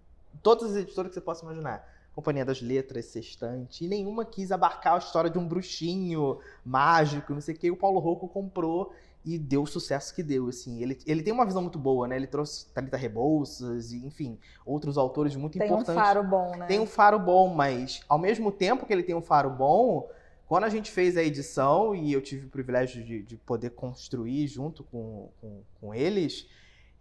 todas 0.42 0.72
as 0.72 0.78
editoras 0.78 1.10
que 1.10 1.16
você 1.16 1.22
possa 1.22 1.46
imaginar. 1.46 1.88
Companhia 2.16 2.46
das 2.46 2.62
Letras, 2.62 3.06
Sextante, 3.06 3.86
e 3.86 3.88
nenhuma 3.88 4.24
quis 4.24 4.52
abarcar 4.52 4.96
a 4.96 4.98
história 5.00 5.30
de 5.30 5.40
um 5.40 5.48
bruxinho 5.48 6.40
mágico, 6.64 7.34
não 7.34 7.42
sei 7.42 7.56
o 7.56 7.58
que. 7.58 7.72
O 7.72 7.76
Paulo 7.76 8.00
Rocco 8.00 8.28
comprou 8.28 8.94
e 9.26 9.38
deu 9.40 9.64
o 9.64 9.68
sucesso 9.68 10.14
que 10.14 10.22
deu, 10.22 10.48
assim. 10.48 10.82
Ele, 10.82 10.98
ele 11.08 11.24
tem 11.24 11.34
uma 11.34 11.46
visão 11.46 11.62
muito 11.62 11.80
boa, 11.80 12.08
né? 12.08 12.16
Ele 12.16 12.28
trouxe 12.28 12.68
Thalita 12.68 12.98
Rebouças 12.98 13.92
e, 13.92 14.06
enfim, 14.06 14.38
outros 14.66 14.98
autores 14.98 15.36
muito 15.36 15.58
tem 15.58 15.68
importantes. 15.68 15.94
Tem 15.94 15.96
um 15.96 16.06
faro 16.06 16.24
bom, 16.24 16.56
né? 16.58 16.66
Tem 16.68 16.80
um 16.80 16.86
faro 16.86 17.20
bom, 17.20 17.54
mas 17.54 18.02
ao 18.08 18.20
mesmo 18.20 18.52
tempo 18.52 18.86
que 18.86 18.94
ele 18.94 19.04
tem 19.04 19.16
um 19.16 19.22
faro 19.22 19.50
bom, 19.50 20.10
quando 20.46 20.66
a 20.66 20.70
gente 20.70 20.92
fez 20.92 21.18
a 21.18 21.24
edição, 21.24 21.96
e 21.96 22.12
eu 22.12 22.22
tive 22.22 22.46
o 22.48 22.50
privilégio 22.50 23.04
de, 23.04 23.24
de 23.24 23.38
poder 23.38 23.72
construir 23.72 24.46
junto 24.48 24.84
com, 24.84 25.30
com, 25.40 25.62
com 25.80 25.96
eles, 25.96 26.48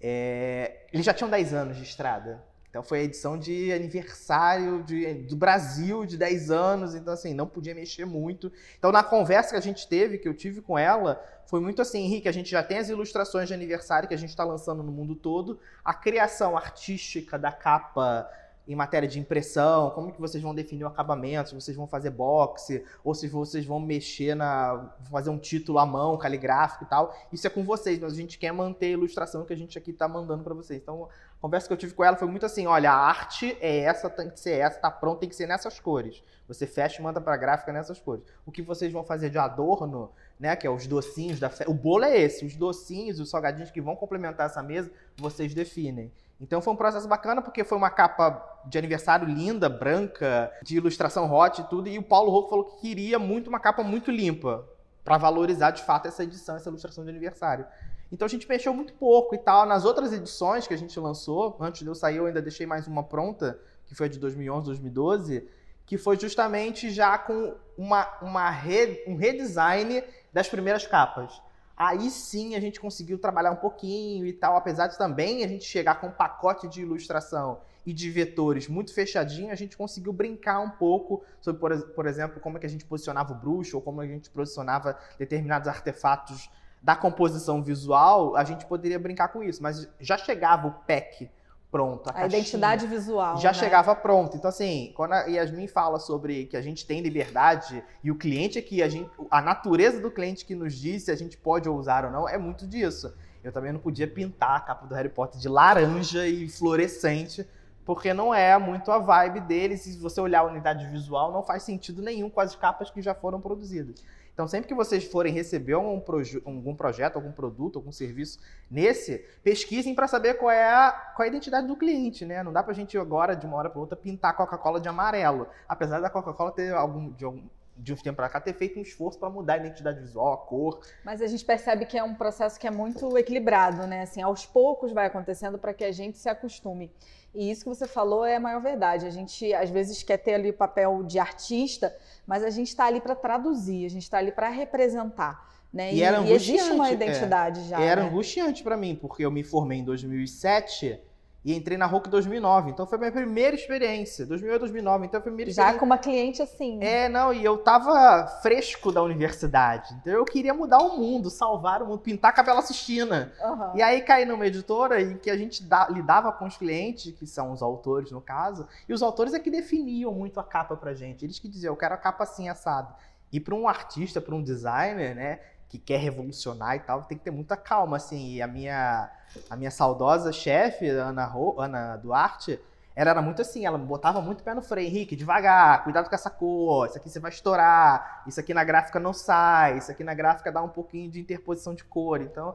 é, 0.00 0.86
eles 0.92 1.04
já 1.04 1.12
tinham 1.12 1.28
10 1.28 1.52
anos 1.52 1.76
de 1.76 1.82
estrada. 1.82 2.42
Então 2.72 2.82
foi 2.82 3.00
a 3.00 3.02
edição 3.02 3.38
de 3.38 3.70
aniversário 3.70 4.82
de, 4.82 5.12
do 5.12 5.36
Brasil 5.36 6.06
de 6.06 6.16
10 6.16 6.50
anos, 6.50 6.94
então 6.94 7.12
assim, 7.12 7.34
não 7.34 7.46
podia 7.46 7.74
mexer 7.74 8.06
muito. 8.06 8.50
Então 8.78 8.90
na 8.90 9.02
conversa 9.02 9.50
que 9.50 9.56
a 9.56 9.60
gente 9.60 9.86
teve, 9.86 10.16
que 10.16 10.26
eu 10.26 10.32
tive 10.32 10.62
com 10.62 10.78
ela, 10.78 11.22
foi 11.44 11.60
muito 11.60 11.82
assim, 11.82 12.02
Henrique, 12.02 12.30
a 12.30 12.32
gente 12.32 12.50
já 12.50 12.62
tem 12.62 12.78
as 12.78 12.88
ilustrações 12.88 13.46
de 13.46 13.52
aniversário 13.52 14.08
que 14.08 14.14
a 14.14 14.18
gente 14.18 14.30
está 14.30 14.42
lançando 14.42 14.82
no 14.82 14.90
mundo 14.90 15.14
todo, 15.14 15.60
a 15.84 15.92
criação 15.92 16.56
artística 16.56 17.38
da 17.38 17.52
capa 17.52 18.26
em 18.66 18.76
matéria 18.76 19.08
de 19.08 19.18
impressão, 19.18 19.90
como 19.90 20.12
que 20.12 20.20
vocês 20.20 20.42
vão 20.42 20.54
definir 20.54 20.84
o 20.84 20.86
acabamento, 20.86 21.48
se 21.48 21.54
vocês 21.54 21.76
vão 21.76 21.86
fazer 21.86 22.10
boxe, 22.10 22.84
ou 23.02 23.14
se 23.14 23.26
vocês 23.26 23.64
vão 23.66 23.80
mexer 23.80 24.34
na. 24.34 24.94
fazer 25.10 25.30
um 25.30 25.38
título 25.38 25.78
à 25.78 25.86
mão, 25.86 26.16
caligráfico 26.16 26.84
e 26.84 26.86
tal. 26.86 27.14
Isso 27.32 27.46
é 27.46 27.50
com 27.50 27.64
vocês, 27.64 27.98
mas 27.98 28.12
a 28.12 28.16
gente 28.16 28.38
quer 28.38 28.52
manter 28.52 28.86
a 28.86 28.90
ilustração 28.90 29.44
que 29.44 29.52
a 29.52 29.56
gente 29.56 29.76
aqui 29.76 29.90
está 29.90 30.06
mandando 30.06 30.44
para 30.44 30.54
vocês. 30.54 30.80
Então, 30.80 31.08
a 31.38 31.40
conversa 31.40 31.66
que 31.66 31.72
eu 31.72 31.76
tive 31.76 31.92
com 31.92 32.04
ela 32.04 32.16
foi 32.16 32.28
muito 32.28 32.46
assim: 32.46 32.66
olha, 32.66 32.92
a 32.92 32.96
arte 32.96 33.56
é 33.60 33.78
essa, 33.78 34.08
tem 34.08 34.30
que 34.30 34.38
ser 34.38 34.58
essa, 34.58 34.78
tá 34.78 34.90
pronto, 34.90 35.18
tem 35.18 35.28
que 35.28 35.34
ser 35.34 35.46
nessas 35.46 35.80
cores. 35.80 36.22
Você 36.46 36.66
fecha 36.66 37.00
e 37.00 37.02
manda 37.02 37.20
para 37.20 37.36
gráfica 37.36 37.72
nessas 37.72 37.98
cores. 37.98 38.24
O 38.46 38.52
que 38.52 38.62
vocês 38.62 38.92
vão 38.92 39.02
fazer 39.02 39.30
de 39.30 39.38
adorno, 39.38 40.10
né, 40.38 40.54
que 40.54 40.66
é 40.66 40.70
os 40.70 40.86
docinhos 40.86 41.40
da 41.40 41.48
fe... 41.48 41.64
O 41.66 41.74
bolo 41.74 42.04
é 42.04 42.16
esse, 42.16 42.44
os 42.44 42.54
docinhos, 42.56 43.18
os 43.18 43.30
salgadinhos 43.30 43.70
que 43.70 43.80
vão 43.80 43.96
complementar 43.96 44.46
essa 44.46 44.62
mesa, 44.62 44.90
vocês 45.16 45.54
definem. 45.54 46.12
Então 46.42 46.60
foi 46.60 46.72
um 46.72 46.76
processo 46.76 47.06
bacana 47.06 47.40
porque 47.40 47.62
foi 47.62 47.78
uma 47.78 47.88
capa 47.88 48.60
de 48.66 48.76
aniversário 48.76 49.28
linda, 49.28 49.68
branca, 49.68 50.52
de 50.60 50.76
ilustração 50.76 51.32
hot 51.32 51.60
e 51.60 51.64
tudo. 51.64 51.88
E 51.88 51.96
o 51.96 52.02
Paulo 52.02 52.32
Rocco 52.32 52.50
falou 52.50 52.64
que 52.64 52.80
queria 52.80 53.16
muito 53.16 53.46
uma 53.46 53.60
capa 53.60 53.84
muito 53.84 54.10
limpa 54.10 54.66
para 55.04 55.16
valorizar 55.16 55.70
de 55.70 55.82
fato 55.82 56.08
essa 56.08 56.24
edição, 56.24 56.56
essa 56.56 56.68
ilustração 56.68 57.04
de 57.04 57.10
aniversário. 57.10 57.64
Então 58.10 58.26
a 58.26 58.28
gente 58.28 58.48
mexeu 58.48 58.74
muito 58.74 58.92
pouco 58.94 59.36
e 59.36 59.38
tal. 59.38 59.64
Nas 59.64 59.84
outras 59.84 60.12
edições 60.12 60.66
que 60.66 60.74
a 60.74 60.76
gente 60.76 60.98
lançou, 60.98 61.56
antes 61.60 61.82
de 61.82 61.86
eu 61.86 61.94
sair, 61.94 62.16
eu 62.16 62.26
ainda 62.26 62.42
deixei 62.42 62.66
mais 62.66 62.88
uma 62.88 63.04
pronta, 63.04 63.56
que 63.86 63.94
foi 63.94 64.06
a 64.06 64.10
de 64.10 64.18
2011, 64.18 64.66
2012, 64.66 65.48
que 65.86 65.96
foi 65.96 66.18
justamente 66.18 66.90
já 66.90 67.16
com 67.18 67.54
uma, 67.78 68.18
uma 68.20 68.50
re, 68.50 69.04
um 69.06 69.14
redesign 69.14 70.02
das 70.32 70.48
primeiras 70.48 70.86
capas. 70.88 71.40
Aí 71.84 72.10
sim 72.10 72.54
a 72.54 72.60
gente 72.60 72.78
conseguiu 72.78 73.18
trabalhar 73.18 73.50
um 73.50 73.56
pouquinho 73.56 74.24
e 74.24 74.32
tal, 74.32 74.56
apesar 74.56 74.86
de 74.86 74.96
também 74.96 75.42
a 75.42 75.48
gente 75.48 75.64
chegar 75.64 75.96
com 76.00 76.06
um 76.06 76.12
pacote 76.12 76.68
de 76.68 76.80
ilustração 76.80 77.60
e 77.84 77.92
de 77.92 78.08
vetores 78.08 78.68
muito 78.68 78.94
fechadinho, 78.94 79.50
a 79.50 79.56
gente 79.56 79.76
conseguiu 79.76 80.12
brincar 80.12 80.60
um 80.60 80.70
pouco 80.70 81.24
sobre, 81.40 81.60
por, 81.86 82.06
exemplo, 82.06 82.38
como 82.40 82.56
é 82.56 82.60
que 82.60 82.66
a 82.66 82.68
gente 82.68 82.84
posicionava 82.84 83.32
o 83.32 83.36
bruxo 83.36 83.76
ou 83.76 83.82
como 83.82 84.00
a 84.00 84.06
gente 84.06 84.30
posicionava 84.30 84.96
determinados 85.18 85.66
artefatos 85.66 86.48
da 86.80 86.94
composição 86.94 87.60
visual, 87.60 88.36
a 88.36 88.44
gente 88.44 88.64
poderia 88.64 88.98
brincar 88.98 89.28
com 89.28 89.42
isso, 89.42 89.60
mas 89.60 89.88
já 89.98 90.16
chegava 90.16 90.68
o 90.68 90.72
pack 90.86 91.28
pronto. 91.72 92.10
A, 92.10 92.20
a 92.20 92.26
identidade 92.26 92.86
visual. 92.86 93.38
Já 93.38 93.48
né? 93.48 93.54
chegava 93.54 93.94
pronto. 93.96 94.36
Então, 94.36 94.50
assim, 94.50 94.92
quando 94.94 95.14
a 95.14 95.22
Yasmin 95.22 95.66
fala 95.66 95.98
sobre 95.98 96.44
que 96.44 96.56
a 96.56 96.60
gente 96.60 96.86
tem 96.86 97.00
liberdade 97.00 97.82
e 98.04 98.10
o 98.10 98.14
cliente 98.14 98.58
é 98.58 98.62
que 98.62 98.82
a 98.82 98.88
gente. 98.88 99.10
A 99.30 99.40
natureza 99.40 99.98
do 99.98 100.10
cliente 100.10 100.44
que 100.44 100.54
nos 100.54 100.74
diz 100.74 101.04
se 101.04 101.10
a 101.10 101.16
gente 101.16 101.36
pode 101.38 101.68
usar 101.68 102.04
ou 102.04 102.10
não, 102.10 102.28
é 102.28 102.36
muito 102.36 102.66
disso. 102.66 103.12
Eu 103.42 103.50
também 103.50 103.72
não 103.72 103.80
podia 103.80 104.06
pintar 104.06 104.56
a 104.56 104.60
capa 104.60 104.86
do 104.86 104.94
Harry 104.94 105.08
Potter 105.08 105.40
de 105.40 105.48
laranja 105.48 106.28
e 106.28 106.48
fluorescente, 106.48 107.44
porque 107.84 108.14
não 108.14 108.32
é 108.32 108.56
muito 108.56 108.92
a 108.92 108.98
vibe 108.98 109.40
dele. 109.40 109.76
Se 109.76 109.98
você 109.98 110.20
olhar 110.20 110.40
a 110.40 110.44
unidade 110.44 110.86
visual, 110.86 111.32
não 111.32 111.42
faz 111.42 111.64
sentido 111.64 112.02
nenhum 112.02 112.30
com 112.30 112.40
as 112.40 112.54
capas 112.54 112.90
que 112.90 113.02
já 113.02 113.14
foram 113.14 113.40
produzidas. 113.40 114.04
Então, 114.32 114.48
sempre 114.48 114.66
que 114.68 114.74
vocês 114.74 115.04
forem 115.04 115.32
receber 115.32 115.74
algum, 115.74 116.00
proje 116.00 116.42
algum 116.44 116.74
projeto, 116.74 117.16
algum 117.16 117.32
produto, 117.32 117.78
algum 117.78 117.92
serviço 117.92 118.38
nesse, 118.70 119.18
pesquisem 119.42 119.94
para 119.94 120.08
saber 120.08 120.34
qual 120.34 120.50
é, 120.50 120.64
a, 120.64 120.90
qual 121.14 121.24
é 121.24 121.28
a 121.28 121.30
identidade 121.30 121.66
do 121.66 121.76
cliente, 121.76 122.24
né? 122.24 122.42
Não 122.42 122.52
dá 122.52 122.62
para 122.62 122.72
a 122.72 122.74
gente 122.74 122.96
agora, 122.96 123.36
de 123.36 123.46
uma 123.46 123.56
hora 123.56 123.68
para 123.68 123.80
outra, 123.80 123.96
pintar 123.96 124.34
Coca-Cola 124.34 124.80
de 124.80 124.88
amarelo. 124.88 125.48
Apesar 125.68 126.00
da 126.00 126.08
Coca-Cola 126.08 126.50
ter 126.50 126.72
algum, 126.72 127.10
de 127.10 127.24
algum 127.24 127.42
de 127.82 127.92
uns 127.92 128.00
tempos 128.00 128.16
para 128.16 128.28
cá, 128.28 128.40
ter 128.40 128.54
feito 128.54 128.78
um 128.78 128.82
esforço 128.82 129.18
para 129.18 129.28
mudar 129.28 129.54
a 129.54 129.56
identidade 129.56 130.00
visual, 130.00 130.32
a 130.32 130.38
cor. 130.38 130.80
Mas 131.04 131.20
a 131.20 131.26
gente 131.26 131.44
percebe 131.44 131.84
que 131.84 131.98
é 131.98 132.02
um 132.02 132.14
processo 132.14 132.58
que 132.58 132.66
é 132.66 132.70
muito 132.70 133.18
equilibrado, 133.18 133.86
né? 133.86 134.02
Assim, 134.02 134.22
aos 134.22 134.46
poucos 134.46 134.92
vai 134.92 135.06
acontecendo 135.06 135.58
para 135.58 135.74
que 135.74 135.82
a 135.82 135.90
gente 135.90 136.16
se 136.16 136.28
acostume. 136.28 136.92
E 137.34 137.50
isso 137.50 137.64
que 137.64 137.68
você 137.68 137.86
falou 137.86 138.24
é 138.24 138.36
a 138.36 138.40
maior 138.40 138.62
verdade. 138.62 139.06
A 139.06 139.10
gente 139.10 139.52
às 139.52 139.68
vezes 139.68 140.02
quer 140.02 140.18
ter 140.18 140.34
ali 140.34 140.50
o 140.50 140.54
papel 140.54 141.02
de 141.02 141.18
artista, 141.18 141.94
mas 142.26 142.44
a 142.44 142.50
gente 142.50 142.68
está 142.68 142.86
ali 142.86 143.00
para 143.00 143.16
traduzir, 143.16 143.84
a 143.84 143.90
gente 143.90 144.02
está 144.02 144.18
ali 144.18 144.30
para 144.30 144.48
representar. 144.48 145.50
Né? 145.72 145.94
E, 145.94 145.98
e, 145.98 146.02
era 146.02 146.20
e 146.20 146.32
existe 146.32 146.70
uma 146.70 146.90
identidade 146.92 147.60
é. 147.60 147.64
já. 147.64 147.80
E 147.80 147.84
era 147.84 148.02
né? 148.02 148.08
angustiante 148.08 148.62
para 148.62 148.76
mim, 148.76 148.94
porque 148.94 149.24
eu 149.24 149.30
me 149.30 149.42
formei 149.42 149.78
em 149.78 149.84
2007 149.84 151.00
e 151.44 151.54
entrei 151.54 151.76
na 151.76 151.86
ROC 151.86 152.08
2009. 152.08 152.70
Então 152.70 152.86
foi 152.86 152.96
a 152.96 153.00
minha 153.00 153.12
primeira 153.12 153.56
experiência. 153.56 154.24
2008, 154.24 154.60
2009. 154.60 155.06
Então 155.06 155.20
foi 155.20 155.30
a 155.30 155.34
primeira 155.34 155.50
Já 155.50 155.74
com 155.74 155.84
uma 155.84 155.98
cliente 155.98 156.40
assim. 156.40 156.78
É, 156.82 157.08
não, 157.08 157.32
e 157.32 157.44
eu 157.44 157.58
tava 157.58 158.26
fresco 158.42 158.92
da 158.92 159.02
universidade. 159.02 159.92
Então 160.00 160.12
eu 160.12 160.24
queria 160.24 160.54
mudar 160.54 160.78
o 160.78 160.96
mundo, 160.96 161.30
salvar 161.30 161.82
o 161.82 161.86
mundo, 161.86 161.98
pintar 161.98 162.30
a 162.30 162.34
Capela 162.34 162.62
Sistina. 162.62 163.32
Uhum. 163.42 163.76
E 163.76 163.82
aí 163.82 164.02
caí 164.02 164.24
numa 164.24 164.46
editora 164.46 165.00
em 165.00 165.16
que 165.16 165.30
a 165.30 165.36
gente 165.36 165.64
da, 165.64 165.88
lidava 165.88 166.32
com 166.32 166.46
os 166.46 166.56
clientes, 166.56 167.12
que 167.12 167.26
são 167.26 167.52
os 167.52 167.60
autores 167.60 168.12
no 168.12 168.20
caso, 168.20 168.68
e 168.88 168.92
os 168.92 169.02
autores 169.02 169.34
é 169.34 169.40
que 169.40 169.50
definiam 169.50 170.12
muito 170.12 170.38
a 170.38 170.44
capa 170.44 170.76
pra 170.76 170.94
gente. 170.94 171.24
Eles 171.24 171.40
que 171.40 171.48
diziam, 171.48 171.72
eu 171.72 171.76
quero 171.76 171.94
a 171.94 171.98
capa 171.98 172.22
assim 172.22 172.48
assado. 172.48 172.94
E 173.32 173.40
para 173.40 173.54
um 173.54 173.66
artista, 173.66 174.20
para 174.20 174.34
um 174.34 174.42
designer, 174.42 175.16
né, 175.16 175.40
que 175.72 175.78
quer 175.78 175.98
revolucionar 175.98 176.76
e 176.76 176.80
tal, 176.80 177.02
tem 177.04 177.16
que 177.16 177.24
ter 177.24 177.30
muita 177.30 177.56
calma, 177.56 177.96
assim. 177.96 178.34
E 178.34 178.42
a 178.42 178.46
minha, 178.46 179.10
a 179.48 179.56
minha 179.56 179.70
saudosa 179.70 180.30
chefe, 180.30 180.86
Ana, 180.86 181.32
Ana 181.56 181.96
Duarte, 181.96 182.60
ela 182.94 183.08
era 183.08 183.22
muito 183.22 183.40
assim, 183.40 183.64
ela 183.64 183.78
botava 183.78 184.20
muito 184.20 184.44
pé 184.44 184.52
no 184.52 184.60
freio, 184.60 184.86
Henrique, 184.86 185.16
devagar, 185.16 185.82
cuidado 185.82 186.10
com 186.10 186.14
essa 186.14 186.28
cor, 186.28 186.86
isso 186.86 186.98
aqui 186.98 187.08
você 187.08 187.18
vai 187.18 187.30
estourar, 187.30 188.22
isso 188.26 188.38
aqui 188.38 188.52
na 188.52 188.62
gráfica 188.62 189.00
não 189.00 189.14
sai, 189.14 189.78
isso 189.78 189.90
aqui 189.90 190.04
na 190.04 190.12
gráfica 190.12 190.52
dá 190.52 190.60
um 190.60 190.68
pouquinho 190.68 191.10
de 191.10 191.18
interposição 191.18 191.74
de 191.74 191.84
cor. 191.84 192.20
Então, 192.20 192.54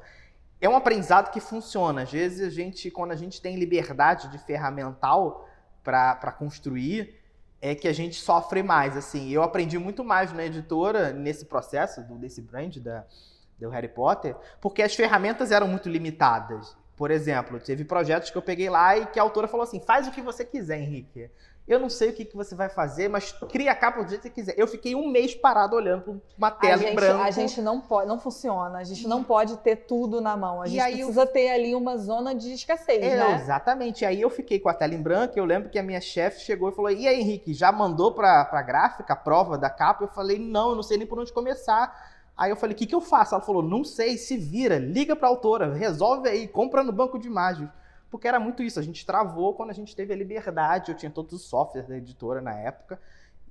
é 0.62 0.70
um 0.70 0.76
aprendizado 0.76 1.32
que 1.32 1.40
funciona. 1.40 2.04
Às 2.04 2.12
vezes 2.12 2.46
a 2.48 2.52
gente, 2.52 2.92
quando 2.92 3.14
a 3.14 3.16
gente 3.16 3.42
tem 3.42 3.56
liberdade 3.56 4.28
de 4.28 4.38
ferramental 4.38 5.50
para 5.84 6.32
construir, 6.38 7.17
é 7.62 7.74
que 7.76 7.88
a 7.88 7.94
gente 7.94 8.16
sofre 8.16 8.62
mais, 8.62 8.96
assim. 8.96 9.30
Eu 9.30 9.44
aprendi 9.44 9.78
muito 9.78 10.04
mais 10.04 10.32
na 10.32 10.46
editora 10.46 11.12
nesse 11.12 11.46
processo 11.46 12.02
do, 12.04 12.16
desse 12.18 12.42
brand 12.42 12.78
da, 12.78 13.06
do 13.60 13.70
Harry 13.70 13.88
Potter, 13.88 14.36
porque 14.62 14.82
as 14.82 14.96
ferramentas 14.96 15.52
eram 15.52 15.68
muito 15.68 15.90
limitadas. 15.90 16.76
Por 16.96 17.12
exemplo, 17.12 17.60
teve 17.60 17.86
projetos 17.86 18.30
que 18.30 18.38
eu 18.38 18.42
peguei 18.42 18.70
lá 18.70 18.98
e 18.98 19.06
que 19.06 19.20
a 19.20 19.24
autora 19.24 19.48
falou 19.48 19.64
assim: 19.64 19.80
faz 19.80 20.08
o 20.08 20.12
que 20.12 20.22
você 20.22 20.44
quiser, 20.44 20.80
Henrique. 20.80 21.30
Eu 21.68 21.80
não 21.80 21.90
sei 21.90 22.12
o 22.12 22.14
que, 22.14 22.24
que 22.24 22.36
você 22.36 22.56
vai 22.56 22.70
fazer, 22.70 23.10
mas 23.10 23.34
cria 23.50 23.74
a 23.74 23.76
capa 23.76 24.02
do 24.02 24.08
jeito 24.08 24.22
que 24.22 24.30
você 24.30 24.34
quiser. 24.34 24.56
Eu 24.58 24.66
fiquei 24.68 24.96
um 24.96 25.10
mês 25.10 25.36
parado 25.36 25.76
olhando 25.76 26.02
para 26.04 26.14
uma 26.38 26.50
tela 26.50 26.78
gente, 26.78 26.92
em 26.94 26.96
branco. 26.96 27.22
A 27.22 27.30
gente 27.30 27.62
não 27.62 27.82
pode, 27.82 28.08
não 28.08 28.18
funciona. 28.18 28.78
A 28.78 28.84
gente 28.86 29.06
não 29.06 29.22
pode 29.22 29.58
ter 29.58 29.76
tudo 29.76 30.22
na 30.22 30.38
mão. 30.38 30.62
A 30.62 30.68
E 30.68 30.70
gente 30.70 30.80
aí 30.80 30.96
precisa 30.96 31.26
ter 31.26 31.50
ali 31.50 31.76
uma 31.76 31.98
zona 31.98 32.34
de 32.34 32.54
escassez, 32.54 33.04
É, 33.04 33.18
né? 33.18 33.36
Exatamente. 33.36 34.06
Aí 34.06 34.22
eu 34.22 34.30
fiquei 34.30 34.60
com 34.62 34.70
a 34.70 34.74
tela 34.74 34.94
em 34.94 35.02
branco. 35.02 35.38
Eu 35.38 35.44
lembro 35.44 35.70
que 35.70 35.78
a 35.78 35.84
minha 35.84 36.00
chefe 36.00 36.40
chegou 36.40 36.70
e 36.70 36.72
falou: 36.72 36.90
E 36.90 37.06
aí, 37.06 37.20
Henrique, 37.20 37.54
já 37.54 37.70
mandou 37.70 38.14
para 38.14 38.48
a 38.50 38.62
gráfica 38.62 39.12
a 39.12 39.18
prova 39.18 39.58
da 39.58 39.70
capa? 39.70 40.06
Eu 40.06 40.08
falei: 40.08 40.40
Não, 40.40 40.70
eu 40.70 40.76
não 40.78 40.84
sei 40.84 40.98
nem 40.98 41.06
por 41.06 41.20
onde 41.20 41.34
começar. 41.34 41.94
Aí 42.38 42.50
eu 42.50 42.56
falei: 42.56 42.76
O 42.76 42.78
que, 42.78 42.86
que 42.86 42.96
eu 42.96 43.02
faço? 43.02 43.36
Ela 43.36 43.44
falou: 43.44 43.62
Não 43.62 43.84
sei, 43.84 44.18
se 44.18 44.38
vira, 44.38 44.78
liga 44.78 45.18
para 45.18 45.28
a 45.28 45.32
autora, 45.32 45.74
resolve 45.74 46.30
aí, 46.30 46.48
compra 46.48 46.82
no 46.82 46.94
banco 46.94 47.20
de 47.20 47.28
imagens. 47.28 47.70
Porque 48.10 48.28
era 48.28 48.40
muito 48.40 48.64
isso. 48.64 48.80
A 48.80 48.84
gente 48.84 49.06
travou 49.06 49.54
quando 49.54 49.70
a 49.70 49.74
gente 49.74 49.96
teve 49.96 50.14
a 50.14 50.16
liberdade. 50.16 50.92
Eu 50.92 50.98
tinha 50.98 51.12
todos 51.12 51.34
os 51.34 51.42
softwares 51.44 51.88
da 51.88 51.98
editora 51.98 52.42
na 52.42 52.54
época. 52.54 53.00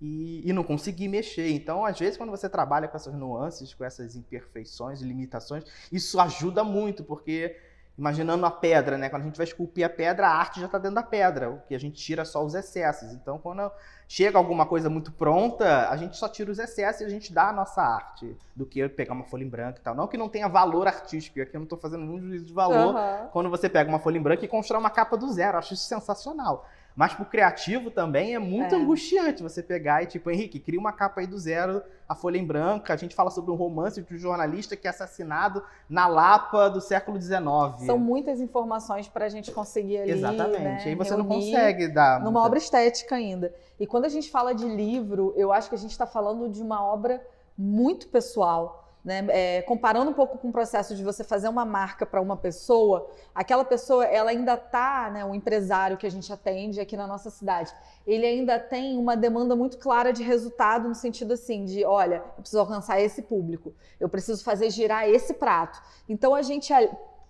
E, 0.01 0.43
e 0.45 0.53
não 0.53 0.63
consegui 0.63 1.09
mexer. 1.09 1.51
Então, 1.51 1.85
às 1.85 1.99
vezes, 1.99 2.17
quando 2.17 2.31
você 2.31 2.49
trabalha 2.49 2.87
com 2.87 2.97
essas 2.97 3.15
nuances, 3.15 3.73
com 3.73 3.85
essas 3.85 4.15
imperfeições 4.15 5.01
limitações, 5.01 5.65
isso 5.91 6.21
ajuda 6.21 6.63
muito, 6.63 7.03
porque 7.03 7.57
imaginando 7.99 8.45
a 8.45 8.51
pedra, 8.51 8.99
né? 8.99 9.09
Quando 9.09 9.23
a 9.23 9.25
gente 9.25 9.37
vai 9.37 9.47
esculpir 9.47 9.85
a 9.85 9.89
pedra, 9.89 10.29
a 10.29 10.35
arte 10.35 10.61
já 10.61 10.67
está 10.67 10.79
dentro 10.79 10.97
da 10.97 11.03
pedra, 11.03 11.51
o 11.51 11.61
que 11.67 11.75
a 11.75 11.79
gente 11.79 11.97
tira 11.97 12.25
só 12.25 12.45
os 12.45 12.55
excessos. 12.55 13.13
Então, 13.13 13.39
quando 13.39 13.71
chega 14.07 14.37
alguma 14.37 14.67
coisa 14.67 14.91
muito 14.91 15.11
pronta, 15.11 15.89
a 15.89 15.97
gente 15.97 16.17
só 16.17 16.29
tira 16.29 16.51
os 16.51 16.59
excessos 16.59 17.01
e 17.01 17.05
a 17.05 17.09
gente 17.09 17.33
dá 17.33 17.49
a 17.49 17.53
nossa 17.53 17.83
arte, 17.83 18.37
do 18.55 18.67
que 18.67 18.87
pegar 18.89 19.15
uma 19.15 19.25
folha 19.25 19.45
em 19.45 19.49
branco 19.49 19.79
e 19.79 19.83
tal. 19.83 19.95
Não 19.95 20.07
que 20.07 20.19
não 20.19 20.29
tenha 20.29 20.49
valor 20.49 20.87
artístico, 20.87 21.41
aqui 21.41 21.57
eu 21.57 21.61
não 21.61 21.65
estou 21.65 21.79
fazendo 21.79 22.05
nenhum 22.05 22.21
juízo 22.21 22.45
de 22.45 22.53
valor 22.53 22.95
Aham. 22.95 23.29
quando 23.33 23.49
você 23.49 23.69
pega 23.69 23.89
uma 23.89 23.99
folha 23.99 24.19
em 24.19 24.23
branco 24.23 24.45
e 24.45 24.49
constrói 24.49 24.79
uma 24.79 24.91
capa 24.91 25.17
do 25.17 25.33
zero. 25.33 25.55
Eu 25.55 25.59
acho 25.59 25.75
isso 25.75 25.85
sensacional. 25.85 26.69
Mas 26.97 27.13
pro 27.13 27.27
criativo 27.27 27.91
também 27.91 28.35
é 28.35 28.39
muito 28.39 28.75
É. 28.75 28.79
angustiante 28.79 29.43
você 29.43 29.63
pegar 29.63 30.03
e, 30.03 30.07
tipo, 30.07 30.31
Henrique, 30.31 30.59
cria 30.59 30.81
uma 30.81 30.93
capa 30.93 31.21
aí 31.21 31.27
do 31.27 31.39
zero, 31.39 31.83
a 32.09 32.15
folha 32.15 32.39
em 32.39 32.45
branco. 32.47 32.91
A 32.91 32.97
gente 32.97 33.15
fala 33.15 33.31
sobre 33.31 33.51
um 33.51 33.55
romance 33.55 34.01
de 34.03 34.15
um 34.15 34.17
jornalista 34.17 34.75
que 34.75 34.87
é 34.87 34.91
assassinado 34.91 35.63
na 35.91 36.07
Lapa 36.07 36.71
do 36.71 36.81
século 36.81 37.21
XIX. 37.21 37.85
São 37.85 37.99
muitas 37.99 38.41
informações 38.41 39.09
para 39.09 39.27
a 39.27 39.29
gente 39.29 39.53
conseguir 39.53 39.99
ali. 39.99 40.13
Exatamente. 40.13 40.59
né, 40.63 40.83
aí 40.87 40.95
você 40.95 41.15
não 41.15 41.27
consegue 41.27 41.87
dar. 41.89 42.19
Numa 42.21 42.31
muita- 42.31 42.47
obra 42.47 42.59
estética 42.59 43.15
ainda. 43.15 43.55
E 43.79 43.87
quando 43.87 44.07
a 44.07 44.09
gente 44.09 44.31
fala 44.31 44.55
de 44.55 44.65
livro, 44.67 45.35
eu 45.37 45.53
acho 45.53 45.69
que 45.69 45.75
a 45.75 45.79
gente 45.79 45.91
está 45.91 46.07
falando 46.07 46.49
de 46.49 46.63
uma 46.63 46.83
obra 46.83 47.23
muito 47.59 48.09
pessoal. 48.09 48.86
Né? 49.07 49.25
É, 49.31 49.63
comparando 49.63 50.11
um 50.11 50.13
pouco 50.13 50.37
com 50.37 50.49
o 50.49 50.53
processo 50.53 50.97
de 50.97 51.05
você 51.05 51.23
fazer 51.23 51.49
uma 51.49 51.65
marca 51.65 52.05
para 52.05 52.21
uma 52.21 52.37
pessoa, 52.37 53.09
aquela 53.33 53.65
pessoa 53.65 54.05
ela 54.05 54.31
ainda 54.31 54.55
está, 54.55 55.09
né, 55.13 55.25
o 55.25 55.33
empresário 55.33 55.97
que 55.97 56.09
a 56.09 56.11
gente 56.11 56.33
atende 56.33 56.81
aqui 56.81 56.97
na 56.97 57.07
nossa 57.07 57.31
cidade, 57.31 57.73
ele 58.05 58.27
ainda 58.27 58.59
tem 58.59 58.99
uma 58.99 59.17
demanda 59.17 59.55
muito 59.55 59.79
clara 59.79 60.13
de 60.13 60.25
resultado 60.25 60.89
no 60.89 60.95
sentido 60.97 61.35
assim 61.35 61.65
de, 61.65 61.85
olha, 61.85 62.17
eu 62.37 62.41
preciso 62.41 62.59
alcançar 62.59 63.01
esse 63.01 63.23
público, 63.23 63.73
eu 64.01 64.09
preciso 64.09 64.43
fazer 64.43 64.71
girar 64.71 65.09
esse 65.09 65.35
prato. 65.35 65.81
Então 66.09 66.35
a 66.35 66.43
gente, 66.43 66.73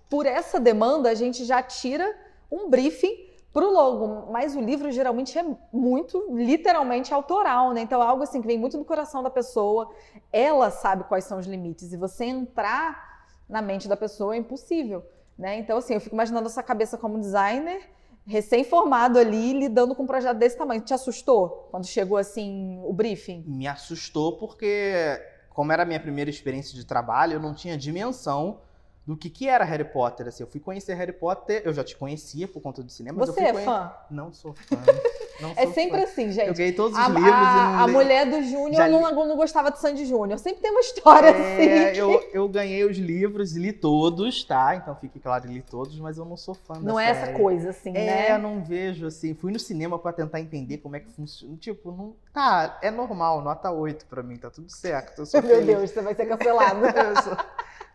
por 0.09 0.25
essa 0.25 0.59
demanda, 0.59 1.11
a 1.11 1.15
gente 1.15 1.45
já 1.45 1.63
tira 1.63 2.11
um 2.51 2.71
briefing 2.71 3.26
pro 3.57 3.73
logo, 3.73 4.31
mas 4.31 4.55
o 4.55 4.61
livro 4.61 4.93
geralmente 4.93 5.39
é 5.39 5.43
muito, 5.73 6.27
literalmente, 6.31 7.15
autoral, 7.15 7.73
né? 7.73 7.81
Então 7.81 8.03
é 8.03 8.05
algo 8.05 8.23
assim 8.23 8.43
que 8.43 8.47
vem 8.47 8.59
muito 8.59 8.77
do 8.77 8.85
coração 8.85 9.23
da 9.23 9.31
pessoa, 9.31 9.91
ela 10.31 10.71
sabe 10.71 11.05
quais 11.05 11.25
são 11.25 11.39
os 11.39 11.47
limites, 11.47 11.91
e 11.91 11.97
você 11.97 12.27
entrar 12.27 13.25
na 13.49 13.63
mente 13.63 13.89
da 13.89 13.97
pessoa 13.97 14.35
é 14.35 14.39
impossível, 14.39 15.03
né? 15.39 15.59
Então, 15.59 15.79
assim, 15.79 15.95
eu 15.95 16.01
fico 16.03 16.15
imaginando 16.15 16.47
essa 16.47 16.63
cabeça 16.63 16.99
como 16.99 17.19
designer, 17.19 17.81
recém-formado 18.27 19.19
ali, 19.19 19.55
lidando 19.55 19.95
com 19.95 20.03
um 20.03 20.07
projeto 20.07 20.37
desse 20.37 20.59
tamanho. 20.59 20.83
Te 20.83 20.93
assustou 20.93 21.69
quando 21.71 21.87
chegou, 21.87 22.19
assim, 22.19 22.79
o 22.85 22.93
briefing? 22.93 23.43
Me 23.47 23.67
assustou 23.67 24.37
porque, 24.37 25.19
como 25.49 25.73
era 25.73 25.85
a 25.85 25.87
minha 25.87 26.01
primeira 26.01 26.29
experiência 26.29 26.75
de 26.75 26.85
trabalho, 26.85 27.33
eu 27.35 27.41
não 27.41 27.55
tinha 27.55 27.79
dimensão 27.79 28.59
do 29.07 29.17
que, 29.17 29.31
que 29.31 29.49
era 29.49 29.65
Harry 29.65 29.85
Potter. 29.85 30.27
Assim, 30.27 30.43
eu 30.43 30.49
fui 30.49 30.59
conhecer 30.59 30.95
Harry 30.95 31.13
Potter, 31.13 31.63
eu 31.65 31.73
já 31.73 31.85
te 31.85 31.97
conhecia 31.97 32.49
por 32.49 32.61
conta 32.61 32.83
do 32.83 32.91
cinema. 32.91 33.25
Você 33.25 33.41
é 33.41 33.53
conhe... 33.53 33.65
fã? 33.65 33.93
Não 34.11 34.33
sou 34.33 34.53
fã. 34.53 34.77
Não 35.39 35.53
é 35.55 35.67
sempre 35.67 35.99
fã. 35.99 36.05
assim, 36.05 36.33
gente. 36.33 36.49
Eu 36.49 36.55
ganhei 36.55 36.73
todos 36.73 36.99
os 36.99 37.05
a, 37.05 37.09
livros. 37.09 37.31
A, 37.31 37.83
a 37.83 37.87
mulher 37.87 38.25
do 38.25 38.43
Júnior 38.43 38.89
não, 38.89 39.27
não, 39.27 39.37
gostava 39.37 39.71
de 39.71 39.79
Sandy 39.79 40.07
Júnior. 40.07 40.39
Sempre 40.39 40.63
tem 40.63 40.71
uma 40.71 40.81
história 40.81 41.29
é, 41.29 41.91
assim. 41.91 41.99
Eu, 41.99 42.25
eu 42.33 42.49
ganhei 42.49 42.83
os 42.85 42.97
livros, 42.97 43.53
li 43.53 43.71
todos, 43.71 44.43
tá? 44.45 44.75
Então 44.75 44.97
fique 44.97 45.21
claro, 45.21 45.47
li 45.47 45.61
todos, 45.61 45.99
mas 45.99 46.17
eu 46.17 46.25
não 46.25 46.39
sou 46.39 46.55
fã 46.55 46.81
Não 46.81 46.99
é 46.99 47.13
série. 47.13 47.19
essa 47.19 47.39
coisa, 47.39 47.69
assim, 47.69 47.91
é, 47.91 47.93
né? 47.93 48.29
É, 48.31 48.39
não 48.39 48.65
vejo, 48.65 49.07
assim. 49.07 49.35
Fui 49.35 49.53
no 49.53 49.59
cinema 49.59 49.99
para 49.99 50.15
tentar 50.15 50.41
entender 50.41 50.79
como 50.79 50.97
é 50.97 51.01
que 51.01 51.11
funciona. 51.11 51.55
Tipo, 51.59 51.93
não. 51.93 52.17
Tá, 52.33 52.79
é 52.81 52.91
normal, 52.91 53.43
nota 53.43 53.71
8 53.71 54.07
pra 54.07 54.23
mim, 54.23 54.39
tá 54.39 54.49
tudo 54.49 54.71
certo. 54.71 55.19
Eu 55.19 55.27
sou 55.27 55.41
Meu 55.45 55.57
feliz. 55.57 55.67
Deus, 55.67 55.91
você 55.91 56.01
vai 56.01 56.15
ser 56.15 56.25
cancelado. 56.25 56.81
eu 56.87 57.23
sou 57.23 57.37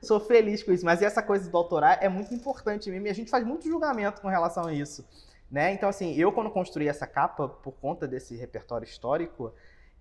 sou 0.02 0.20
feliz 0.20 0.64
com 0.64 0.72
isso. 0.72 0.86
Mas 0.86 1.02
essa 1.02 1.22
coisa 1.22 1.50
do 1.50 1.58
autorar 1.58 2.00
é 2.02 2.10
muito 2.10 2.34
importante 2.34 2.90
mesmo 2.90 3.08
e 3.08 3.10
a 3.10 3.14
gente 3.14 3.30
faz 3.30 3.46
muito 3.46 3.68
julgamento 3.68 4.22
com 4.22 4.28
relação 4.28 4.66
a 4.66 4.74
isso. 4.74 5.06
Né? 5.50 5.74
Então, 5.74 5.90
assim, 5.90 6.16
eu 6.16 6.32
quando 6.32 6.50
construí 6.50 6.88
essa 6.88 7.06
capa, 7.06 7.48
por 7.48 7.74
conta 7.74 8.08
desse 8.08 8.36
repertório 8.36 8.86
histórico, 8.86 9.54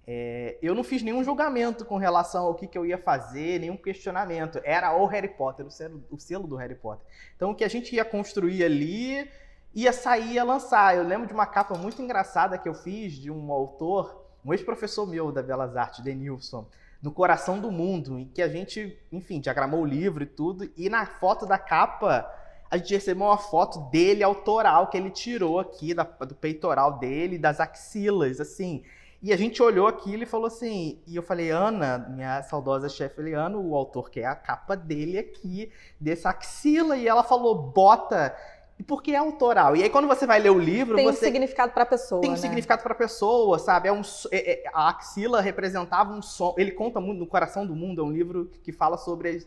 é, 0.06 0.56
eu 0.62 0.74
não 0.74 0.82
fiz 0.82 1.02
nenhum 1.02 1.22
julgamento 1.22 1.84
com 1.84 1.96
relação 1.96 2.46
ao 2.46 2.54
que, 2.54 2.66
que, 2.66 2.78
eu 2.78 2.86
ia 2.86 2.98
fazer, 2.98 3.60
nenhum 3.60 3.76
questionamento. 3.76 4.60
Era 4.64 4.94
o 4.94 5.06
Harry 5.06 5.28
Potter, 5.28 5.66
o 5.66 5.70
selo, 5.70 6.02
o 6.10 6.18
selo 6.18 6.46
do 6.46 6.56
Harry 6.56 6.74
Potter. 6.74 7.04
Então, 7.36 7.50
o 7.50 7.54
que 7.54 7.64
a 7.64 7.68
gente 7.68 7.94
ia 7.94 8.04
construir 8.04 8.64
ali, 8.64 9.28
ia 9.74 9.92
sair, 9.92 10.34
ia 10.34 10.44
lançar. 10.44 10.96
Eu 10.96 11.04
lembro 11.04 11.26
de 11.26 11.32
uma 11.34 11.46
capa 11.46 11.76
muito 11.76 12.00
engraçada 12.00 12.56
que 12.56 12.68
eu 12.68 12.74
fiz 12.74 13.12
de 13.12 13.30
um 13.30 13.52
autor, 13.52 14.24
um 14.44 14.52
ex-professor 14.52 15.06
meu 15.06 15.30
da 15.30 15.42
Belas 15.42 15.76
Artes, 15.76 16.02
Denilson, 16.02 16.66
no 17.02 17.10
Coração 17.10 17.58
do 17.58 17.70
Mundo, 17.70 18.18
em 18.18 18.26
que 18.26 18.42
a 18.42 18.48
gente, 18.48 18.98
enfim, 19.10 19.40
diagramou 19.40 19.82
o 19.82 19.86
livro 19.86 20.22
e 20.22 20.26
tudo, 20.26 20.70
e 20.76 20.88
na 20.88 21.06
foto 21.06 21.46
da 21.46 21.58
capa 21.58 22.28
a 22.70 22.76
gente 22.76 22.94
recebeu 22.94 23.26
uma 23.26 23.38
foto 23.38 23.90
dele 23.90 24.22
autoral 24.22 24.88
que 24.88 24.96
ele 24.96 25.10
tirou 25.10 25.58
aqui 25.58 25.92
da, 25.92 26.04
do 26.04 26.34
peitoral 26.34 26.98
dele, 26.98 27.36
das 27.36 27.58
axilas, 27.58 28.40
assim. 28.40 28.84
E 29.22 29.32
a 29.32 29.36
gente 29.36 29.62
olhou 29.62 29.86
aquilo 29.86 30.22
e 30.22 30.26
falou 30.26 30.46
assim, 30.46 30.98
e 31.06 31.16
eu 31.16 31.22
falei, 31.22 31.50
Ana, 31.50 31.98
minha 31.98 32.42
saudosa 32.42 32.88
chefe, 32.88 33.34
Ana, 33.34 33.58
o 33.58 33.74
autor 33.74 34.08
quer 34.08 34.24
a 34.24 34.36
capa 34.36 34.76
dele 34.76 35.18
aqui, 35.18 35.70
dessa 35.98 36.30
axila, 36.30 36.96
e 36.96 37.08
ela 37.08 37.22
falou, 37.22 37.54
bota 37.54 38.34
porque 38.82 39.12
é 39.12 39.16
autoral. 39.16 39.76
E 39.76 39.82
aí, 39.82 39.90
quando 39.90 40.08
você 40.08 40.26
vai 40.26 40.40
ler 40.40 40.50
o 40.50 40.58
livro. 40.58 40.96
Tem 40.96 41.04
você... 41.04 41.26
um 41.26 41.28
significado 41.28 41.72
para 41.72 41.82
a 41.82 41.86
pessoa. 41.86 42.20
Tem 42.20 42.30
um 42.30 42.34
né? 42.34 42.38
significado 42.38 42.82
para 42.82 42.92
a 42.92 42.96
pessoa, 42.96 43.58
sabe? 43.58 43.88
É 43.88 43.92
um, 43.92 44.02
é, 44.30 44.52
é, 44.52 44.70
a 44.72 44.88
axila 44.88 45.40
representava 45.40 46.12
um 46.12 46.22
som. 46.22 46.54
Ele 46.56 46.70
conta 46.70 47.00
muito 47.00 47.18
no 47.18 47.26
Coração 47.26 47.66
do 47.66 47.74
Mundo, 47.74 48.00
é 48.00 48.04
um 48.04 48.12
livro 48.12 48.50
que 48.62 48.72
fala 48.72 48.96
sobre. 48.96 49.44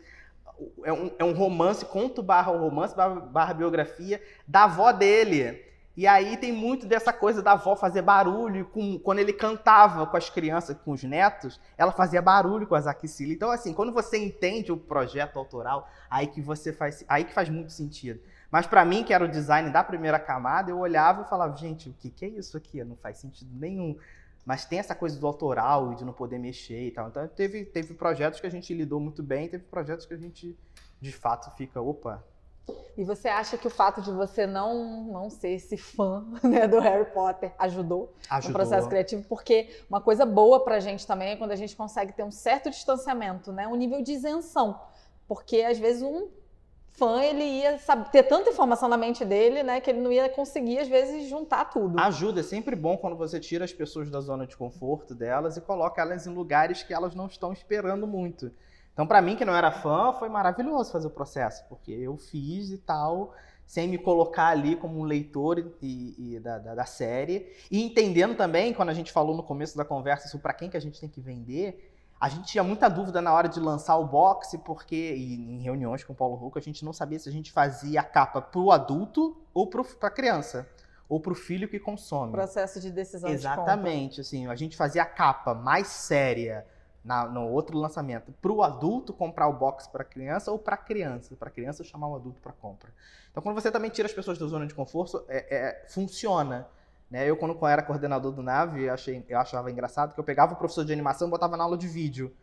É 0.84 0.92
um, 0.92 1.10
é 1.18 1.24
um 1.24 1.32
romance, 1.32 1.84
conto 1.84 2.22
barra 2.22 2.52
romance, 2.52 2.94
barra, 2.94 3.16
barra 3.16 3.54
biografia 3.54 4.22
da 4.46 4.64
avó 4.64 4.92
dele. 4.92 5.64
E 5.96 6.08
aí 6.08 6.36
tem 6.36 6.52
muito 6.52 6.86
dessa 6.86 7.12
coisa 7.12 7.40
da 7.40 7.52
avó 7.52 7.76
fazer 7.76 8.02
barulho. 8.02 8.66
Com, 8.66 8.98
quando 8.98 9.20
ele 9.20 9.32
cantava 9.32 10.06
com 10.06 10.16
as 10.16 10.28
crianças, 10.28 10.76
com 10.84 10.92
os 10.92 11.04
netos, 11.04 11.60
ela 11.78 11.92
fazia 11.92 12.20
barulho 12.20 12.66
com 12.66 12.74
as 12.74 12.86
axilas. 12.86 13.34
Então, 13.34 13.50
assim, 13.50 13.72
quando 13.72 13.92
você 13.92 14.18
entende 14.18 14.72
o 14.72 14.76
projeto 14.76 15.38
autoral, 15.38 15.88
aí 16.10 16.26
que 16.26 16.40
você 16.40 16.72
faz. 16.72 17.04
Aí 17.08 17.24
que 17.24 17.32
faz 17.32 17.48
muito 17.48 17.72
sentido. 17.72 18.20
Mas 18.54 18.68
para 18.68 18.84
mim, 18.84 19.02
que 19.02 19.12
era 19.12 19.24
o 19.24 19.26
design 19.26 19.68
da 19.70 19.82
primeira 19.82 20.16
camada, 20.16 20.70
eu 20.70 20.78
olhava 20.78 21.22
e 21.22 21.24
falava, 21.28 21.56
gente, 21.56 21.88
o 21.88 21.92
que, 21.92 22.08
que 22.08 22.24
é 22.24 22.28
isso 22.28 22.56
aqui? 22.56 22.84
Não 22.84 22.94
faz 22.94 23.18
sentido 23.18 23.50
nenhum. 23.52 23.98
Mas 24.46 24.64
tem 24.64 24.78
essa 24.78 24.94
coisa 24.94 25.18
do 25.18 25.26
autoral 25.26 25.92
e 25.92 25.96
de 25.96 26.04
não 26.04 26.12
poder 26.12 26.38
mexer 26.38 26.86
e 26.86 26.92
tal. 26.92 27.08
Então 27.08 27.26
teve, 27.26 27.64
teve 27.64 27.94
projetos 27.94 28.40
que 28.40 28.46
a 28.46 28.50
gente 28.50 28.72
lidou 28.72 29.00
muito 29.00 29.24
bem, 29.24 29.48
teve 29.48 29.64
projetos 29.64 30.06
que 30.06 30.14
a 30.14 30.16
gente, 30.16 30.56
de 31.00 31.10
fato, 31.10 31.50
fica, 31.56 31.80
opa. 31.80 32.22
E 32.96 33.02
você 33.02 33.26
acha 33.26 33.58
que 33.58 33.66
o 33.66 33.70
fato 33.70 34.00
de 34.00 34.12
você 34.12 34.46
não, 34.46 35.02
não 35.06 35.30
ser 35.30 35.48
esse 35.48 35.76
fã 35.76 36.24
né, 36.44 36.68
do 36.68 36.78
Harry 36.78 37.10
Potter 37.10 37.52
ajudou, 37.58 38.14
ajudou 38.30 38.50
no 38.50 38.54
processo 38.54 38.88
criativo? 38.88 39.24
Porque 39.28 39.82
uma 39.90 40.00
coisa 40.00 40.24
boa 40.24 40.62
pra 40.62 40.78
gente 40.78 41.04
também 41.04 41.30
é 41.30 41.36
quando 41.36 41.50
a 41.50 41.56
gente 41.56 41.74
consegue 41.74 42.12
ter 42.12 42.22
um 42.22 42.30
certo 42.30 42.70
distanciamento, 42.70 43.50
né? 43.50 43.66
Um 43.66 43.74
nível 43.74 44.00
de 44.00 44.12
isenção. 44.12 44.80
Porque 45.26 45.62
às 45.62 45.76
vezes 45.76 46.02
um 46.02 46.28
fã, 46.94 47.22
ele 47.22 47.42
ia 47.42 47.78
saber, 47.78 48.08
ter 48.10 48.22
tanta 48.22 48.50
informação 48.50 48.88
na 48.88 48.96
mente 48.96 49.24
dele, 49.24 49.62
né, 49.62 49.80
que 49.80 49.90
ele 49.90 50.00
não 50.00 50.12
ia 50.12 50.28
conseguir, 50.28 50.78
às 50.78 50.88
vezes, 50.88 51.28
juntar 51.28 51.66
tudo. 51.66 51.98
Ajuda, 51.98 52.40
é 52.40 52.42
sempre 52.42 52.74
bom 52.76 52.96
quando 52.96 53.16
você 53.16 53.38
tira 53.38 53.64
as 53.64 53.72
pessoas 53.72 54.10
da 54.10 54.20
zona 54.20 54.46
de 54.46 54.56
conforto 54.56 55.14
delas 55.14 55.56
e 55.56 55.60
coloca 55.60 56.00
elas 56.00 56.26
em 56.26 56.32
lugares 56.32 56.82
que 56.82 56.94
elas 56.94 57.14
não 57.14 57.26
estão 57.26 57.52
esperando 57.52 58.06
muito. 58.06 58.50
Então, 58.92 59.06
para 59.06 59.20
mim, 59.20 59.34
que 59.34 59.44
não 59.44 59.54
era 59.54 59.72
fã, 59.72 60.12
foi 60.12 60.28
maravilhoso 60.28 60.92
fazer 60.92 61.08
o 61.08 61.10
processo, 61.10 61.64
porque 61.68 61.90
eu 61.90 62.16
fiz 62.16 62.70
e 62.70 62.78
tal, 62.78 63.34
sem 63.66 63.88
me 63.88 63.98
colocar 63.98 64.48
ali 64.48 64.76
como 64.76 65.00
um 65.00 65.02
leitor 65.02 65.72
e, 65.82 66.14
e 66.36 66.38
da, 66.38 66.58
da, 66.58 66.74
da, 66.76 66.84
série. 66.84 67.52
E 67.68 67.82
entendendo 67.82 68.36
também, 68.36 68.72
quando 68.72 68.90
a 68.90 68.94
gente 68.94 69.10
falou 69.10 69.36
no 69.36 69.42
começo 69.42 69.76
da 69.76 69.84
conversa 69.84 70.28
sobre 70.28 70.42
para 70.42 70.54
quem 70.54 70.70
que 70.70 70.76
a 70.76 70.80
gente 70.80 71.00
tem 71.00 71.08
que 71.08 71.20
vender, 71.20 71.93
a 72.24 72.28
gente 72.30 72.46
tinha 72.46 72.64
muita 72.64 72.88
dúvida 72.88 73.20
na 73.20 73.34
hora 73.34 73.46
de 73.50 73.60
lançar 73.60 73.98
o 73.98 74.06
boxe, 74.06 74.56
porque 74.56 75.14
em 75.14 75.60
reuniões 75.60 76.02
com 76.02 76.14
o 76.14 76.16
Paulo 76.16 76.34
Rucco, 76.36 76.58
a 76.58 76.62
gente 76.62 76.82
não 76.82 76.90
sabia 76.90 77.18
se 77.18 77.28
a 77.28 77.32
gente 77.32 77.52
fazia 77.52 78.00
a 78.00 78.02
capa 78.02 78.40
para 78.40 78.58
o 78.58 78.72
adulto 78.72 79.36
ou 79.52 79.68
para 79.68 79.82
a 80.00 80.10
criança, 80.10 80.66
ou 81.06 81.20
para 81.20 81.32
o 81.32 81.34
filho 81.34 81.68
que 81.68 81.78
consome. 81.78 82.32
Processo 82.32 82.80
de 82.80 82.90
decisão 82.90 83.28
Exatamente, 83.28 84.14
de 84.14 84.20
assim, 84.22 84.46
a 84.46 84.54
gente 84.54 84.74
fazia 84.74 85.02
a 85.02 85.04
capa 85.04 85.52
mais 85.52 85.88
séria 85.88 86.66
na, 87.04 87.26
no 87.26 87.46
outro 87.46 87.76
lançamento 87.76 88.32
para 88.40 88.50
o 88.50 88.62
adulto 88.62 89.12
comprar 89.12 89.46
o 89.46 89.52
box 89.52 89.86
para 89.86 90.00
a 90.00 90.06
criança 90.06 90.50
ou 90.50 90.58
para 90.58 90.76
a 90.76 90.78
criança, 90.78 91.36
para 91.36 91.48
a 91.48 91.52
criança 91.52 91.84
chamar 91.84 92.08
o 92.08 92.16
adulto 92.16 92.40
para 92.40 92.54
compra. 92.54 92.88
Então, 93.30 93.42
quando 93.42 93.60
você 93.60 93.70
também 93.70 93.90
tira 93.90 94.06
as 94.06 94.14
pessoas 94.14 94.38
da 94.38 94.46
zona 94.46 94.66
de 94.66 94.74
conforto, 94.74 95.22
é, 95.28 95.54
é, 95.54 95.86
funciona. 95.90 96.66
Né? 97.10 97.28
Eu, 97.28 97.36
quando 97.36 97.56
era 97.66 97.82
coordenador 97.82 98.32
do 98.32 98.42
Nave, 98.42 98.84
eu, 98.84 98.94
achei, 98.94 99.24
eu 99.28 99.38
achava 99.38 99.70
engraçado 99.70 100.14
que 100.14 100.20
eu 100.20 100.24
pegava 100.24 100.54
o 100.54 100.56
professor 100.56 100.84
de 100.84 100.92
animação 100.92 101.28
e 101.28 101.30
botava 101.30 101.56
na 101.56 101.64
aula 101.64 101.76
de 101.76 101.86
vídeo. 101.86 102.34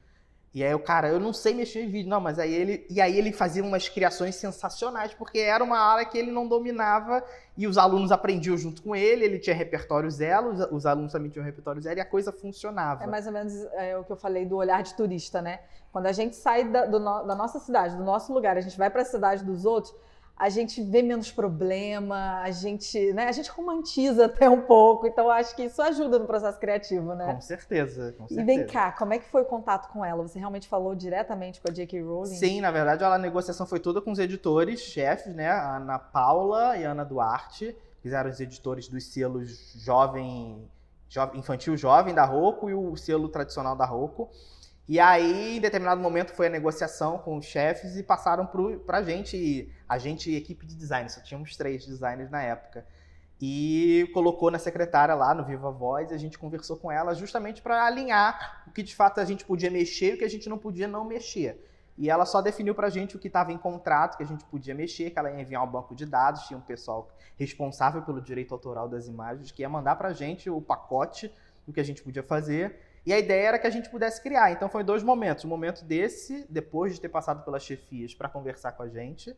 E 0.53 0.61
aí 0.65 0.73
o 0.73 0.79
cara, 0.79 1.07
eu 1.07 1.19
não 1.19 1.31
sei 1.31 1.53
mexer 1.53 1.81
em 1.81 1.89
vídeo, 1.89 2.09
não, 2.09 2.19
mas 2.19 2.37
aí 2.37 2.53
ele. 2.53 2.85
E 2.89 2.99
aí 2.99 3.17
ele 3.17 3.31
fazia 3.31 3.63
umas 3.63 3.87
criações 3.87 4.35
sensacionais, 4.35 5.13
porque 5.13 5.39
era 5.39 5.63
uma 5.63 5.79
área 5.79 6.05
que 6.05 6.17
ele 6.17 6.29
não 6.29 6.45
dominava 6.45 7.23
e 7.55 7.65
os 7.65 7.77
alunos 7.77 8.11
aprendiam 8.11 8.57
junto 8.57 8.81
com 8.81 8.93
ele, 8.93 9.23
ele 9.23 9.39
tinha 9.39 9.55
repertório 9.55 10.11
zero, 10.11 10.49
os, 10.49 10.59
os 10.71 10.85
alunos 10.85 11.13
também 11.13 11.31
tinham 11.31 11.45
repertório 11.45 11.81
zero 11.81 11.99
e 11.99 12.01
a 12.01 12.05
coisa 12.05 12.33
funcionava. 12.33 13.01
É 13.05 13.07
mais 13.07 13.27
ou 13.27 13.31
menos 13.31 13.53
é, 13.73 13.97
o 13.97 14.03
que 14.03 14.11
eu 14.11 14.17
falei 14.17 14.45
do 14.45 14.57
olhar 14.57 14.83
de 14.83 14.93
turista, 14.93 15.41
né? 15.41 15.61
Quando 15.89 16.07
a 16.07 16.11
gente 16.11 16.35
sai 16.35 16.67
da, 16.67 16.85
do, 16.85 16.99
da 16.99 17.35
nossa 17.35 17.57
cidade, 17.59 17.95
do 17.95 18.03
nosso 18.03 18.33
lugar, 18.33 18.57
a 18.57 18.61
gente 18.61 18.77
vai 18.77 18.89
para 18.89 19.03
a 19.03 19.05
cidade 19.05 19.45
dos 19.45 19.63
outros, 19.63 19.95
a 20.35 20.49
gente 20.49 20.81
vê 20.81 21.01
menos 21.01 21.31
problema, 21.31 22.41
a 22.41 22.49
gente, 22.49 23.13
né, 23.13 23.27
a 23.27 23.31
gente 23.31 23.49
romantiza 23.49 24.25
até 24.25 24.49
um 24.49 24.61
pouco, 24.61 25.05
então 25.05 25.29
acho 25.29 25.55
que 25.55 25.63
isso 25.63 25.81
ajuda 25.81 26.17
no 26.17 26.25
processo 26.25 26.59
criativo, 26.59 27.13
né? 27.13 27.33
Com 27.33 27.41
certeza, 27.41 28.13
com 28.17 28.27
certeza. 28.27 28.41
E 28.41 28.43
vem 28.43 28.65
cá, 28.65 28.91
como 28.91 29.13
é 29.13 29.19
que 29.19 29.29
foi 29.29 29.43
o 29.43 29.45
contato 29.45 29.91
com 29.91 30.03
ela? 30.03 30.23
Você 30.23 30.39
realmente 30.39 30.67
falou 30.67 30.95
diretamente 30.95 31.61
com 31.61 31.69
a 31.69 31.73
J.K. 31.73 32.01
Rowling? 32.01 32.35
Sim, 32.35 32.61
na 32.61 32.71
verdade 32.71 33.03
a 33.03 33.17
negociação 33.17 33.65
foi 33.65 33.79
toda 33.79 34.01
com 34.01 34.11
os 34.11 34.19
editores, 34.19 34.79
chefes, 34.79 35.35
né, 35.35 35.49
a 35.49 35.77
Ana 35.77 35.99
Paula 35.99 36.75
e 36.75 36.85
a 36.85 36.91
Ana 36.91 37.05
Duarte, 37.05 37.75
que 38.01 38.09
eram 38.09 38.29
os 38.29 38.39
editores 38.39 38.87
dos 38.87 39.05
selos 39.05 39.73
jovem, 39.77 40.67
jovem 41.07 41.39
infantil 41.39 41.77
jovem 41.77 42.15
da 42.15 42.25
Rocco 42.25 42.69
e 42.69 42.73
o 42.73 42.95
selo 42.95 43.29
tradicional 43.29 43.75
da 43.75 43.85
Rocco. 43.85 44.29
E 44.87 44.99
aí, 44.99 45.57
em 45.57 45.61
determinado 45.61 46.01
momento, 46.01 46.33
foi 46.33 46.47
a 46.47 46.49
negociação 46.49 47.17
com 47.19 47.37
os 47.37 47.45
chefes 47.45 47.95
e 47.95 48.03
passaram 48.03 48.49
para 48.85 48.97
a 48.97 49.03
gente, 49.03 49.71
a 49.91 49.97
gente, 49.97 50.33
equipe 50.33 50.65
de 50.65 50.73
design, 50.73 51.09
só 51.09 51.19
tínhamos 51.19 51.57
três 51.57 51.85
designers 51.85 52.31
na 52.31 52.41
época. 52.41 52.85
E 53.41 54.09
colocou 54.13 54.49
na 54.49 54.57
secretária 54.57 55.13
lá 55.13 55.35
no 55.35 55.43
Viva 55.43 55.69
Voz, 55.69 56.11
e 56.11 56.13
a 56.13 56.17
gente 56.17 56.39
conversou 56.39 56.77
com 56.77 56.89
ela 56.89 57.13
justamente 57.13 57.61
para 57.61 57.85
alinhar 57.85 58.63
o 58.65 58.71
que 58.71 58.83
de 58.83 58.95
fato 58.95 59.19
a 59.19 59.25
gente 59.25 59.43
podia 59.43 59.69
mexer 59.69 60.11
e 60.11 60.13
o 60.13 60.17
que 60.17 60.23
a 60.23 60.29
gente 60.29 60.47
não 60.47 60.57
podia 60.57 60.87
não 60.87 61.03
mexer. 61.03 61.61
E 61.97 62.09
ela 62.09 62.25
só 62.25 62.41
definiu 62.41 62.73
para 62.73 62.87
a 62.87 62.89
gente 62.89 63.17
o 63.17 63.19
que 63.19 63.27
estava 63.27 63.51
em 63.51 63.57
contrato, 63.57 64.15
que 64.15 64.23
a 64.23 64.25
gente 64.25 64.45
podia 64.45 64.73
mexer, 64.73 65.09
que 65.09 65.19
ela 65.19 65.29
ia 65.29 65.41
enviar 65.41 65.61
um 65.61 65.69
banco 65.69 65.93
de 65.93 66.05
dados, 66.05 66.43
tinha 66.43 66.57
um 66.57 66.61
pessoal 66.61 67.11
responsável 67.37 68.01
pelo 68.01 68.21
direito 68.21 68.53
autoral 68.53 68.87
das 68.87 69.07
imagens, 69.07 69.51
que 69.51 69.61
ia 69.61 69.67
mandar 69.67 69.97
para 69.97 70.07
a 70.07 70.13
gente 70.13 70.49
o 70.49 70.61
pacote 70.61 71.29
do 71.67 71.73
que 71.73 71.81
a 71.81 71.83
gente 71.83 72.01
podia 72.01 72.23
fazer. 72.23 72.79
E 73.05 73.11
a 73.11 73.19
ideia 73.19 73.47
era 73.49 73.59
que 73.59 73.67
a 73.67 73.69
gente 73.69 73.89
pudesse 73.89 74.21
criar. 74.21 74.51
Então 74.51 74.69
foi 74.69 74.85
dois 74.85 75.03
momentos. 75.03 75.43
Um 75.43 75.49
momento 75.49 75.83
desse, 75.83 76.45
depois 76.49 76.93
de 76.93 77.01
ter 77.01 77.09
passado 77.09 77.43
pelas 77.43 77.63
chefias 77.63 78.13
para 78.13 78.29
conversar 78.29 78.71
com 78.73 78.83
a 78.83 78.87
gente, 78.87 79.35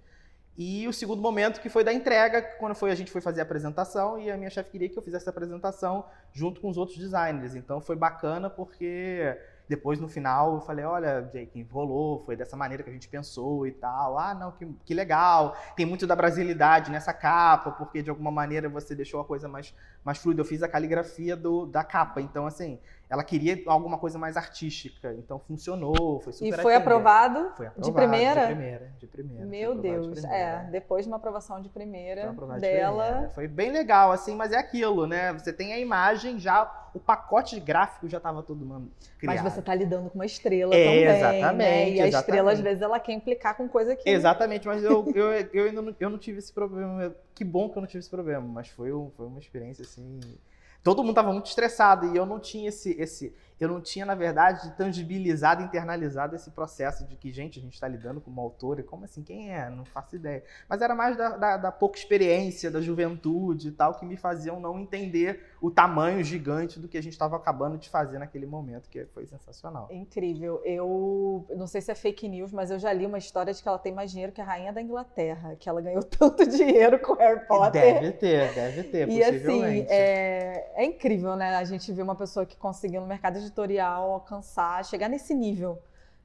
E 0.56 0.88
o 0.88 0.94
segundo 0.94 1.22
momento 1.22 1.60
que 1.60 1.70
foi 1.70 1.84
da 1.84 1.92
entrega, 1.92 2.42
quando 2.42 2.76
foi 2.76 2.92
a 2.92 2.96
gente 2.96 3.12
foi 3.12 3.22
fazer 3.22 3.42
a 3.42 3.44
apresentação 3.44 4.20
e 4.20 4.30
a 4.30 4.38
minha 4.38 4.50
chefe 4.50 4.70
queria 4.70 4.88
que 4.88 4.98
eu 4.98 5.02
fizesse 5.02 5.28
a 5.28 5.32
apresentação 5.32 6.06
junto 6.32 6.62
com 6.62 6.70
os 6.70 6.78
outros 6.78 6.98
designers. 6.98 7.56
Então 7.56 7.82
foi 7.82 7.96
bacana 7.96 8.50
porque 8.50 9.36
depois, 9.68 10.00
no 10.00 10.10
final, 10.10 10.56
eu 10.56 10.62
falei, 10.62 10.84
olha, 10.84 11.22
Jake, 11.22 11.66
rolou, 11.72 12.24
foi 12.26 12.36
dessa 12.36 12.56
maneira 12.58 12.84
que 12.84 12.90
a 12.90 12.94
gente 12.94 13.08
pensou 13.08 13.66
e 13.66 13.72
tal. 13.72 14.20
Ah, 14.20 14.34
não, 14.34 14.52
que, 14.52 14.66
que 14.86 14.94
legal. 14.94 15.56
Tem 15.76 15.86
muito 15.86 16.06
da 16.06 16.16
brasilidade 16.16 16.92
nessa 16.92 17.14
capa, 17.14 17.72
porque 17.72 18.04
de 18.04 18.10
alguma 18.10 18.30
maneira 18.30 18.68
você 18.68 18.94
deixou 18.94 19.22
a 19.22 19.26
coisa 19.26 19.48
mais, 19.48 19.74
mais 20.04 20.18
fluida. 20.18 20.42
Eu 20.42 20.46
fiz 20.46 20.62
a 20.62 20.68
caligrafia 20.68 21.36
do, 21.36 21.66
da 21.66 21.84
capa. 21.84 22.22
Então, 22.22 22.46
assim, 22.46 22.78
ela 23.14 23.24
queria 23.24 23.62
alguma 23.68 24.00
coisa 24.00 24.18
mais 24.18 24.36
artística. 24.36 25.14
Então, 25.20 25.38
funcionou, 25.38 26.20
foi 26.20 26.34
super 26.34 26.48
E 26.48 26.62
foi 26.64 26.74
aprovado, 26.74 27.52
foi 27.56 27.68
aprovado, 27.68 27.82
de 27.82 27.92
primeira? 27.92 28.42
De 28.42 28.48
primeira, 28.48 28.94
de 28.98 29.08
primeira. 29.08 29.46
Meu 29.46 29.76
Deus, 29.76 30.20
de 30.20 30.26
é. 30.26 30.68
Depois 30.72 31.06
de 31.06 31.12
uma 31.12 31.18
aprovação 31.18 31.62
de 31.62 31.70
primeira 31.70 32.32
de 32.32 32.60
dela... 32.60 33.06
Primeira. 33.06 33.30
Foi 33.30 33.48
bem 33.48 33.72
legal, 33.72 34.12
assim, 34.12 34.36
mas 34.36 34.52
é 34.52 34.58
aquilo, 34.58 35.06
né? 35.06 35.32
Você 35.34 35.54
tem 35.54 35.74
a 35.74 35.80
imagem 35.80 36.40
já 36.40 36.90
o 36.92 37.00
pacote 37.00 37.60
gráfico 37.60 38.10
já 38.10 38.18
estava 38.18 38.42
todo 38.42 38.66
mundo 38.66 38.92
criado. 39.20 39.44
Mas 39.44 39.54
você 39.54 39.60
está 39.60 39.76
lidando 39.76 40.10
com 40.10 40.16
uma 40.16 40.26
estrela 40.26 40.74
é, 40.74 40.84
também, 40.84 41.04
exatamente, 41.04 41.58
né? 41.58 41.90
E 41.90 42.02
a 42.02 42.08
exatamente. 42.08 42.16
estrela, 42.16 42.52
às 42.52 42.60
vezes, 42.60 42.82
ela 42.82 43.00
quer 43.00 43.14
implicar 43.14 43.56
com 43.56 43.70
coisa 43.70 43.96
que... 43.96 44.10
Exatamente, 44.10 44.68
mas 44.68 44.84
eu, 44.84 45.06
eu, 45.14 45.32
eu 45.54 45.66
ainda 45.66 45.82
não, 45.84 45.96
eu 46.00 46.10
não 46.10 46.18
tive 46.18 46.40
esse 46.40 46.52
problema. 46.52 47.16
Que 47.36 47.44
bom 47.44 47.70
que 47.70 47.78
eu 47.78 47.82
não 47.82 47.88
tive 47.88 48.00
esse 48.00 48.10
problema, 48.10 48.48
mas 48.48 48.70
foi, 48.70 48.92
um, 48.92 49.12
foi 49.12 49.28
uma 49.28 49.40
experiência, 49.40 49.84
assim... 49.84 50.20
Todo 50.84 51.02
mundo 51.02 51.12
estava 51.12 51.32
muito 51.32 51.46
estressado 51.46 52.14
e 52.14 52.18
eu 52.18 52.26
não 52.26 52.40
tinha 52.40 52.68
esse, 52.70 52.92
esse 53.00 53.34
eu 53.60 53.68
não 53.68 53.82
tinha, 53.82 54.06
na 54.06 54.16
verdade, 54.16 54.72
tangibilizado, 54.78 55.64
internalizado 55.64 56.36
esse 56.36 56.52
processo 56.52 57.06
de 57.06 57.16
que, 57.16 57.32
gente, 57.32 57.60
a 57.60 57.62
gente 57.62 57.74
está 57.74 57.88
lidando 57.88 58.20
com 58.20 58.30
uma 58.30 58.42
autora, 58.42 58.84
como 58.84 59.06
assim, 59.06 59.24
quem 59.24 59.54
é? 59.54 59.70
Não 59.70 59.86
faço 59.86 60.16
ideia. 60.16 60.44
Mas 60.68 60.82
era 60.82 60.96
mais 60.96 61.18
da, 61.18 61.38
da, 61.38 61.58
da, 61.58 61.72
pouca 61.72 61.98
experiência, 61.98 62.72
da 62.72 62.82
juventude 62.82 63.70
e 63.70 63.72
tal, 63.72 63.96
que 63.96 64.06
me 64.06 64.18
faziam 64.18 64.60
não 64.60 64.80
entender 64.80 65.44
o 65.62 65.72
tamanho 65.72 66.24
gigante 66.24 66.80
do 66.80 66.88
que 66.88 66.98
a 66.98 67.02
gente 67.02 67.14
estava 67.14 67.36
acabando 67.36 67.78
de 67.78 67.90
fazer 67.90 68.20
naquele 68.20 68.46
momento, 68.46 68.90
que 68.90 69.06
foi 69.06 69.26
sensacional. 69.26 69.88
Incrível. 69.92 70.62
Eu 70.66 71.46
não 71.56 71.68
sei 71.68 71.82
se 71.82 71.92
é 71.92 71.96
fake 71.96 72.28
news, 72.28 72.52
mas 72.52 72.72
eu 72.72 72.80
já 72.80 72.92
li 72.92 73.06
uma 73.06 73.18
história 73.18 73.54
de 73.54 73.62
que 73.62 73.68
ela 73.68 73.80
tem 73.80 73.94
mais 73.94 74.12
dinheiro 74.12 74.32
que 74.32 74.42
a 74.42 74.46
rainha 74.46 74.74
da 74.74 74.82
Inglaterra, 74.82 75.56
que 75.58 75.70
ela 75.70 75.82
ganhou 75.82 76.04
tanto 76.04 76.46
dinheiro 76.48 77.00
com 77.00 77.14
Harry 77.14 77.46
Potter. 77.48 77.82
Deve 77.82 78.12
ter, 78.14 78.54
deve 78.54 78.84
ter, 78.84 79.10
e, 79.10 79.24
assim, 79.24 79.86
é, 79.90 80.72
é 80.76 80.86
incrível, 80.86 81.36
né? 81.36 81.56
A 81.56 81.64
gente 81.64 81.92
ver 81.92 82.02
uma 82.02 82.16
pessoa 82.16 82.46
que 82.46 82.58
conseguiu 82.58 83.02
no 83.02 83.08
mercado 83.08 83.40
editorial 83.54 84.12
alcançar, 84.12 84.84
chegar 84.84 85.08
nesse 85.08 85.34
nível. 85.34 85.82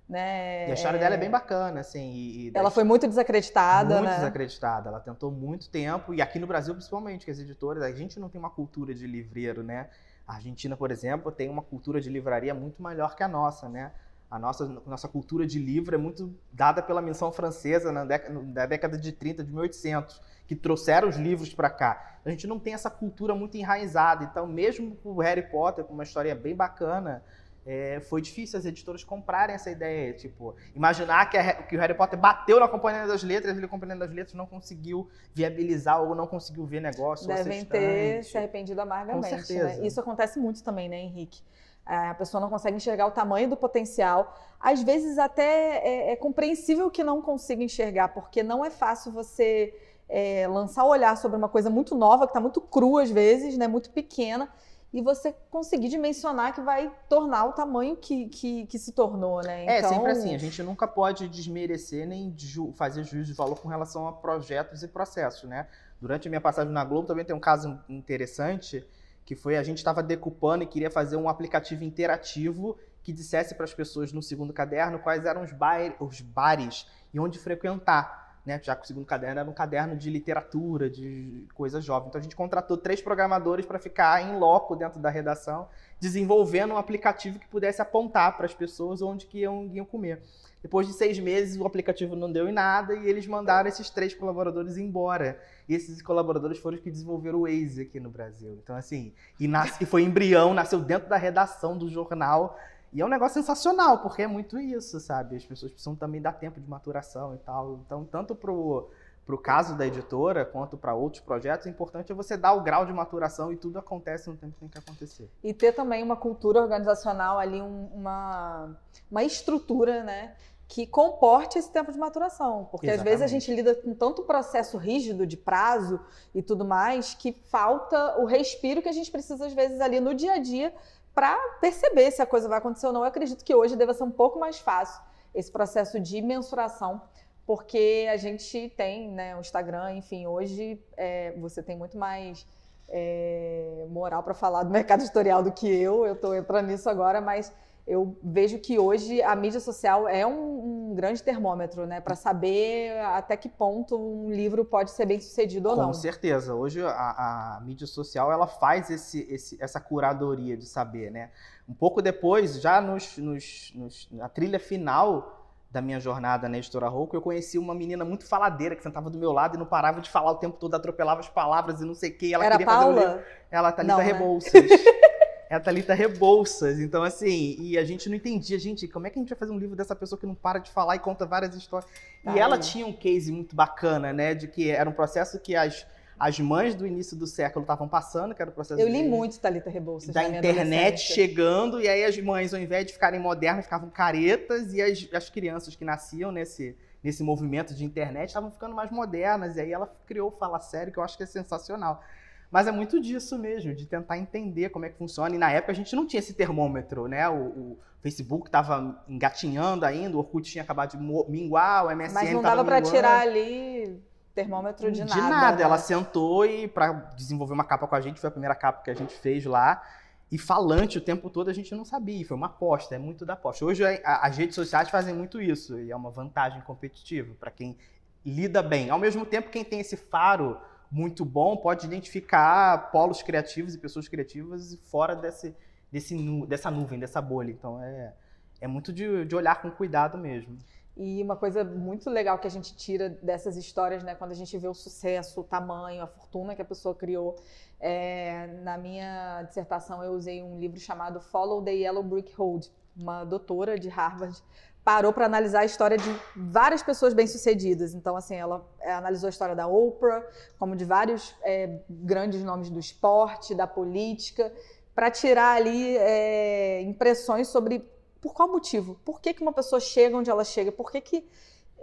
Né? 0.08 0.68
E 0.68 0.70
a 0.70 0.74
história 0.74 0.96
é... 0.96 1.00
dela 1.00 1.14
é 1.16 1.18
bem 1.18 1.28
bacana, 1.28 1.80
assim. 1.80 2.10
E, 2.10 2.48
e 2.48 2.52
ela 2.54 2.70
foi 2.70 2.82
muito 2.82 3.06
desacreditada, 3.06 3.96
muito 3.96 4.08
né? 4.08 4.16
desacreditada. 4.16 4.88
Ela 4.88 5.00
tentou 5.00 5.30
muito 5.30 5.68
tempo, 5.68 6.14
e 6.14 6.22
aqui 6.22 6.38
no 6.38 6.46
Brasil, 6.46 6.74
principalmente, 6.74 7.26
que 7.26 7.30
as 7.30 7.38
editoras, 7.38 7.82
a 7.82 7.92
gente 7.92 8.18
não 8.18 8.28
tem 8.28 8.38
uma 8.38 8.50
cultura 8.50 8.94
de 8.94 9.06
livreiro, 9.06 9.62
né? 9.62 9.90
A 10.26 10.34
Argentina, 10.34 10.76
por 10.76 10.90
exemplo, 10.90 11.30
tem 11.30 11.48
uma 11.48 11.62
cultura 11.62 12.00
de 12.00 12.08
livraria 12.08 12.54
muito 12.54 12.82
melhor 12.82 13.14
que 13.14 13.22
a 13.22 13.28
nossa, 13.28 13.68
né? 13.68 13.92
A 14.30 14.38
nossa, 14.38 14.66
nossa 14.86 15.08
cultura 15.08 15.46
de 15.46 15.58
livro 15.58 15.94
é 15.94 15.98
muito 15.98 16.34
dada 16.52 16.82
pela 16.82 17.00
missão 17.00 17.32
francesa 17.32 17.90
na 17.90 18.04
década, 18.04 18.42
na 18.42 18.66
década 18.66 18.98
de 18.98 19.10
30, 19.10 19.42
de 19.42 19.50
1800, 19.50 20.20
que 20.46 20.54
trouxeram 20.54 21.08
os 21.08 21.16
livros 21.16 21.54
para 21.54 21.70
cá. 21.70 22.18
A 22.24 22.30
gente 22.30 22.46
não 22.46 22.58
tem 22.58 22.74
essa 22.74 22.90
cultura 22.90 23.34
muito 23.34 23.56
enraizada. 23.56 24.24
Então, 24.24 24.46
mesmo 24.46 24.96
com 24.96 25.12
o 25.12 25.20
Harry 25.20 25.48
Potter, 25.50 25.84
com 25.84 25.94
uma 25.94 26.02
história 26.02 26.34
bem 26.34 26.54
bacana, 26.54 27.22
é, 27.70 28.00
foi 28.00 28.22
difícil 28.22 28.58
as 28.58 28.64
editoras 28.64 29.04
comprarem 29.04 29.54
essa 29.54 29.70
ideia. 29.70 30.12
Tipo, 30.14 30.56
imaginar 30.74 31.28
que, 31.28 31.36
a, 31.36 31.54
que, 31.62 31.76
o 31.76 31.78
Harry 31.78 31.94
Potter 31.94 32.18
bateu 32.18 32.58
na 32.58 32.66
Companhia 32.66 33.06
das 33.06 33.22
Letras 33.22 33.58
e 33.58 33.64
a 33.64 33.68
Companhia 33.68 33.96
das 33.96 34.10
Letras 34.10 34.34
não 34.34 34.46
conseguiu 34.46 35.08
viabilizar 35.34 36.02
ou 36.02 36.14
não 36.14 36.26
conseguiu 36.26 36.64
ver 36.64 36.80
negócio. 36.80 37.26
Devem 37.26 37.64
ter 37.64 38.24
se 38.24 38.38
arrependido 38.38 38.80
amargamente. 38.80 39.28
Com 39.28 39.36
né? 39.36 39.42
certeza. 39.42 39.80
Né? 39.80 39.86
Isso 39.86 40.00
acontece 40.00 40.38
muito 40.38 40.62
também, 40.62 40.88
né, 40.88 40.98
Henrique? 40.98 41.42
A 41.88 42.14
pessoa 42.14 42.40
não 42.40 42.51
consegue 42.51 42.77
enxergar 42.77 43.07
o 43.07 43.11
tamanho 43.11 43.48
do 43.48 43.57
potencial. 43.57 44.37
Às 44.61 44.83
vezes 44.83 45.18
até 45.18 45.79
é, 45.79 46.12
é 46.12 46.16
compreensível 46.16 46.90
que 46.90 47.03
não 47.03 47.22
consiga 47.22 47.64
enxergar, 47.64 48.09
porque 48.09 48.42
não 48.42 48.64
é 48.64 48.68
fácil 48.68 49.11
você 49.11 49.74
é, 50.09 50.46
lançar 50.48 50.85
o 50.85 50.88
olhar 50.88 51.16
sobre 51.16 51.37
uma 51.37 51.48
coisa 51.48 51.70
muito 51.70 51.94
nova, 51.94 52.27
que 52.27 52.31
está 52.31 52.40
muito 52.40 52.61
crua 52.61 53.03
às 53.03 53.11
vezes, 53.11 53.57
né, 53.57 53.66
muito 53.66 53.90
pequena, 53.90 54.48
e 54.92 55.03
você 55.03 55.35
conseguir 55.51 55.88
dimensionar 55.88 56.55
que 56.55 56.61
vai 56.62 56.90
tornar 57.09 57.44
o 57.44 57.53
tamanho 57.53 57.96
que, 57.96 58.27
que, 58.29 58.66
que 58.66 58.79
se 58.79 58.92
tornou, 58.92 59.42
né? 59.42 59.66
É, 59.66 59.79
então... 59.79 59.90
É, 59.90 59.94
sempre 59.94 60.11
assim, 60.12 60.35
a 60.35 60.38
gente 60.38 60.62
nunca 60.62 60.88
pode 60.88 61.29
desmerecer 61.29 62.07
nem 62.07 62.35
ju 62.37 62.72
fazer 62.72 63.05
juízo 63.05 63.27
de 63.27 63.35
valor 63.35 63.59
com 63.61 63.68
relação 63.68 64.09
a 64.09 64.12
projetos 64.12 64.83
e 64.83 64.88
processos, 64.88 65.48
né? 65.48 65.66
Durante 66.01 66.27
a 66.27 66.31
minha 66.31 66.40
passagem 66.40 66.72
na 66.72 66.85
Globo 66.85 67.07
também 67.07 67.24
tem 67.24 67.37
um 67.37 67.40
caso 67.40 67.79
interessante, 67.88 68.87
que 69.28 69.36
foi 69.36 69.58
a 69.58 69.62
gente 69.62 69.76
estava 69.76 70.02
decupando 70.02 70.64
e 70.64 70.66
queria 70.66 70.90
fazer 70.90 71.16
um 71.16 71.28
aplicativo 71.28 71.84
interativo 71.84 72.78
que 73.02 73.12
dissesse 73.12 73.54
para 73.54 73.64
as 73.64 73.74
pessoas 73.74 74.10
no 74.10 74.22
segundo 74.22 74.54
caderno 74.54 74.98
quais 74.98 75.26
eram 75.26 75.42
os, 75.42 75.52
bar 75.52 75.94
os 76.00 76.22
bares 76.22 76.86
e 77.12 77.20
onde 77.20 77.38
frequentar 77.38 78.26
né? 78.46 78.58
Já 78.62 78.74
que 78.74 78.84
o 78.84 78.86
segundo 78.86 79.04
caderno 79.04 79.40
era 79.40 79.50
um 79.50 79.52
caderno 79.52 79.94
de 79.94 80.08
literatura, 80.08 80.88
de 80.88 81.46
coisa 81.52 81.82
jovem. 81.82 82.08
Então 82.08 82.18
a 82.18 82.22
gente 82.22 82.34
contratou 82.34 82.78
três 82.78 83.02
programadores 83.02 83.66
para 83.66 83.78
ficar 83.78 84.22
em 84.22 84.38
loco 84.38 84.74
dentro 84.74 84.98
da 84.98 85.10
redação, 85.10 85.68
desenvolvendo 86.00 86.72
um 86.72 86.78
aplicativo 86.78 87.38
que 87.38 87.46
pudesse 87.46 87.82
apontar 87.82 88.38
para 88.38 88.46
as 88.46 88.54
pessoas 88.54 89.02
onde 89.02 89.26
que 89.26 89.40
iam, 89.40 89.66
iam 89.66 89.84
comer. 89.84 90.22
Depois 90.62 90.86
de 90.86 90.92
seis 90.92 91.18
meses, 91.18 91.60
o 91.60 91.64
aplicativo 91.64 92.16
não 92.16 92.30
deu 92.30 92.48
em 92.48 92.52
nada 92.52 92.94
e 92.94 93.06
eles 93.06 93.26
mandaram 93.26 93.68
esses 93.68 93.90
três 93.90 94.14
colaboradores 94.14 94.76
embora. 94.76 95.40
E 95.68 95.74
esses 95.74 96.02
colaboradores 96.02 96.58
foram 96.58 96.76
os 96.76 96.82
que 96.82 96.90
desenvolveram 96.90 97.40
o 97.40 97.42
Waze 97.42 97.82
aqui 97.82 98.00
no 98.00 98.10
Brasil. 98.10 98.58
Então, 98.62 98.74
assim, 98.74 99.12
e, 99.38 99.46
nasce, 99.46 99.82
e 99.82 99.86
foi 99.86 100.02
embrião, 100.02 100.52
nasceu 100.52 100.80
dentro 100.80 101.08
da 101.08 101.16
redação 101.16 101.78
do 101.78 101.88
jornal 101.88 102.58
e 102.92 103.00
é 103.00 103.04
um 103.04 103.08
negócio 103.08 103.34
sensacional, 103.34 103.98
porque 103.98 104.22
é 104.22 104.26
muito 104.26 104.58
isso, 104.58 104.98
sabe? 104.98 105.36
As 105.36 105.44
pessoas 105.44 105.72
precisam 105.72 105.94
também 105.94 106.22
dar 106.22 106.32
tempo 106.32 106.58
de 106.60 106.68
maturação 106.68 107.34
e 107.34 107.38
tal. 107.38 107.80
Então, 107.84 108.04
tanto 108.04 108.34
pro 108.34 108.88
para 109.28 109.34
o 109.34 109.38
caso 109.38 109.76
da 109.76 109.86
editora, 109.86 110.42
quanto 110.42 110.78
para 110.78 110.94
outros 110.94 111.22
projetos, 111.22 111.66
o 111.66 111.68
importante 111.68 112.10
é 112.10 112.14
você 112.14 112.34
dar 112.34 112.54
o 112.54 112.62
grau 112.62 112.86
de 112.86 112.94
maturação 112.94 113.52
e 113.52 113.56
tudo 113.56 113.78
acontece 113.78 114.30
no 114.30 114.34
tempo 114.38 114.54
que 114.54 114.60
tem 114.60 114.68
que 114.70 114.78
acontecer. 114.78 115.30
E 115.44 115.52
ter 115.52 115.72
também 115.72 116.02
uma 116.02 116.16
cultura 116.16 116.62
organizacional 116.62 117.38
ali, 117.38 117.60
um, 117.60 117.90
uma, 117.94 118.74
uma 119.10 119.22
estrutura, 119.22 120.02
né? 120.02 120.34
Que 120.66 120.86
comporte 120.86 121.58
esse 121.58 121.70
tempo 121.70 121.92
de 121.92 121.98
maturação. 121.98 122.68
Porque 122.70 122.86
Exatamente. 122.86 123.00
às 123.00 123.20
vezes 123.20 123.22
a 123.22 123.26
gente 123.26 123.54
lida 123.54 123.74
com 123.74 123.92
tanto 123.92 124.22
processo 124.22 124.78
rígido 124.78 125.26
de 125.26 125.36
prazo 125.36 126.00
e 126.34 126.42
tudo 126.42 126.64
mais, 126.64 127.12
que 127.12 127.32
falta 127.50 128.18
o 128.18 128.24
respiro 128.24 128.80
que 128.80 128.88
a 128.88 128.92
gente 128.92 129.10
precisa, 129.10 129.44
às 129.44 129.52
vezes, 129.52 129.78
ali 129.82 130.00
no 130.00 130.14
dia 130.14 130.32
a 130.32 130.38
dia 130.38 130.72
para 131.14 131.36
perceber 131.60 132.10
se 132.12 132.22
a 132.22 132.26
coisa 132.26 132.48
vai 132.48 132.56
acontecer 132.56 132.86
ou 132.86 132.94
não. 132.94 133.02
Eu 133.02 133.08
acredito 133.08 133.44
que 133.44 133.54
hoje 133.54 133.76
deva 133.76 133.92
ser 133.92 134.04
um 134.04 134.10
pouco 134.10 134.38
mais 134.38 134.58
fácil 134.58 135.02
esse 135.34 135.52
processo 135.52 136.00
de 136.00 136.22
mensuração, 136.22 137.02
porque 137.48 138.06
a 138.12 138.18
gente 138.18 138.70
tem 138.76 139.11
né, 139.11 139.34
o 139.34 139.40
Instagram, 139.40 139.94
enfim, 139.94 140.26
hoje 140.26 140.78
é, 140.98 141.32
você 141.38 141.62
tem 141.62 141.78
muito 141.78 141.96
mais 141.96 142.46
é, 142.90 143.87
moral 143.88 144.22
para 144.22 144.34
falar 144.34 144.64
do 144.64 144.68
mercado 144.70 145.00
editorial 145.00 145.42
do 145.42 145.50
que 145.50 145.66
eu. 145.66 146.04
Eu 146.04 146.12
estou 146.12 146.34
entrando 146.34 146.66
nisso 146.66 146.90
agora, 146.90 147.22
mas 147.22 147.50
eu 147.87 148.14
vejo 148.22 148.58
que 148.58 148.78
hoje 148.78 149.22
a 149.22 149.34
mídia 149.34 149.61
social 149.61 150.06
é 150.06 150.26
um, 150.26 150.90
um 150.90 150.94
grande 150.94 151.22
termômetro, 151.22 151.87
né, 151.87 152.02
para 152.02 152.14
saber 152.14 152.98
até 152.98 153.34
que 153.34 153.48
ponto 153.48 153.96
um 153.96 154.30
livro 154.30 154.62
pode 154.62 154.90
ser 154.90 155.06
bem 155.06 155.18
sucedido 155.18 155.70
ou 155.70 155.74
Com 155.74 155.80
não. 155.80 155.88
Com 155.88 155.94
certeza. 155.94 156.54
Hoje 156.54 156.84
a, 156.84 157.56
a, 157.56 157.61
mídia 157.62 157.87
social 157.87 158.30
ela 158.30 158.46
faz 158.46 158.90
esse, 158.90 159.26
esse, 159.30 159.56
essa 159.58 159.80
curadoria 159.80 160.54
de 160.54 160.66
saber, 160.66 161.11
né? 161.11 161.30
Um 161.66 161.72
pouco 161.72 162.02
depois, 162.02 162.61
já 162.61 162.78
nos, 162.78 163.16
nos, 163.16 163.72
nos, 163.74 164.06
na 164.12 164.28
trilha 164.28 164.61
final 164.61 165.38
da 165.70 165.83
minha 165.83 166.00
jornada 166.00 166.48
na 166.48 166.57
editora 166.57 166.88
Rouco, 166.88 167.14
eu 167.14 167.20
conheci 167.20 167.59
uma 167.59 167.74
menina 167.74 168.04
muito 168.04 168.24
faladeira 168.26 168.74
que 168.74 168.83
sentava 168.83 169.11
do 169.11 169.18
meu 169.18 169.33
lado 169.33 169.57
e 169.57 169.59
não 169.59 169.66
parava 169.66 170.00
de 170.00 170.09
falar 170.09 170.31
o 170.31 170.37
tempo 170.37 170.57
todo, 170.59 170.74
atropelava 170.74 171.20
as 171.20 171.28
palavras 171.28 171.81
e 171.81 171.85
não 171.85 171.94
sei 171.94 172.11
o 172.11 172.14
que. 172.14 172.33
Ela 172.33 172.46
Era 172.46 172.57
queria 172.57 172.66
Paula? 172.66 172.94
fazer 172.94 173.07
livro. 173.09 173.24
Ela, 173.50 173.72
Thalita 173.72 173.92
não, 173.92 173.98
né? 173.98 174.04
Rebouças. 174.04 174.64
é 175.50 175.54
a 175.54 175.61
Thalita 175.61 175.92
Rebouças. 175.92 176.81
Então, 176.81 177.02
assim, 177.02 177.57
e 177.59 177.76
a 177.76 177.85
gente 177.85 178.09
não 178.09 178.16
entendia, 178.16 178.59
gente, 178.59 178.88
como 178.88 179.07
é 179.07 179.11
que 179.11 179.18
a 179.18 179.22
gente 179.22 179.28
vai 179.28 179.38
fazer 179.38 179.52
um 179.52 179.59
livro 179.59 179.76
dessa 179.76 179.94
pessoa 179.94 180.18
que 180.18 180.26
não 180.26 180.35
para 180.35 180.59
de 180.59 180.70
falar 180.70 180.96
e 180.96 181.00
conta 181.00 181.26
várias 181.26 181.54
histórias? 181.54 181.90
Tá 182.24 182.35
e 182.35 182.38
ela 182.38 182.59
tinha 182.59 182.87
um 182.87 182.92
case 182.92 183.31
muito 183.31 183.54
bacana, 183.54 184.11
né? 184.11 184.35
De 184.35 184.48
que 184.48 184.70
era 184.70 184.88
um 184.88 184.92
processo 184.92 185.38
que 185.38 185.54
as, 185.54 185.87
as 186.18 186.38
mães 186.40 186.74
do 186.74 186.87
início 186.87 187.16
do 187.16 187.26
século 187.26 187.62
estavam 187.62 187.88
passando, 187.88 188.35
que 188.35 188.42
era 188.42 188.50
o 188.50 188.54
processo. 188.54 188.81
Eu 188.81 188.88
li 188.88 189.02
de, 189.02 189.09
muito 189.09 189.38
Thalita 189.38 189.70
Rebouças. 189.70 190.12
Da 190.12 190.28
internet 190.28 191.00
chegando, 191.00 191.81
e 191.81 191.88
aí 191.88 192.04
as 192.04 192.18
mães, 192.18 192.52
ao 192.52 192.61
invés 192.61 192.87
de 192.87 192.92
ficarem 192.92 193.20
modernas, 193.20 193.64
ficavam 193.64 193.90
caretas, 193.90 194.72
e 194.72 194.83
as, 194.83 195.09
as 195.12 195.31
crianças 195.31 195.76
que 195.76 195.85
nasciam 195.85 196.33
nesse 196.33 196.76
nesse 197.00 197.22
movimento 197.22 197.76
de 197.76 197.85
internet 197.85 198.31
estavam 198.31 198.50
ficando 198.50 198.74
mais 198.74 198.90
modernas 198.90 199.57
e 199.57 199.61
aí 199.61 199.72
ela 199.72 199.87
criou 200.04 200.31
o 200.31 200.33
Fala 200.33 200.59
Sério 200.59 200.92
que 200.92 200.98
eu 200.98 201.02
acho 201.04 201.16
que 201.16 201.22
é 201.22 201.26
sensacional 201.26 202.02
mas 202.50 202.66
é 202.66 202.72
muito 202.72 202.98
disso 203.00 203.38
mesmo, 203.38 203.74
de 203.74 203.87
tentar 203.87 204.16
entender 204.16 204.70
como 204.70 204.87
é 204.87 204.88
que 204.88 204.96
funciona. 204.96 205.35
E 205.35 205.38
na 205.38 205.50
época 205.50 205.72
a 205.72 205.74
gente 205.74 205.94
não 205.94 206.07
tinha 206.07 206.18
esse 206.18 206.33
termômetro, 206.33 207.07
né? 207.07 207.28
O, 207.28 207.35
o 207.35 207.78
Facebook 208.00 208.48
estava 208.48 209.04
engatinhando 209.07 209.85
ainda, 209.85 210.16
o 210.16 210.18
Orkut 210.18 210.50
tinha 210.50 210.64
acabado 210.64 210.92
de 210.92 210.96
minguar, 210.96 211.87
o 211.87 211.94
MSN 211.94 212.14
Mas 212.14 212.33
não 212.33 212.42
dava 212.42 212.64
para 212.64 212.81
tirar 212.81 213.20
ali 213.20 214.02
Termômetro 214.42 214.90
de, 214.92 215.03
de 215.03 215.09
nada. 215.09 215.29
nada. 215.31 215.57
né? 215.57 215.62
Ela 215.62 215.79
sentou 215.79 216.44
e 216.46 216.68
para 216.68 216.92
desenvolver 217.16 217.53
uma 217.55 217.64
capa 217.64 217.87
com 217.87 217.94
a 217.94 218.01
gente, 218.01 218.20
foi 218.20 218.29
a 218.29 218.31
primeira 218.31 218.55
capa 218.55 218.83
que 218.83 218.90
a 218.90 218.94
gente 218.94 219.14
fez 219.14 219.44
lá. 219.44 219.83
E 220.31 220.37
falante 220.38 220.98
o 220.98 221.01
tempo 221.01 221.31
todo 221.31 221.48
a 221.48 221.53
gente 221.55 221.74
não 221.74 221.85
sabia, 221.85 222.24
foi 222.27 222.37
uma 222.37 222.46
aposta, 222.48 222.94
é 222.94 222.98
muito 222.98 223.24
da 223.24 223.33
aposta. 223.33 223.64
Hoje 223.64 223.83
a- 223.85 224.27
as 224.27 224.37
redes 224.37 224.55
sociais 224.55 224.90
fazem 224.90 225.14
muito 225.14 225.40
isso 225.40 225.79
e 225.81 225.90
é 225.90 225.96
uma 225.96 226.11
vantagem 226.11 226.61
competitiva 226.62 227.35
para 227.40 227.51
quem 227.51 227.77
lida 228.24 228.62
bem. 228.62 228.90
Ao 228.90 228.98
mesmo 228.98 229.24
tempo, 229.24 229.48
quem 229.51 229.64
tem 229.64 229.81
esse 229.81 229.96
faro 229.96 230.59
muito 230.90 231.24
bom 231.24 231.57
pode 231.57 231.87
identificar 231.87 232.90
polos 232.90 233.22
criativos 233.22 233.74
e 233.74 233.79
pessoas 233.79 234.07
criativas 234.07 234.79
fora 234.90 235.14
desse, 235.16 235.55
desse 235.90 236.14
nu- 236.14 236.46
dessa 236.46 236.70
nuvem, 236.70 236.98
dessa 236.98 237.20
bolha. 237.22 237.51
Então 237.51 237.83
é, 237.83 238.12
é 238.61 238.66
muito 238.68 238.92
de, 238.92 239.24
de 239.24 239.35
olhar 239.35 239.61
com 239.62 239.70
cuidado 239.70 240.16
mesmo. 240.18 240.59
E 240.98 241.22
uma 241.22 241.37
coisa 241.37 241.62
muito 241.62 242.11
legal 242.11 242.40
que 242.40 242.46
a 242.48 242.50
gente 242.50 242.74
tira 242.74 243.08
dessas 243.22 243.56
histórias, 243.56 244.02
né, 244.02 244.16
quando 244.16 244.32
a 244.32 244.34
gente 244.34 244.58
vê 244.58 244.66
o 244.66 244.74
sucesso, 244.74 245.40
o 245.40 245.44
tamanho, 245.44 246.02
a 246.02 246.08
fortuna 246.08 246.56
que 246.56 246.62
a 246.62 246.64
pessoa 246.64 246.92
criou. 246.92 247.37
É, 247.78 248.48
na 248.64 248.76
minha 248.76 249.44
dissertação, 249.44 250.02
eu 250.02 250.12
usei 250.12 250.42
um 250.42 250.58
livro 250.58 250.80
chamado 250.80 251.20
Follow 251.20 251.62
the 251.62 251.70
Yellow 251.70 252.02
Brick 252.02 252.34
Road. 252.34 252.68
Uma 252.96 253.22
doutora 253.22 253.78
de 253.78 253.88
Harvard 253.88 254.42
parou 254.84 255.12
para 255.12 255.26
analisar 255.26 255.61
a 255.61 255.64
história 255.64 255.96
de 255.96 256.20
várias 256.34 256.82
pessoas 256.82 257.14
bem-sucedidas. 257.14 257.94
Então, 257.94 258.16
assim, 258.16 258.34
ela 258.34 258.66
analisou 258.82 259.28
a 259.28 259.30
história 259.30 259.54
da 259.54 259.68
Oprah, 259.68 260.26
como 260.58 260.74
de 260.74 260.84
vários 260.84 261.32
é, 261.42 261.78
grandes 261.88 262.42
nomes 262.42 262.70
do 262.70 262.80
esporte, 262.80 263.54
da 263.54 263.68
política, 263.68 264.52
para 264.96 265.12
tirar 265.12 265.58
ali 265.58 265.96
é, 265.96 266.82
impressões 266.82 267.46
sobre 267.46 267.88
por 268.20 268.35
qual 268.35 268.48
motivo? 268.48 268.96
Por 269.04 269.20
que, 269.20 269.35
que 269.35 269.42
uma 269.42 269.52
pessoa 269.52 269.81
chega 269.81 270.16
onde 270.16 270.31
ela 270.31 270.44
chega? 270.44 270.72
Por 270.72 270.90
que, 270.90 271.00
que 271.00 271.28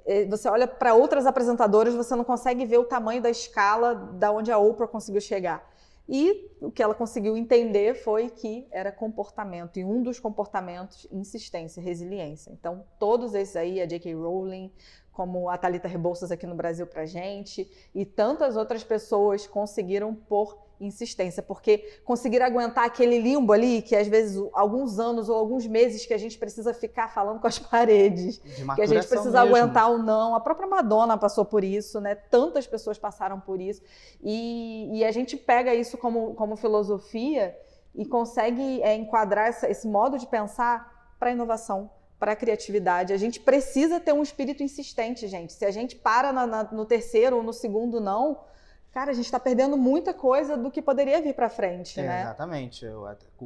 eh, 0.06 0.26
você 0.26 0.48
olha 0.50 0.68
para 0.68 0.94
outras 0.94 1.26
apresentadoras 1.26 1.94
você 1.94 2.16
não 2.16 2.24
consegue 2.24 2.66
ver 2.66 2.78
o 2.78 2.86
tamanho 2.86 3.22
da 3.22 3.30
escala 3.30 3.96
da 3.96 4.32
onde 4.32 4.52
a 4.52 4.58
Oprah 4.58 4.88
conseguiu 4.88 5.22
chegar? 5.22 5.74
E 6.08 6.52
o 6.62 6.72
que 6.72 6.84
ela 6.84 6.94
conseguiu 6.94 7.36
entender 7.36 7.96
foi 7.96 8.30
que 8.30 8.68
era 8.70 8.92
comportamento, 8.92 9.80
e 9.80 9.84
um 9.84 10.04
dos 10.04 10.20
comportamentos, 10.20 11.08
insistência, 11.12 11.82
resiliência. 11.82 12.52
Então, 12.52 12.86
todos 13.00 13.34
esses 13.34 13.56
aí, 13.56 13.82
a 13.82 13.88
J.K. 13.88 14.14
Rowling, 14.14 14.72
como 15.12 15.50
a 15.50 15.58
Thalita 15.58 15.88
Rebouças 15.88 16.32
aqui 16.32 16.46
no 16.46 16.54
Brasil 16.54 16.86
pra 16.86 17.08
gente, 17.08 17.68
e 17.94 18.06
tantas 18.06 18.56
outras 18.56 18.84
pessoas 18.84 19.48
conseguiram 19.48 20.14
por 20.14 20.65
insistência, 20.80 21.42
porque 21.42 21.78
conseguir 22.04 22.42
aguentar 22.42 22.84
aquele 22.86 23.20
limbo 23.20 23.54
ali, 23.54 23.82
que 23.82 23.96
às 23.96 24.08
vezes 24.08 24.42
alguns 24.54 25.00
anos 25.00 25.30
ou 25.30 25.36
alguns 25.36 25.66
meses 25.66 26.06
que 26.06 26.14
a 26.14 26.18
gente 26.18 26.38
precisa 26.38 26.74
ficar 26.74 27.08
falando 27.14 27.40
com 27.40 27.48
as 27.48 27.58
paredes, 27.60 28.40
De 28.40 28.66
que 28.76 28.82
a 28.82 28.86
gente 28.86 29.08
precisa 29.08 29.42
mesmo. 29.44 29.56
aguentar 29.56 29.90
ou 29.90 29.98
não. 29.98 30.36
A 30.36 30.40
própria 30.40 30.68
Madonna 30.68 31.18
passou 31.18 31.46
por 31.46 31.64
isso, 31.64 32.00
né? 32.02 32.16
Tantas 32.16 32.68
pessoas 32.68 32.98
passaram 32.98 33.40
por 33.40 33.60
isso. 33.62 33.82
E, 34.22 35.00
e 35.00 35.04
a 35.06 35.12
gente 35.12 35.38
pega 35.38 35.74
isso 35.74 35.98
como, 35.98 36.34
como 36.36 36.56
filosofia 36.56 37.56
e 37.94 38.06
consegue 38.06 38.82
é, 38.82 38.94
enquadrar 38.96 39.48
essa- 39.48 39.70
esse 39.70 39.88
modo 39.88 40.18
de 40.18 40.28
pensar 40.28 41.16
para 41.20 41.30
a 41.30 41.32
inovação, 41.34 41.90
para 42.20 42.34
a 42.34 42.36
criatividade. 42.36 43.14
A 43.14 43.18
gente 43.18 43.40
precisa 43.40 44.00
ter 44.00 44.14
um 44.14 44.22
espírito 44.24 44.62
insistente, 44.64 45.28
gente. 45.28 45.54
Se 45.54 45.64
a 45.66 45.72
gente 45.72 45.96
para 45.96 46.34
na- 46.34 46.46
na- 46.48 46.64
no 46.66 46.86
terceiro 46.86 47.38
ou 47.38 47.44
no 47.44 47.54
segundo 47.54 48.02
não, 48.02 48.40
cara, 48.96 49.12
a 49.12 49.14
gente 49.14 49.26
está 49.26 49.38
perdendo 49.38 49.76
muita 49.76 50.14
coisa 50.14 50.56
do 50.56 50.72
que 50.72 50.82
poderia 50.82 51.22
vir 51.22 51.36
para 51.36 51.50
frente, 51.50 52.00
É, 52.00 52.04
né? 52.08 52.22
Exatamente. 52.22 52.86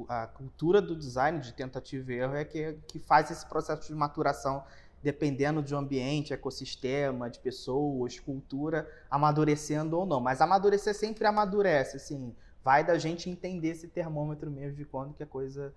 A, 0.08 0.24
a 0.24 0.28
cultura 0.28 0.80
do 0.80 0.96
design 0.96 1.40
de 1.40 1.52
tentativa 1.52 2.14
e 2.14 2.20
erro 2.20 2.36
é 2.36 2.46
que, 2.46 2.74
que 2.88 3.00
faz 3.00 3.32
esse 3.32 3.44
processo 3.48 3.88
de 3.88 3.96
maturação, 3.96 4.64
dependendo 5.02 5.64
de 5.64 5.74
ambiente, 5.74 6.32
ecossistema, 6.34 7.32
de 7.32 7.40
pessoas, 7.40 8.20
cultura, 8.20 8.88
amadurecendo 9.10 9.98
ou 9.98 10.06
não. 10.06 10.20
Mas 10.20 10.40
amadurecer 10.40 10.94
sempre 10.94 11.26
amadurece, 11.26 11.98
assim. 11.98 12.36
Vai 12.64 12.84
da 12.84 13.00
gente 13.00 13.28
entender 13.28 13.70
esse 13.70 13.88
termômetro 13.88 14.52
mesmo 14.52 14.76
de 14.78 14.86
quando 14.86 15.16
que 15.16 15.24
a 15.24 15.26
coisa 15.26 15.74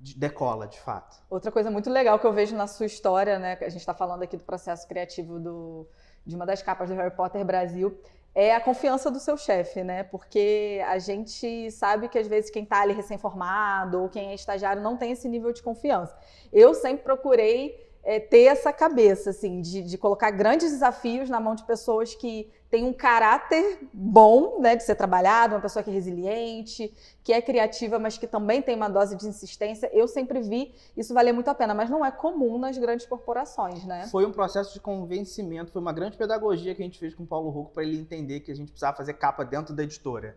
de- 0.00 0.16
decola, 0.16 0.68
de 0.68 0.78
fato. 0.78 1.16
Outra 1.28 1.50
coisa 1.50 1.68
muito 1.68 1.90
legal 1.90 2.16
que 2.20 2.26
eu 2.28 2.32
vejo 2.32 2.54
na 2.54 2.68
sua 2.68 2.86
história, 2.86 3.40
né? 3.40 3.58
A 3.60 3.68
gente 3.68 3.80
está 3.80 3.92
falando 3.94 4.22
aqui 4.22 4.36
do 4.36 4.44
processo 4.44 4.86
criativo 4.86 5.40
do, 5.40 5.84
de 6.24 6.36
uma 6.36 6.46
das 6.46 6.62
capas 6.62 6.88
do 6.90 6.94
Harry 6.94 7.10
Potter 7.16 7.44
Brasil, 7.44 7.98
é 8.38 8.54
a 8.54 8.60
confiança 8.60 9.10
do 9.10 9.18
seu 9.18 9.38
chefe, 9.38 9.82
né? 9.82 10.02
Porque 10.02 10.82
a 10.86 10.98
gente 10.98 11.70
sabe 11.70 12.06
que 12.06 12.18
às 12.18 12.28
vezes 12.28 12.50
quem 12.50 12.64
está 12.64 12.82
ali 12.82 12.92
recém-formado 12.92 13.98
ou 13.98 14.10
quem 14.10 14.28
é 14.28 14.34
estagiário 14.34 14.82
não 14.82 14.94
tem 14.94 15.12
esse 15.12 15.26
nível 15.26 15.54
de 15.54 15.62
confiança. 15.62 16.14
Eu 16.52 16.74
sempre 16.74 17.02
procurei 17.02 17.82
é, 18.04 18.20
ter 18.20 18.42
essa 18.42 18.74
cabeça, 18.74 19.30
assim, 19.30 19.62
de, 19.62 19.80
de 19.80 19.96
colocar 19.96 20.30
grandes 20.32 20.70
desafios 20.70 21.30
na 21.30 21.40
mão 21.40 21.54
de 21.54 21.64
pessoas 21.64 22.14
que 22.14 22.52
têm 22.70 22.84
um 22.84 22.92
caráter 22.92 23.78
bom, 23.92 24.60
né, 24.60 24.76
de 24.76 24.82
ser 24.82 24.94
trabalhado, 24.94 25.54
uma 25.54 25.60
pessoa 25.60 25.82
que 25.82 25.90
é 25.90 25.92
resiliente, 25.92 26.92
que 27.22 27.32
é 27.32 27.40
criativa, 27.40 27.98
mas 27.98 28.18
que 28.18 28.26
também 28.26 28.60
tem 28.60 28.76
uma 28.76 28.88
dose 28.88 29.16
de 29.16 29.26
insistência. 29.26 29.90
Eu 29.92 30.08
sempre 30.08 30.40
vi 30.40 30.74
isso 30.96 31.14
valer 31.14 31.32
muito 31.32 31.48
a 31.48 31.54
pena, 31.54 31.74
mas 31.74 31.88
não 31.88 32.04
é 32.04 32.10
comum 32.10 32.58
nas 32.58 32.76
grandes 32.76 33.06
corporações, 33.06 33.84
né? 33.84 34.06
Foi 34.10 34.26
um 34.26 34.32
processo 34.32 34.74
de 34.74 34.80
convencimento, 34.80 35.72
foi 35.72 35.80
uma 35.80 35.92
grande 35.92 36.16
pedagogia 36.16 36.74
que 36.74 36.82
a 36.82 36.84
gente 36.84 36.98
fez 36.98 37.14
com 37.14 37.22
o 37.22 37.26
Paulo 37.26 37.50
Rocco 37.50 37.72
para 37.72 37.82
ele 37.82 37.98
entender 37.98 38.40
que 38.40 38.50
a 38.50 38.54
gente 38.54 38.70
precisava 38.70 38.96
fazer 38.96 39.14
capa 39.14 39.44
dentro 39.44 39.74
da 39.74 39.82
editora. 39.82 40.36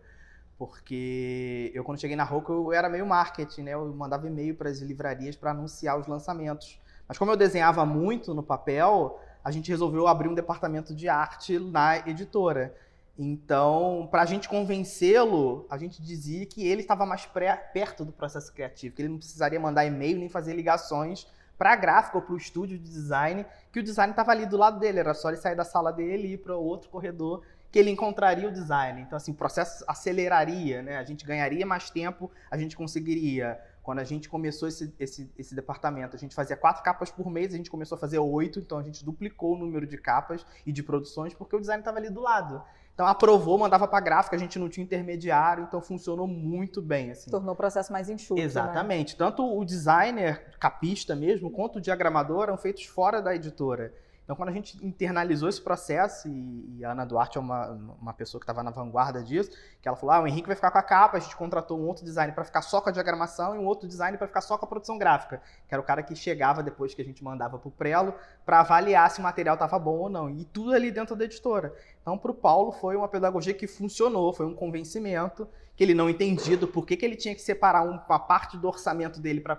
Porque 0.56 1.72
eu, 1.74 1.82
quando 1.82 1.98
cheguei 1.98 2.14
na 2.14 2.22
Rocco, 2.22 2.52
eu 2.52 2.72
era 2.72 2.86
meio 2.86 3.06
marketing, 3.06 3.62
né? 3.62 3.72
Eu 3.72 3.86
mandava 3.94 4.26
e-mail 4.26 4.54
para 4.54 4.68
as 4.68 4.80
livrarias 4.80 5.34
para 5.34 5.52
anunciar 5.52 5.98
os 5.98 6.06
lançamentos. 6.06 6.78
Mas 7.08 7.16
como 7.16 7.30
eu 7.30 7.36
desenhava 7.36 7.86
muito 7.86 8.34
no 8.34 8.42
papel, 8.42 9.18
a 9.44 9.50
gente 9.50 9.70
resolveu 9.70 10.06
abrir 10.06 10.28
um 10.28 10.34
departamento 10.34 10.94
de 10.94 11.08
arte 11.08 11.58
na 11.58 11.98
editora. 11.98 12.74
Então, 13.18 14.08
para 14.10 14.22
a 14.22 14.26
gente 14.26 14.48
convencê-lo, 14.48 15.66
a 15.68 15.76
gente 15.76 16.00
dizia 16.00 16.46
que 16.46 16.66
ele 16.66 16.80
estava 16.80 17.04
mais 17.04 17.26
pré- 17.26 17.56
perto 17.56 18.04
do 18.04 18.12
processo 18.12 18.52
criativo, 18.52 18.94
que 18.94 19.02
ele 19.02 19.10
não 19.10 19.18
precisaria 19.18 19.60
mandar 19.60 19.84
e-mail 19.84 20.18
nem 20.18 20.28
fazer 20.28 20.54
ligações 20.54 21.26
para 21.58 21.72
a 21.72 21.76
gráfica 21.76 22.16
ou 22.16 22.22
para 22.22 22.32
o 22.32 22.38
estúdio 22.38 22.78
de 22.78 22.88
design, 22.88 23.44
que 23.70 23.80
o 23.80 23.82
design 23.82 24.12
estava 24.12 24.30
ali 24.30 24.46
do 24.46 24.56
lado 24.56 24.80
dele, 24.80 25.00
era 25.00 25.12
só 25.12 25.28
ele 25.28 25.36
sair 25.36 25.54
da 25.54 25.64
sala 25.64 25.92
dele 25.92 26.28
e 26.28 26.32
ir 26.32 26.38
para 26.38 26.56
outro 26.56 26.88
corredor 26.88 27.42
que 27.70 27.78
ele 27.78 27.90
encontraria 27.90 28.48
o 28.48 28.50
design. 28.50 29.02
Então, 29.02 29.16
assim, 29.16 29.32
o 29.32 29.34
processo 29.34 29.84
aceleraria, 29.86 30.82
né? 30.82 30.96
A 30.96 31.04
gente 31.04 31.24
ganharia 31.24 31.66
mais 31.66 31.90
tempo, 31.90 32.30
a 32.50 32.56
gente 32.56 32.76
conseguiria. 32.76 33.60
Quando 33.82 33.98
a 33.98 34.04
gente 34.04 34.28
começou 34.28 34.68
esse, 34.68 34.94
esse, 34.98 35.30
esse 35.38 35.54
departamento, 35.54 36.14
a 36.14 36.18
gente 36.18 36.34
fazia 36.34 36.56
quatro 36.56 36.82
capas 36.82 37.10
por 37.10 37.30
mês, 37.30 37.54
a 37.54 37.56
gente 37.56 37.70
começou 37.70 37.96
a 37.96 37.98
fazer 37.98 38.18
oito, 38.18 38.58
então 38.58 38.78
a 38.78 38.82
gente 38.82 39.04
duplicou 39.04 39.54
o 39.54 39.58
número 39.58 39.86
de 39.86 39.96
capas 39.96 40.44
e 40.66 40.72
de 40.72 40.82
produções, 40.82 41.34
porque 41.34 41.56
o 41.56 41.60
design 41.60 41.80
estava 41.80 41.98
ali 41.98 42.10
do 42.10 42.20
lado. 42.20 42.62
Então 42.94 43.08
aprovou, 43.08 43.56
mandava 43.56 43.88
para 43.88 43.98
gráfica, 44.00 44.36
a 44.36 44.38
gente 44.38 44.58
não 44.58 44.68
tinha 44.68 44.84
intermediário, 44.84 45.64
então 45.64 45.80
funcionou 45.80 46.26
muito 46.26 46.82
bem. 46.82 47.10
Assim. 47.12 47.30
Tornou 47.30 47.54
o 47.54 47.56
processo 47.56 47.90
mais 47.90 48.10
enxuto. 48.10 48.38
Né? 48.38 48.44
Exatamente. 48.44 49.16
Tanto 49.16 49.42
o 49.42 49.64
designer, 49.64 50.54
capista 50.58 51.16
mesmo, 51.16 51.50
quanto 51.50 51.76
o 51.76 51.80
diagramador 51.80 52.42
eram 52.42 52.58
feitos 52.58 52.84
fora 52.84 53.22
da 53.22 53.34
editora. 53.34 53.94
Então, 54.30 54.36
quando 54.36 54.50
a 54.50 54.52
gente 54.52 54.78
internalizou 54.86 55.48
esse 55.48 55.60
processo, 55.60 56.28
e, 56.28 56.76
e 56.78 56.84
a 56.84 56.92
Ana 56.92 57.04
Duarte 57.04 57.36
é 57.36 57.40
uma, 57.40 57.70
uma 58.00 58.12
pessoa 58.14 58.38
que 58.38 58.44
estava 58.44 58.62
na 58.62 58.70
vanguarda 58.70 59.24
disso, 59.24 59.50
que 59.82 59.88
ela 59.88 59.96
falou: 59.96 60.14
ah, 60.14 60.20
o 60.20 60.26
Henrique 60.28 60.46
vai 60.46 60.54
ficar 60.54 60.70
com 60.70 60.78
a 60.78 60.82
capa, 60.84 61.16
a 61.16 61.20
gente 61.20 61.34
contratou 61.34 61.76
um 61.76 61.84
outro 61.88 62.04
design 62.04 62.32
para 62.32 62.44
ficar 62.44 62.62
só 62.62 62.80
com 62.80 62.90
a 62.90 62.92
diagramação 62.92 63.56
e 63.56 63.58
um 63.58 63.66
outro 63.66 63.88
design 63.88 64.16
para 64.16 64.28
ficar 64.28 64.40
só 64.40 64.56
com 64.56 64.64
a 64.64 64.68
produção 64.68 64.96
gráfica, 64.96 65.42
que 65.66 65.74
era 65.74 65.82
o 65.82 65.84
cara 65.84 66.00
que 66.04 66.14
chegava 66.14 66.62
depois 66.62 66.94
que 66.94 67.02
a 67.02 67.04
gente 67.04 67.24
mandava 67.24 67.58
para 67.58 67.66
o 67.66 67.72
Prelo 67.72 68.14
para 68.46 68.60
avaliar 68.60 69.10
se 69.10 69.18
o 69.18 69.22
material 69.24 69.54
estava 69.54 69.76
bom 69.80 69.98
ou 69.98 70.08
não. 70.08 70.30
E 70.30 70.44
tudo 70.44 70.74
ali 70.74 70.92
dentro 70.92 71.16
da 71.16 71.24
editora. 71.24 71.74
Então, 72.00 72.16
para 72.16 72.30
o 72.30 72.34
Paulo, 72.34 72.70
foi 72.70 72.94
uma 72.94 73.08
pedagogia 73.08 73.52
que 73.52 73.66
funcionou, 73.66 74.32
foi 74.32 74.46
um 74.46 74.54
convencimento 74.54 75.48
que 75.74 75.82
ele 75.82 75.92
não 75.92 76.08
entendia 76.08 76.56
do 76.56 76.68
porquê 76.68 76.96
que 76.96 77.04
ele 77.04 77.16
tinha 77.16 77.34
que 77.34 77.42
separar 77.42 77.82
uma 77.82 77.98
parte 78.20 78.56
do 78.56 78.68
orçamento 78.68 79.18
dele 79.20 79.40
para 79.40 79.56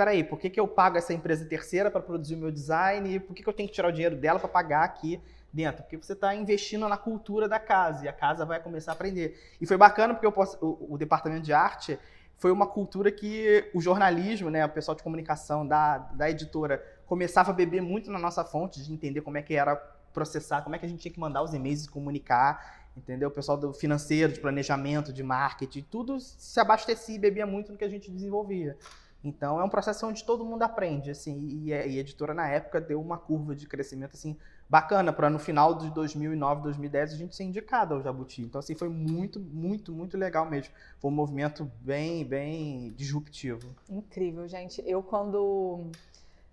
peraí, 0.00 0.24
por 0.24 0.38
que, 0.38 0.48
que 0.48 0.58
eu 0.58 0.66
pago 0.66 0.96
essa 0.96 1.12
empresa 1.12 1.44
terceira 1.44 1.90
para 1.90 2.00
produzir 2.00 2.34
o 2.34 2.38
meu 2.38 2.50
design 2.50 3.16
e 3.16 3.20
por 3.20 3.34
que, 3.34 3.42
que 3.42 3.48
eu 3.50 3.52
tenho 3.52 3.68
que 3.68 3.74
tirar 3.74 3.88
o 3.88 3.92
dinheiro 3.92 4.16
dela 4.16 4.38
para 4.38 4.48
pagar 4.48 4.82
aqui 4.82 5.20
dentro? 5.52 5.82
Porque 5.82 5.98
você 5.98 6.14
está 6.14 6.34
investindo 6.34 6.88
na 6.88 6.96
cultura 6.96 7.46
da 7.46 7.58
casa 7.58 8.06
e 8.06 8.08
a 8.08 8.12
casa 8.14 8.46
vai 8.46 8.62
começar 8.62 8.92
a 8.92 8.94
aprender. 8.94 9.38
E 9.60 9.66
foi 9.66 9.76
bacana 9.76 10.14
porque 10.14 10.30
posso, 10.30 10.56
o, 10.64 10.94
o, 10.94 10.96
departamento 10.96 11.42
de 11.42 11.52
arte 11.52 11.98
foi 12.38 12.50
uma 12.50 12.66
cultura 12.66 13.12
que 13.12 13.70
o 13.74 13.80
jornalismo, 13.82 14.48
né, 14.48 14.64
o 14.64 14.70
pessoal 14.70 14.94
de 14.94 15.02
comunicação 15.02 15.66
da, 15.66 15.98
da 15.98 16.30
editora 16.30 16.82
começava 17.04 17.50
a 17.50 17.52
beber 17.52 17.82
muito 17.82 18.10
na 18.10 18.18
nossa 18.18 18.42
fonte 18.42 18.82
de 18.82 18.90
entender 18.90 19.20
como 19.20 19.36
é 19.36 19.42
que 19.42 19.52
era 19.52 19.76
processar, 20.14 20.62
como 20.62 20.74
é 20.74 20.78
que 20.78 20.86
a 20.86 20.88
gente 20.88 21.00
tinha 21.00 21.12
que 21.12 21.20
mandar 21.20 21.42
os 21.42 21.52
e-mails 21.52 21.84
e 21.84 21.90
comunicar, 21.90 22.88
entendeu? 22.96 23.28
O 23.28 23.32
pessoal 23.32 23.58
do 23.58 23.74
financeiro, 23.74 24.32
de 24.32 24.40
planejamento, 24.40 25.12
de 25.12 25.22
marketing, 25.22 25.82
tudo 25.82 26.18
se 26.18 26.58
abastecia 26.58 27.16
e 27.16 27.18
bebia 27.18 27.46
muito 27.46 27.70
no 27.70 27.76
que 27.76 27.84
a 27.84 27.88
gente 27.88 28.10
desenvolvia. 28.10 28.78
Então 29.22 29.60
é 29.60 29.64
um 29.64 29.68
processo 29.68 30.06
onde 30.06 30.24
todo 30.24 30.44
mundo 30.44 30.62
aprende, 30.62 31.10
assim, 31.10 31.46
e 31.62 31.72
a, 31.72 31.86
e 31.86 31.98
a 31.98 32.00
editora 32.00 32.32
na 32.32 32.48
época 32.48 32.80
deu 32.80 33.00
uma 33.00 33.18
curva 33.18 33.54
de 33.54 33.66
crescimento 33.66 34.14
assim 34.14 34.36
bacana 34.68 35.12
para 35.12 35.28
no 35.28 35.38
final 35.38 35.74
de 35.74 35.90
2009, 35.90 36.62
2010 36.62 37.12
a 37.12 37.16
gente 37.16 37.36
ser 37.36 37.44
indicado 37.44 37.94
ao 37.94 38.02
Jabuti. 38.02 38.42
Então 38.42 38.58
assim 38.58 38.74
foi 38.74 38.88
muito, 38.88 39.38
muito, 39.38 39.92
muito 39.92 40.16
legal 40.16 40.48
mesmo. 40.48 40.72
Foi 40.98 41.10
um 41.10 41.14
movimento 41.14 41.70
bem, 41.80 42.24
bem 42.24 42.92
disruptivo. 42.96 43.74
Incrível, 43.88 44.46
gente. 44.48 44.82
Eu 44.86 45.02
quando 45.02 45.90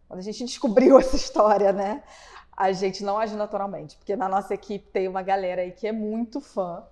quando 0.07 0.19
a 0.19 0.23
gente 0.23 0.43
descobriu 0.43 0.97
essa 0.99 1.15
história, 1.15 1.71
né? 1.71 2.03
a 2.57 2.71
gente 2.71 3.03
não 3.03 3.19
age 3.19 3.35
naturalmente, 3.35 3.95
porque 3.97 4.15
na 4.15 4.27
nossa 4.27 4.55
equipe 4.55 4.89
tem 4.91 5.07
uma 5.07 5.21
galera 5.21 5.61
aí 5.61 5.71
que 5.71 5.85
é 5.85 5.91
muito 5.91 6.41
fã 6.41 6.83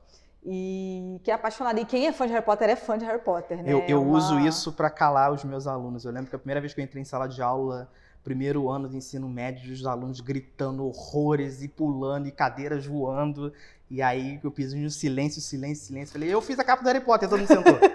e 0.46 1.20
que 1.24 1.32
é 1.32 1.34
apaixonada. 1.34 1.80
E 1.80 1.86
quem 1.86 2.06
é 2.08 2.12
fã 2.14 2.28
de 2.28 2.34
Harry 2.34 2.46
Potter 2.46 2.70
é 2.70 2.76
fã 2.76 2.98
de 2.98 3.04
Harry 3.06 3.20
Potter, 3.22 3.58
né? 3.58 3.64
Eu, 3.66 3.80
eu 3.88 3.98
É 4.00 4.02
uma- 4.02 4.18
uso 4.18 4.40
isso 4.40 4.72
para 4.72 4.90
calar 4.90 5.32
os 5.34 5.44
meus 5.44 5.66
alunos. 5.66 6.06
Eu 6.06 6.12
lembro 6.12 6.30
que 6.30 6.36
a 6.36 6.40
primeira 6.40 6.62
vez 6.62 6.74
que 6.74 6.80
eu 6.80 6.84
entrei 6.86 7.02
em 7.02 7.06
sala 7.06 7.28
de 7.28 7.42
aula, 7.42 7.90
primeiro 8.24 8.70
ano 8.70 8.88
de 8.88 8.96
ensino 8.98 9.28
médio, 9.28 9.74
os 9.74 9.86
alunos 9.86 10.22
gritando 10.22 10.86
horrores 10.86 11.62
e 11.64 11.68
pulando 11.68 12.28
e 12.28 12.32
cadeiras 12.32 12.86
voando. 12.86 13.52
E 13.90 14.02
aí 14.02 14.40
eu 14.44 14.52
fiz 14.52 14.74
um 14.74 14.90
silêncio, 14.90 15.42
silêncio, 15.42 15.86
silêncio. 15.86 16.14
Falei, 16.14 16.34
eu 16.34 16.42
fiz 16.42 16.58
a 16.60 16.64
capa 16.64 16.82
do 16.84 16.88
Harry 16.88 17.02
Potter, 17.04 17.28
todo 17.30 17.40
mundo 17.40 17.48
sentou. 17.48 17.74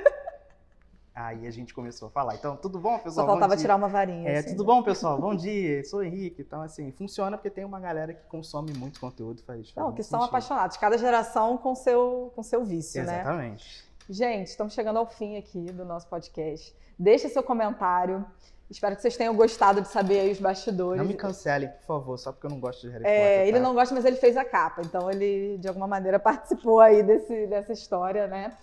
aí 1.15 1.47
a 1.47 1.51
gente 1.51 1.73
começou 1.75 2.09
a 2.09 2.11
falar. 2.11 2.35
Então, 2.35 2.57
tudo 2.57 2.79
bom, 2.79 2.97
Só 2.99 3.05
pessoal? 3.05 3.27
Bom 3.27 3.33
faltava 3.33 3.57
tirar 3.57 3.77
uma 3.77 3.89
varinha. 3.89 4.29
É, 4.29 4.39
assim, 4.39 4.51
tudo 4.51 4.63
né? 4.63 4.67
bom, 4.67 4.83
pessoal? 4.83 5.19
Bom 5.21 5.35
dia, 5.35 5.85
sou 5.85 6.03
Henrique. 6.03 6.43
Então, 6.43 6.63
assim, 6.63 6.91
funciona 6.93 7.37
porque 7.37 7.51
tem 7.51 7.65
uma 7.65 7.81
galera 7.81 8.15
que 8.15 8.23
consome 8.29 8.73
muito 8.73 9.01
conteúdo, 9.01 9.43
faz, 9.43 9.71
faz 9.71 9.87
Não, 9.87 9.93
que 9.93 10.03
são 10.03 10.21
sentido. 10.21 10.29
apaixonados. 10.31 10.77
Cada 10.77 10.97
geração 10.99 11.57
com 11.59 11.75
seu, 11.75 12.33
com 12.35 12.43
seu 12.43 12.65
vício, 12.65 13.03
né? 13.05 13.21
Exatamente. 13.21 13.85
Gente, 14.09 14.49
estamos 14.49 14.73
chegando 14.75 14.99
ao 14.99 15.07
fim 15.07 15.37
aqui 15.37 15.61
do 15.73 15.85
nosso 15.85 16.07
podcast. 16.09 16.75
Deixa 16.99 17.29
seu 17.29 17.43
comentário. 17.43 18.25
Espero 18.69 18.95
que 18.95 19.03
vocês 19.03 19.17
tenham 19.17 19.35
gostado 19.35 19.81
de 19.81 19.89
saber 19.89 20.21
aí 20.21 20.31
os 20.31 20.39
bastidores. 20.39 21.01
Não 21.01 21.09
me 21.09 21.15
cancelem, 21.15 21.69
por 21.69 21.87
favor, 21.87 22.19
só 22.19 22.31
porque 22.31 22.47
eu 22.47 22.51
não 22.51 22.61
gosto 22.61 22.83
de 22.83 22.89
Harry 22.93 23.05
É, 23.05 23.09
Potter. 23.39 23.49
ele 23.49 23.57
tá? 23.59 23.63
não 23.65 23.75
gosta, 23.75 23.95
mas 23.95 24.05
ele 24.05 24.15
fez 24.17 24.37
a 24.37 24.45
capa, 24.45 24.81
então 24.83 25.11
ele 25.11 25.59
de 25.59 25.67
alguma 25.67 25.89
maneira 25.89 26.19
participou 26.21 26.79
aí 26.79 27.03
desse, 27.03 27.49
dessa 27.49 27.73
história, 27.73 28.29
né? 28.29 28.57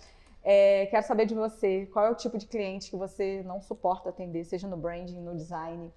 É, 0.49 0.85
quero 0.85 1.05
saber 1.05 1.25
de 1.25 1.35
você, 1.35 1.85
qual 1.87 2.05
é 2.05 2.09
o 2.09 2.15
tipo 2.15 2.37
de 2.37 2.45
cliente 2.47 2.89
que 2.89 2.95
você 2.95 3.43
não 3.45 3.59
suporta 3.59 4.07
atender, 4.07 4.45
seja 4.45 4.65
no 4.65 4.77
branding, 4.77 5.19
no 5.19 5.35
design. 5.35 5.91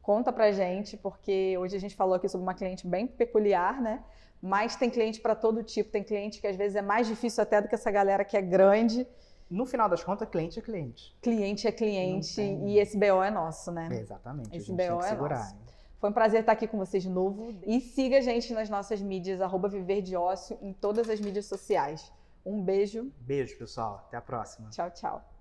Conta 0.00 0.32
pra 0.32 0.52
gente, 0.52 0.96
porque 0.96 1.58
hoje 1.58 1.74
a 1.74 1.80
gente 1.80 1.96
falou 1.96 2.14
aqui 2.14 2.28
sobre 2.28 2.44
uma 2.44 2.54
cliente 2.54 2.86
bem 2.86 3.08
peculiar, 3.08 3.82
né? 3.82 4.04
Mas 4.40 4.76
tem 4.76 4.88
cliente 4.88 5.20
para 5.20 5.34
todo 5.34 5.60
tipo, 5.64 5.90
tem 5.90 6.04
cliente 6.04 6.40
que 6.40 6.46
às 6.46 6.54
vezes 6.54 6.76
é 6.76 6.82
mais 6.82 7.08
difícil 7.08 7.42
até 7.42 7.60
do 7.60 7.66
que 7.66 7.74
essa 7.74 7.90
galera 7.90 8.24
que 8.24 8.36
é 8.36 8.40
grande. 8.42 9.04
No 9.50 9.66
final 9.66 9.88
das 9.88 10.04
contas, 10.04 10.28
cliente 10.28 10.56
é 10.56 10.62
cliente. 10.62 11.16
Cliente 11.20 11.66
é 11.66 11.72
cliente 11.72 12.40
e 12.40 12.78
esse 12.78 12.96
BO 12.96 13.24
é 13.24 13.30
nosso, 13.32 13.72
né? 13.72 13.88
Exatamente. 13.90 14.56
Esse 14.56 14.70
BO 14.70 14.82
é 14.82 15.08
segurar. 15.08 15.38
nosso. 15.38 15.54
hein? 15.56 15.60
Foi 15.98 16.10
um 16.10 16.12
prazer 16.12 16.40
estar 16.40 16.52
aqui 16.52 16.68
com 16.68 16.78
vocês 16.78 17.02
de 17.02 17.10
novo. 17.10 17.52
E 17.66 17.80
siga 17.80 18.18
a 18.18 18.20
gente 18.20 18.52
nas 18.54 18.70
nossas 18.70 19.02
mídias, 19.02 19.40
arroba 19.40 19.68
Viver 19.68 20.00
de 20.00 20.14
Ócio, 20.14 20.56
em 20.62 20.72
todas 20.72 21.10
as 21.10 21.20
mídias 21.20 21.46
sociais. 21.46 22.12
Um 22.46 22.62
beijo. 22.62 23.12
Beijo, 23.18 23.58
pessoal. 23.58 24.04
Até 24.06 24.16
a 24.16 24.22
próxima. 24.22 24.70
Tchau, 24.70 24.88
tchau. 24.92 25.35